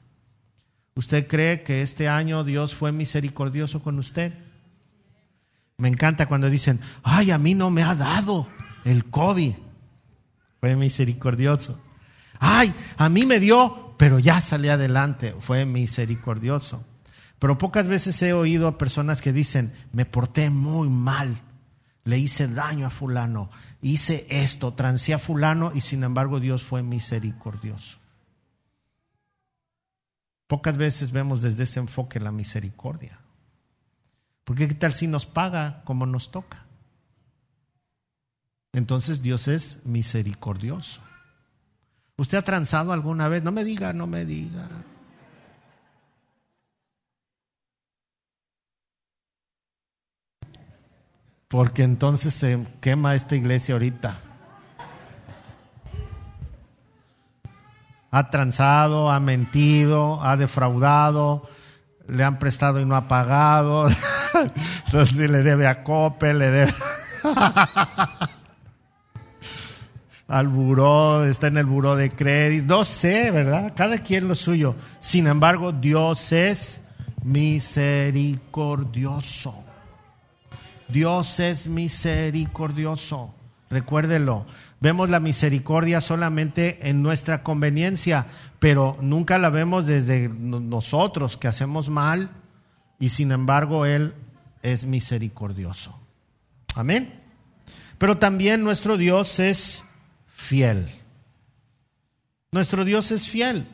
¿Usted 0.97 1.29
cree 1.29 1.63
que 1.63 1.83
este 1.83 2.09
año 2.09 2.43
Dios 2.43 2.75
fue 2.75 2.91
misericordioso 2.91 3.85
con 3.85 4.01
usted? 4.01 4.35
Me 5.79 5.87
encanta 5.87 6.27
cuando 6.27 6.51
dicen, 6.51 6.81
ay, 7.05 7.31
a 7.31 7.39
mí 7.39 7.55
no 7.55 7.71
me 7.71 7.85
ha 7.85 7.95
dado 7.95 8.49
el 8.85 9.05
COVID. 9.07 9.55
Fue 10.61 10.77
misericordioso. 10.77 11.79
Ay, 12.39 12.75
a 12.97 13.09
mí 13.09 13.27
me 13.27 13.41
dio, 13.41 13.95
pero 13.99 14.19
ya 14.19 14.41
salí 14.41 14.69
adelante. 14.69 15.35
Fue 15.39 15.65
misericordioso. 15.65 16.85
Pero 17.39 17.59
pocas 17.59 17.87
veces 17.87 18.21
he 18.23 18.33
oído 18.33 18.69
a 18.69 18.79
personas 18.79 19.21
que 19.21 19.33
dicen, 19.33 19.73
me 19.93 20.07
porté 20.07 20.49
muy 20.51 20.89
mal, 20.89 21.37
le 22.05 22.19
hice 22.19 22.49
daño 22.49 22.87
a 22.87 22.91
fulano, 22.91 23.51
hice 23.83 24.27
esto, 24.31 24.73
trancé 24.73 25.13
a 25.13 25.19
fulano 25.19 25.73
y 25.75 25.83
sin 25.83 26.05
embargo 26.05 26.41
Dios 26.41 26.63
fue 26.63 26.83
misericordioso. 26.83 27.99
Pocas 30.47 30.77
veces 30.77 31.11
vemos 31.11 31.43
desde 31.43 31.65
ese 31.65 31.81
enfoque 31.81 32.21
la 32.21 32.33
misericordia. 32.33 33.19
Porque 34.45 34.69
qué 34.69 34.75
tal 34.75 34.95
si 34.95 35.07
nos 35.07 35.27
paga 35.27 35.83
como 35.85 36.07
nos 36.07 36.31
toca? 36.31 36.64
Entonces 38.75 39.23
Dios 39.23 39.49
es 39.49 39.87
misericordioso. 39.87 41.01
¿Usted 42.17 42.39
ha 42.39 42.43
transado 42.43 42.93
alguna 42.93 43.29
vez? 43.29 43.43
No 43.43 43.53
me 43.53 43.65
diga, 43.65 43.93
no 43.93 44.07
me 44.07 44.25
diga. 44.27 44.69
porque 51.55 51.85
entonces 51.85 52.35
se 52.35 52.67
quema 52.81 53.15
esta 53.15 53.37
iglesia 53.37 53.75
ahorita. 53.75 54.17
Ha 58.11 58.29
transado, 58.31 59.09
ha 59.09 59.21
mentido, 59.21 60.21
ha 60.21 60.37
defraudado, 60.37 61.49
le 62.09 62.25
han 62.25 62.41
prestado 62.41 62.81
y 62.81 62.85
no 62.85 62.97
ha 62.97 63.07
pagado, 63.07 63.87
entonces 64.87 65.31
le 65.31 65.45
debe 65.45 65.69
a 65.69 65.85
Cope, 65.85 66.35
le 66.35 66.51
debe 66.51 66.75
al 70.27 70.49
buró, 70.49 71.25
está 71.25 71.47
en 71.49 71.59
el 71.59 71.67
buró 71.67 71.97
de 71.97 72.11
crédito, 72.11 72.77
no 72.77 72.85
sé, 72.85 73.31
¿verdad? 73.31 73.75
Cada 73.77 73.99
quien 73.99 74.27
lo 74.29 74.35
suyo. 74.35 74.75
Sin 75.01 75.27
embargo, 75.27 75.73
Dios 75.73 76.33
es 76.33 76.83
misericordioso. 77.23 79.63
Dios 80.89 81.41
es 81.41 81.67
misericordioso. 81.67 83.35
Recuérdelo. 83.71 84.47
Vemos 84.81 85.09
la 85.09 85.21
misericordia 85.21 86.01
solamente 86.01 86.89
en 86.89 87.03
nuestra 87.03 87.43
conveniencia, 87.43 88.27
pero 88.59 88.97
nunca 89.01 89.39
la 89.39 89.49
vemos 89.49 89.87
desde 89.87 90.29
nosotros 90.29 91.37
que 91.37 91.49
hacemos 91.49 91.89
mal 91.89 92.31
y 92.99 93.09
sin 93.09 93.33
embargo 93.33 93.87
Él 93.87 94.15
es 94.63 94.85
misericordioso. 94.85 95.99
Amén. 96.77 97.23
Pero 97.99 98.19
también 98.19 98.65
nuestro 98.65 98.97
Dios 98.97 99.39
es 99.39 99.84
fiel. 100.45 100.87
Nuestro 102.53 102.85
Dios 102.85 103.11
es 103.11 103.27
fiel. 103.27 103.67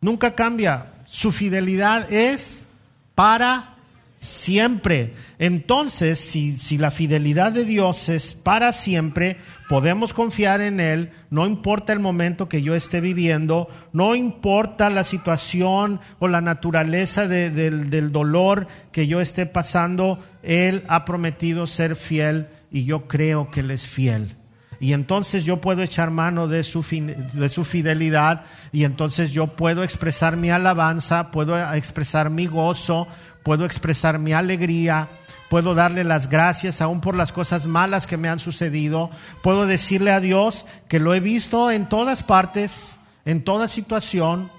Nunca 0.00 0.34
cambia. 0.34 0.92
Su 1.06 1.32
fidelidad 1.32 2.12
es 2.12 2.68
para 3.14 3.76
siempre. 4.16 5.14
Entonces, 5.38 6.18
si, 6.18 6.56
si, 6.56 6.78
la 6.78 6.90
fidelidad 6.90 7.52
de 7.52 7.64
Dios 7.64 8.08
es 8.08 8.34
para 8.34 8.72
siempre, 8.72 9.36
podemos 9.68 10.12
confiar 10.12 10.60
en 10.60 10.80
Él, 10.80 11.10
no 11.30 11.46
importa 11.46 11.92
el 11.92 12.00
momento 12.00 12.48
que 12.48 12.62
yo 12.62 12.74
esté 12.74 13.00
viviendo, 13.00 13.68
no 13.92 14.14
importa 14.14 14.90
la 14.90 15.04
situación 15.04 16.00
o 16.18 16.28
la 16.28 16.40
naturaleza 16.40 17.28
del, 17.28 17.90
del 17.90 18.12
dolor 18.12 18.66
que 18.92 19.06
yo 19.06 19.20
esté 19.20 19.46
pasando, 19.46 20.18
Él 20.42 20.84
ha 20.88 21.04
prometido 21.04 21.66
ser 21.66 21.96
fiel 21.96 22.48
y 22.70 22.84
yo 22.84 23.06
creo 23.06 23.50
que 23.50 23.60
Él 23.60 23.70
es 23.70 23.86
fiel. 23.86 24.36
Y 24.80 24.92
entonces 24.92 25.44
yo 25.44 25.60
puedo 25.60 25.82
echar 25.82 26.10
mano 26.10 26.48
de 26.48 26.62
su, 26.62 26.82
de 26.82 27.48
su 27.48 27.64
fidelidad 27.64 28.44
y 28.72 28.84
entonces 28.84 29.32
yo 29.32 29.48
puedo 29.48 29.82
expresar 29.82 30.36
mi 30.36 30.50
alabanza, 30.50 31.30
puedo 31.30 31.56
expresar 31.72 32.30
mi 32.30 32.46
gozo, 32.46 33.08
puedo 33.42 33.64
expresar 33.64 34.18
mi 34.18 34.32
alegría, 34.32 35.08
puedo 35.48 35.74
darle 35.74 36.04
las 36.04 36.28
gracias 36.28 36.80
aún 36.80 37.00
por 37.00 37.16
las 37.16 37.32
cosas 37.32 37.66
malas 37.66 38.06
que 38.06 38.16
me 38.16 38.28
han 38.28 38.38
sucedido, 38.38 39.10
puedo 39.42 39.66
decirle 39.66 40.12
a 40.12 40.20
Dios 40.20 40.66
que 40.88 41.00
lo 41.00 41.14
he 41.14 41.20
visto 41.20 41.70
en 41.70 41.88
todas 41.88 42.22
partes, 42.22 42.98
en 43.24 43.44
toda 43.44 43.68
situación, 43.68 44.50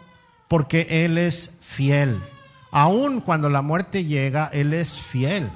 porque 0.47 0.87
Él 1.05 1.17
es 1.17 1.51
fiel. 1.61 2.19
Aún 2.71 3.21
cuando 3.21 3.49
la 3.49 3.61
muerte 3.61 4.05
llega, 4.05 4.49
Él 4.51 4.73
es 4.73 4.97
fiel, 4.97 5.49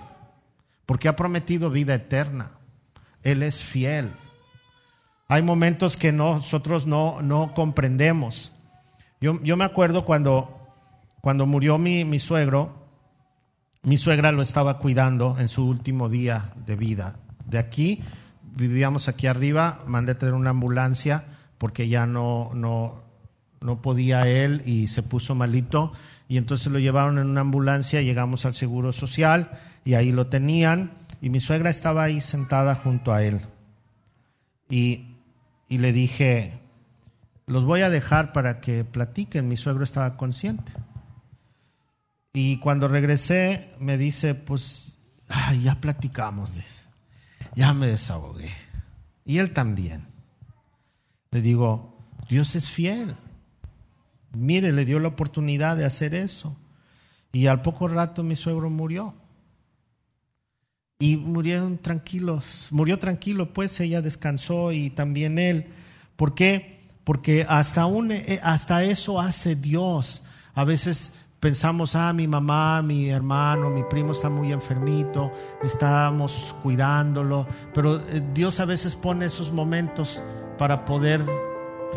porque 0.86 1.08
ha 1.08 1.16
prometido 1.16 1.70
vida 1.70 1.96
eterna. 1.96 2.52
Él 3.24 3.44
es 3.44 3.64
fiel. 3.64 4.12
Hay 5.32 5.44
momentos 5.44 5.96
que 5.96 6.12
nosotros 6.12 6.86
no, 6.86 7.22
no 7.22 7.54
comprendemos. 7.54 8.52
Yo, 9.22 9.42
yo, 9.42 9.56
me 9.56 9.64
acuerdo 9.64 10.04
cuando, 10.04 10.60
cuando 11.22 11.46
murió 11.46 11.78
mi, 11.78 12.04
mi 12.04 12.20
suegro, 12.20 12.74
mi 13.84 13.96
suegra 13.96 14.34
lo 14.34 14.42
estaba 14.42 14.78
cuidando 14.78 15.38
en 15.40 15.48
su 15.48 15.66
último 15.66 16.10
día 16.10 16.52
de 16.66 16.76
vida. 16.76 17.16
De 17.46 17.60
aquí, 17.60 18.04
vivíamos 18.44 19.08
aquí 19.08 19.26
arriba, 19.26 19.80
mandé 19.88 20.12
a 20.12 20.18
traer 20.18 20.34
una 20.34 20.50
ambulancia 20.50 21.24
porque 21.58 21.88
ya 21.88 22.06
no, 22.06 22.52
no, 22.54 23.02
no 23.62 23.82
podía 23.82 24.28
él 24.28 24.62
y 24.66 24.88
se 24.88 25.02
puso 25.02 25.34
malito. 25.34 25.94
Y 26.28 26.36
entonces 26.36 26.74
lo 26.74 26.78
llevaron 26.78 27.20
en 27.20 27.28
una 27.28 27.40
ambulancia, 27.40 28.02
llegamos 28.02 28.46
al 28.46 28.54
Seguro 28.54 28.92
Social 28.92 29.50
y 29.86 29.94
ahí 29.94 30.12
lo 30.12 30.28
tenían. 30.28 30.92
Y 31.22 31.30
mi 31.30 31.40
suegra 31.40 31.70
estaba 31.70 32.04
ahí 32.04 32.20
sentada 32.20 32.76
junto 32.76 33.14
a 33.14 33.24
él. 33.24 33.40
Y, 34.70 35.11
y 35.72 35.78
le 35.78 35.94
dije, 35.94 36.60
los 37.48 37.64
voy 37.64 37.80
a 37.80 37.90
dejar 37.90 38.34
para 38.34 38.60
que 38.60 38.84
platiquen. 38.84 39.48
Mi 39.48 39.56
suegro 39.56 39.86
estaba 39.86 40.18
consciente. 40.18 40.74
Y 42.34 42.58
cuando 42.58 42.90
regresé 42.90 43.74
me 43.80 43.98
dice, 43.98 44.36
pues, 44.36 44.98
ya 45.64 45.76
platicamos, 45.76 46.50
ya 47.56 47.74
me 47.74 47.88
desahogué. 47.88 48.52
Y 49.24 49.38
él 49.38 49.54
también. 49.54 50.08
Le 51.32 51.42
digo, 51.42 51.98
Dios 52.28 52.54
es 52.58 52.70
fiel. 52.70 53.16
Mire, 54.34 54.74
le 54.74 54.84
dio 54.84 55.00
la 55.00 55.08
oportunidad 55.08 55.78
de 55.78 55.86
hacer 55.86 56.16
eso. 56.16 56.58
Y 57.32 57.48
al 57.48 57.62
poco 57.62 57.88
rato 57.88 58.24
mi 58.24 58.36
suegro 58.36 58.70
murió. 58.70 59.16
Y 61.02 61.18
murieron 61.18 61.80
tranquilos. 61.80 62.68
Murió 62.70 63.00
tranquilo, 63.00 63.52
pues 63.54 63.80
ella 63.80 64.04
descansó 64.04 64.72
y 64.72 64.92
también 64.92 65.40
él. 65.40 65.66
¿Por 66.16 66.36
qué? 66.36 66.78
Porque 67.04 67.44
hasta, 67.50 67.88
un, 67.88 68.12
eh, 68.12 68.40
hasta 68.44 68.84
eso 68.84 69.20
hace 69.20 69.56
Dios. 69.56 70.22
A 70.54 70.64
veces 70.64 71.12
pensamos, 71.40 71.96
ah, 71.96 72.14
mi 72.14 72.28
mamá, 72.28 72.84
mi 72.84 73.10
hermano, 73.10 73.72
mi 73.72 73.82
primo 73.82 74.12
está 74.12 74.30
muy 74.30 74.52
enfermito, 74.52 75.32
estamos 75.64 76.56
cuidándolo, 76.62 77.48
pero 77.74 77.98
eh, 77.98 78.22
Dios 78.32 78.60
a 78.60 78.66
veces 78.66 78.96
pone 78.96 79.26
esos 79.26 79.52
momentos 79.52 80.22
para 80.60 80.86
poder 80.86 81.26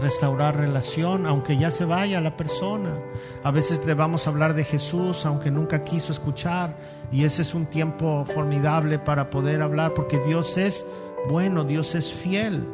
restaurar 0.01 0.57
relación, 0.57 1.27
aunque 1.27 1.59
ya 1.59 1.71
se 1.71 1.85
vaya 1.85 2.23
la 2.23 2.39
persona. 2.39 2.99
A 3.43 3.51
veces 3.51 3.85
le 3.85 3.93
vamos 3.93 4.27
a 4.27 4.31
hablar 4.31 4.55
de 4.55 4.65
Jesús, 4.65 5.27
aunque 5.27 5.51
nunca 5.51 5.85
quiso 5.85 6.11
escuchar, 6.11 6.75
y 7.13 7.25
ese 7.25 7.43
es 7.43 7.55
un 7.55 7.67
tiempo 7.67 8.25
formidable 8.25 8.99
para 8.99 9.31
poder 9.31 9.63
hablar, 9.63 9.95
porque 9.95 10.19
Dios 10.27 10.57
es 10.59 10.85
bueno, 11.29 11.65
Dios 11.65 11.95
es 11.95 12.13
fiel 12.13 12.67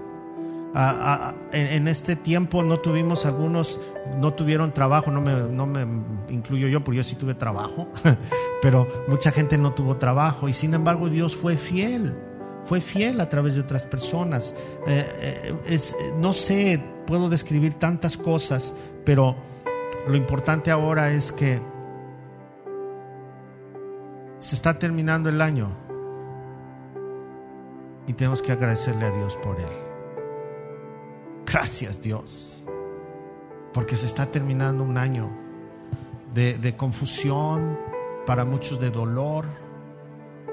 en, 1.52 1.88
este 1.88 2.16
tiempo 2.16 2.62
no 2.62 2.78
tuvimos 2.78 3.26
algunos, 3.26 3.80
no 4.18 4.34
tuvieron 4.34 4.72
trabajo, 4.72 5.10
no 5.10 5.20
me, 5.20 5.32
no 5.34 5.66
me 5.66 5.82
incluyo 6.28 6.68
yo, 6.68 6.82
porque 6.82 6.98
yo 6.98 7.04
sí 7.04 7.16
tuve 7.16 7.34
trabajo, 7.34 7.88
pero 8.62 8.86
mucha 9.08 9.32
gente 9.32 9.58
no 9.58 9.72
tuvo 9.72 9.96
trabajo 9.96 10.48
y 10.48 10.52
sin 10.52 10.74
embargo 10.74 11.08
Dios 11.08 11.36
fue 11.36 11.56
fiel. 11.56 12.16
fue 12.64 12.80
fiel 12.80 13.20
a 13.20 13.28
través 13.28 13.54
de 13.56 13.62
otras 13.62 13.82
personas. 13.82 14.54
Eh, 14.86 15.54
eh, 15.66 16.12
no 16.18 16.32
sé, 16.32 16.80
puedo 17.06 17.28
describir 17.28 17.74
tantas 17.74 18.16
cosas, 18.16 18.74
pero 19.04 19.34
lo 20.06 20.16
importante 20.16 20.70
ahora 20.70 21.12
es 21.12 21.32
que 21.32 21.60
se 24.40 24.56
está 24.56 24.78
terminando 24.78 25.28
el 25.28 25.40
año 25.40 25.68
y 28.06 28.12
tenemos 28.14 28.42
que 28.42 28.52
agradecerle 28.52 29.06
a 29.06 29.10
Dios 29.10 29.36
por 29.36 29.60
él. 29.60 29.68
Gracias 31.46 32.02
Dios, 32.02 32.64
porque 33.72 33.96
se 33.96 34.06
está 34.06 34.26
terminando 34.26 34.82
un 34.82 34.98
año 34.98 35.30
de, 36.34 36.58
de 36.58 36.76
confusión, 36.76 37.78
para 38.26 38.44
muchos 38.44 38.80
de 38.80 38.90
dolor, 38.90 39.46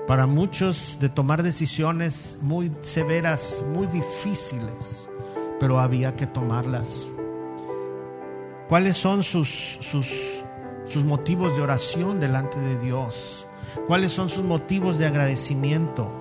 para 0.08 0.26
muchos 0.26 0.98
de 1.00 1.10
tomar 1.10 1.44
decisiones 1.44 2.40
muy 2.42 2.72
severas, 2.82 3.64
muy 3.68 3.88
difíciles, 3.88 5.08
pero 5.60 5.80
había 5.80 6.16
que 6.16 6.28
tomarlas. 6.28 7.08
¿Cuáles 8.70 8.98
son 8.98 9.24
sus, 9.24 9.78
sus, 9.82 10.12
sus 10.86 11.04
motivos 11.04 11.56
de 11.56 11.62
oración 11.62 12.20
delante 12.20 12.60
de 12.60 12.78
Dios? 12.80 13.47
¿Cuáles 13.88 14.12
son 14.12 14.30
sus 14.30 14.44
motivos 14.44 14.98
de 14.98 15.06
agradecimiento? 15.08 16.12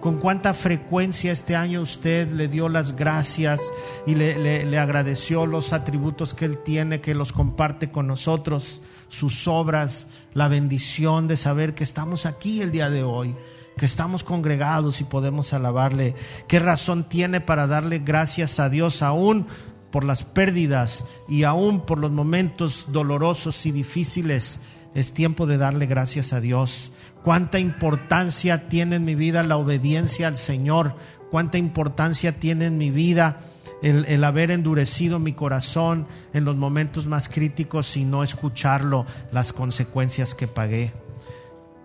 ¿Con 0.00 0.18
cuánta 0.18 0.54
frecuencia 0.54 1.32
este 1.32 1.56
año 1.56 1.80
usted 1.82 2.30
le 2.30 2.46
dio 2.48 2.68
las 2.68 2.94
gracias 2.94 3.60
y 4.06 4.14
le, 4.14 4.78
agradeció 4.78 5.46
los 5.46 5.72
atributos 5.72 6.32
que 6.32 6.44
Él 6.44 6.58
tiene, 6.58 7.00
que 7.00 7.14
los 7.14 7.32
comparte 7.32 7.90
con 7.90 8.06
nosotros, 8.06 8.82
sus 9.08 9.48
obras, 9.48 10.06
la 10.32 10.46
bendición 10.46 11.26
de 11.26 11.36
saber 11.36 11.74
que 11.74 11.82
estamos 11.82 12.24
aquí 12.24 12.60
el 12.60 12.70
día 12.70 12.90
de 12.90 13.02
hoy? 13.02 13.34
que 13.76 13.84
estamos 13.84 14.24
congregados 14.24 15.02
y 15.02 15.04
podemos 15.04 15.52
alabarle. 15.52 16.14
¿Qué 16.48 16.60
razón 16.60 17.10
tiene 17.10 17.42
para 17.42 17.66
darle 17.66 17.98
gracias 17.98 18.58
a 18.58 18.70
Dios 18.70 19.02
aún 19.02 19.46
por 19.90 20.02
las 20.02 20.24
pérdidas 20.24 21.04
y 21.28 21.42
aún 21.42 21.80
por 21.84 21.98
los 21.98 22.10
momentos 22.10 22.86
dolorosos 22.90 23.66
y 23.66 23.72
difíciles? 23.72 24.60
Es 24.94 25.12
tiempo 25.12 25.46
de 25.46 25.58
darle 25.58 25.84
gracias 25.84 26.32
a 26.32 26.40
Dios 26.40 26.92
cuánta 27.26 27.58
importancia 27.58 28.68
tiene 28.68 28.94
en 28.94 29.04
mi 29.04 29.16
vida 29.16 29.42
la 29.42 29.56
obediencia 29.56 30.28
al 30.28 30.36
Señor, 30.36 30.94
cuánta 31.28 31.58
importancia 31.58 32.38
tiene 32.38 32.66
en 32.66 32.78
mi 32.78 32.92
vida 32.92 33.40
el, 33.82 34.22
haber 34.22 34.52
endurecido 34.52 35.18
mi 35.18 35.32
corazón 35.32 36.06
en 36.32 36.44
los 36.44 36.54
momentos 36.54 37.08
más 37.08 37.28
críticos 37.28 37.96
y 37.96 38.04
no 38.04 38.22
escucharlo, 38.22 39.06
las 39.32 39.52
consecuencias 39.52 40.36
que 40.36 40.46
pagué. 40.46 40.92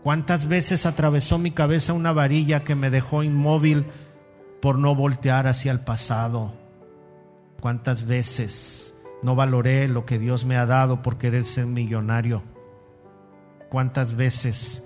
¿Cuántas 0.04 0.48
veces 0.48 0.86
atravesó 0.86 1.40
mi 1.40 1.50
cabeza 1.50 1.94
una 1.94 2.12
varilla 2.12 2.60
que 2.60 2.76
me 2.76 2.92
dejó 2.92 3.24
inmóvil 3.24 3.88
por 4.62 4.78
no 4.78 4.94
voltear 4.94 5.48
hacia 5.48 5.72
el 5.72 5.80
pasado? 5.80 6.54
¿Cuántas 7.60 8.06
veces 8.06 8.94
no 9.24 9.34
valoré 9.36 9.88
lo 9.88 10.06
que 10.06 10.20
Dios 10.20 10.46
me 10.46 10.58
ha 10.58 10.68
dado 10.68 11.02
por 11.02 11.18
querer 11.18 11.46
ser 11.46 11.66
millonario? 11.66 12.44
¿Cuántas 13.72 14.16
veces 14.16 14.84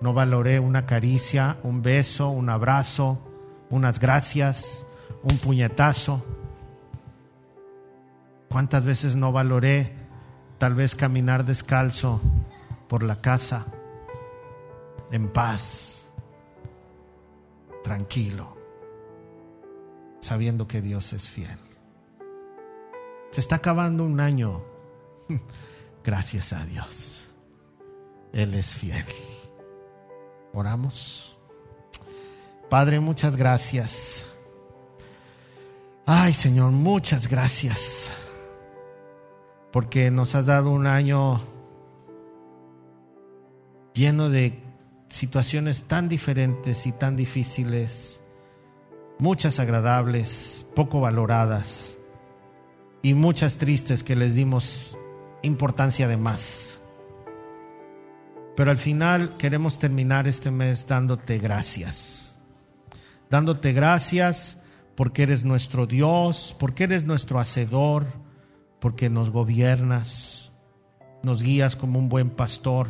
no 0.00 0.12
valoré 0.12 0.60
una 0.60 0.86
caricia, 0.86 1.58
un 1.62 1.82
beso, 1.82 2.28
un 2.28 2.50
abrazo, 2.50 3.22
unas 3.70 3.98
gracias, 3.98 4.86
un 5.22 5.36
puñetazo. 5.38 6.24
¿Cuántas 8.48 8.84
veces 8.84 9.16
no 9.16 9.32
valoré 9.32 9.92
tal 10.58 10.74
vez 10.74 10.94
caminar 10.94 11.44
descalzo 11.44 12.20
por 12.88 13.02
la 13.02 13.20
casa, 13.20 13.66
en 15.10 15.28
paz, 15.28 16.06
tranquilo, 17.82 18.56
sabiendo 20.20 20.68
que 20.68 20.82
Dios 20.82 21.12
es 21.12 21.28
fiel? 21.28 21.58
Se 23.30 23.40
está 23.40 23.56
acabando 23.56 24.04
un 24.04 24.20
año. 24.20 24.64
Gracias 26.04 26.52
a 26.52 26.64
Dios. 26.64 27.28
Él 28.32 28.54
es 28.54 28.72
fiel. 28.74 29.04
Oramos. 30.56 31.36
Padre, 32.70 32.98
muchas 32.98 33.36
gracias. 33.36 34.24
Ay, 36.06 36.32
Señor, 36.32 36.72
muchas 36.72 37.28
gracias. 37.28 38.08
Porque 39.70 40.10
nos 40.10 40.34
has 40.34 40.46
dado 40.46 40.70
un 40.70 40.86
año 40.86 41.42
lleno 43.92 44.30
de 44.30 44.62
situaciones 45.10 45.82
tan 45.82 46.08
diferentes 46.08 46.86
y 46.86 46.92
tan 46.92 47.16
difíciles, 47.16 48.20
muchas 49.18 49.58
agradables, 49.58 50.64
poco 50.74 51.00
valoradas 51.00 51.98
y 53.02 53.12
muchas 53.12 53.58
tristes 53.58 54.02
que 54.02 54.16
les 54.16 54.34
dimos 54.34 54.96
importancia 55.42 56.08
de 56.08 56.16
más. 56.16 56.80
Pero 58.56 58.70
al 58.70 58.78
final 58.78 59.36
queremos 59.36 59.78
terminar 59.78 60.26
este 60.26 60.50
mes 60.50 60.88
dándote 60.88 61.38
gracias. 61.38 62.40
Dándote 63.28 63.74
gracias 63.74 64.62
porque 64.96 65.24
eres 65.24 65.44
nuestro 65.44 65.86
Dios, 65.86 66.56
porque 66.58 66.84
eres 66.84 67.04
nuestro 67.04 67.38
Hacedor, 67.38 68.06
porque 68.80 69.10
nos 69.10 69.28
gobiernas, 69.28 70.52
nos 71.22 71.42
guías 71.42 71.76
como 71.76 71.98
un 71.98 72.08
buen 72.08 72.30
pastor, 72.30 72.88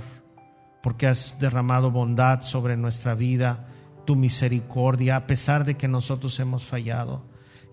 porque 0.84 1.08
has 1.08 1.40
derramado 1.40 1.90
bondad 1.90 2.42
sobre 2.42 2.76
nuestra 2.76 3.16
vida, 3.16 3.66
tu 4.04 4.14
misericordia, 4.14 5.16
a 5.16 5.26
pesar 5.26 5.64
de 5.64 5.76
que 5.76 5.88
nosotros 5.88 6.38
hemos 6.38 6.62
fallado. 6.62 7.24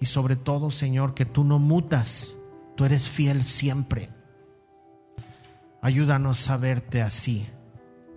Y 0.01 0.07
sobre 0.07 0.35
todo, 0.35 0.71
Señor, 0.71 1.13
que 1.13 1.25
tú 1.25 1.43
no 1.43 1.59
mutas, 1.59 2.33
tú 2.75 2.85
eres 2.85 3.07
fiel 3.07 3.43
siempre. 3.43 4.09
Ayúdanos 5.79 6.49
a 6.49 6.57
verte 6.57 7.03
así 7.03 7.47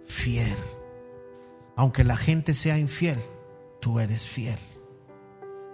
fiel. 0.06 0.56
Aunque 1.76 2.04
la 2.04 2.16
gente 2.16 2.54
sea 2.54 2.78
infiel, 2.78 3.18
tú 3.80 4.00
eres 4.00 4.26
fiel. 4.26 4.58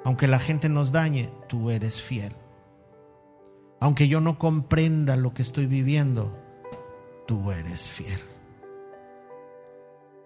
Aunque 0.05 0.27
la 0.27 0.39
gente 0.39 0.69
nos 0.69 0.91
dañe, 0.91 1.31
tú 1.49 1.71
eres 1.71 2.01
fiel. 2.03 2.33
Aunque 3.81 4.09
yo 4.09 4.21
no 4.21 4.39
comprenda 4.39 5.17
lo 5.17 5.33
que 5.35 5.43
estoy 5.43 5.67
viviendo, 5.67 6.37
tú 7.27 7.53
eres 7.53 7.83
fiel. 7.83 8.21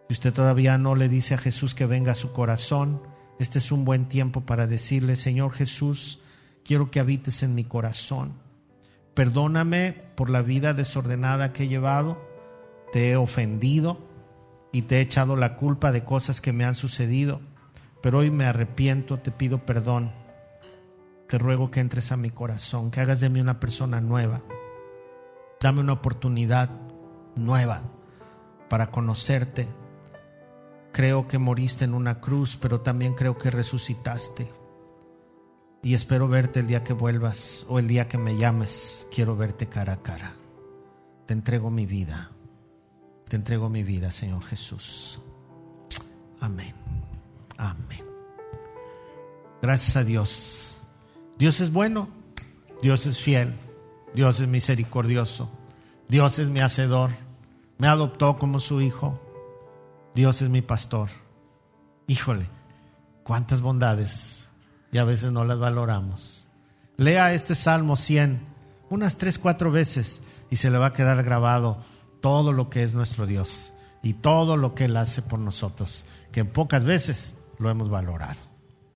Si 0.09 0.15
usted 0.15 0.33
todavía 0.33 0.79
no 0.79 0.95
le 0.95 1.09
dice 1.09 1.35
a 1.35 1.39
Jesús 1.39 1.75
que 1.75 1.85
venga 1.85 2.13
a 2.13 2.17
su 2.17 2.33
corazón, 2.33 3.03
este 3.39 3.59
es 3.59 3.73
un 3.73 3.85
buen 3.85 4.09
tiempo 4.09 4.43
para 4.43 4.67
decirle, 4.67 5.17
Señor 5.17 5.53
Jesús, 5.53 6.21
quiero 6.65 6.91
que 6.91 7.01
habites 7.01 7.43
en 7.43 7.55
mi 7.55 7.65
corazón. 7.65 8.35
Perdóname 9.15 9.93
por 10.15 10.31
la 10.31 10.43
vida 10.43 10.75
desordenada 10.75 11.53
que 11.53 11.65
he 11.65 11.69
llevado 11.69 12.36
te 12.93 13.11
he 13.11 13.17
ofendido 13.17 13.99
y 14.73 14.83
te 14.83 14.99
he 14.99 15.01
echado 15.01 15.37
la 15.37 15.57
culpa 15.57 15.93
de 15.93 16.05
cosas 16.05 16.41
que 16.41 16.53
me 16.53 16.65
han 16.65 16.75
sucedido, 16.75 17.41
pero 18.03 18.19
hoy 18.19 18.31
me 18.31 18.45
arrepiento, 18.45 19.19
te 19.19 19.31
pido 19.31 19.65
perdón. 19.65 20.13
Te 21.29 21.39
ruego 21.39 21.71
que 21.71 21.81
entres 21.81 22.13
a 22.13 22.17
mi 22.17 22.31
corazón, 22.31 22.91
que 22.91 23.01
hagas 23.01 23.21
de 23.21 23.31
mí 23.31 23.41
una 23.41 23.59
persona 23.59 24.01
nueva. 24.01 24.43
Dame 25.61 25.81
una 25.81 25.95
oportunidad 25.95 26.71
nueva 27.35 27.83
para 28.69 28.91
conocerte. 28.91 29.67
Creo 30.93 31.27
que 31.27 31.39
moriste 31.39 31.85
en 31.85 31.95
una 31.95 32.21
cruz, 32.21 32.57
pero 32.61 32.81
también 32.81 33.15
creo 33.15 33.39
que 33.39 33.51
resucitaste. 33.51 34.53
Y 35.83 35.95
espero 35.95 36.29
verte 36.29 36.61
el 36.61 36.67
día 36.67 36.85
que 36.85 36.93
vuelvas 36.93 37.67
o 37.69 37.79
el 37.79 37.89
día 37.89 38.09
que 38.09 38.19
me 38.19 38.37
llames. 38.37 39.07
Quiero 39.15 39.37
verte 39.37 39.69
cara 39.69 39.95
a 39.95 40.03
cara. 40.03 40.33
Te 41.27 41.35
entrego 41.35 41.71
mi 41.71 41.87
vida. 41.87 42.36
Te 43.29 43.37
entrego 43.37 43.69
mi 43.69 43.83
vida, 43.83 44.11
Señor 44.11 44.43
Jesús. 44.45 45.19
Amén. 46.41 46.75
Amén. 47.57 48.05
Gracias 49.61 49.97
a 49.97 50.05
Dios. 50.05 50.71
Dios 51.39 51.61
es 51.61 51.73
bueno. 51.73 52.09
Dios 52.83 53.07
es 53.07 53.19
fiel. 53.19 53.55
Dios 54.15 54.41
es 54.41 54.49
misericordioso. 54.49 55.51
Dios 56.09 56.39
es 56.39 56.49
mi 56.49 56.61
hacedor. 56.61 57.11
Me 57.79 57.89
adoptó 57.89 58.37
como 58.37 58.61
su 58.61 58.81
hijo. 58.81 59.21
Dios 60.15 60.41
es 60.43 60.49
mi 60.49 60.63
pastor. 60.63 61.09
Híjole, 62.07 62.47
cuántas 63.25 63.61
bondades 63.61 64.47
y 64.93 64.99
a 64.99 65.05
veces 65.05 65.33
no 65.33 65.45
las 65.45 65.59
valoramos. 65.59 66.47
Lea 66.97 67.33
este 67.33 67.55
Salmo 67.55 67.97
100 67.97 68.57
unas 68.89 69.17
tres, 69.17 69.39
cuatro 69.39 69.71
veces 69.71 70.23
y 70.51 70.57
se 70.57 70.71
le 70.71 70.79
va 70.79 70.87
a 70.87 70.93
quedar 70.93 71.23
grabado 71.25 71.83
todo 72.27 72.53
lo 72.53 72.71
que 72.71 72.83
es 72.83 72.93
nuestro 72.93 73.25
Dios 73.25 73.73
y 74.03 74.15
todo 74.15 74.57
lo 74.57 74.75
que 74.75 74.87
Él 74.87 74.97
hace 74.97 75.23
por 75.23 75.39
nosotros, 75.39 76.07
que 76.33 76.45
pocas 76.45 76.83
veces 76.83 77.37
lo 77.61 77.71
hemos 77.71 77.89
valorado. 77.89 78.46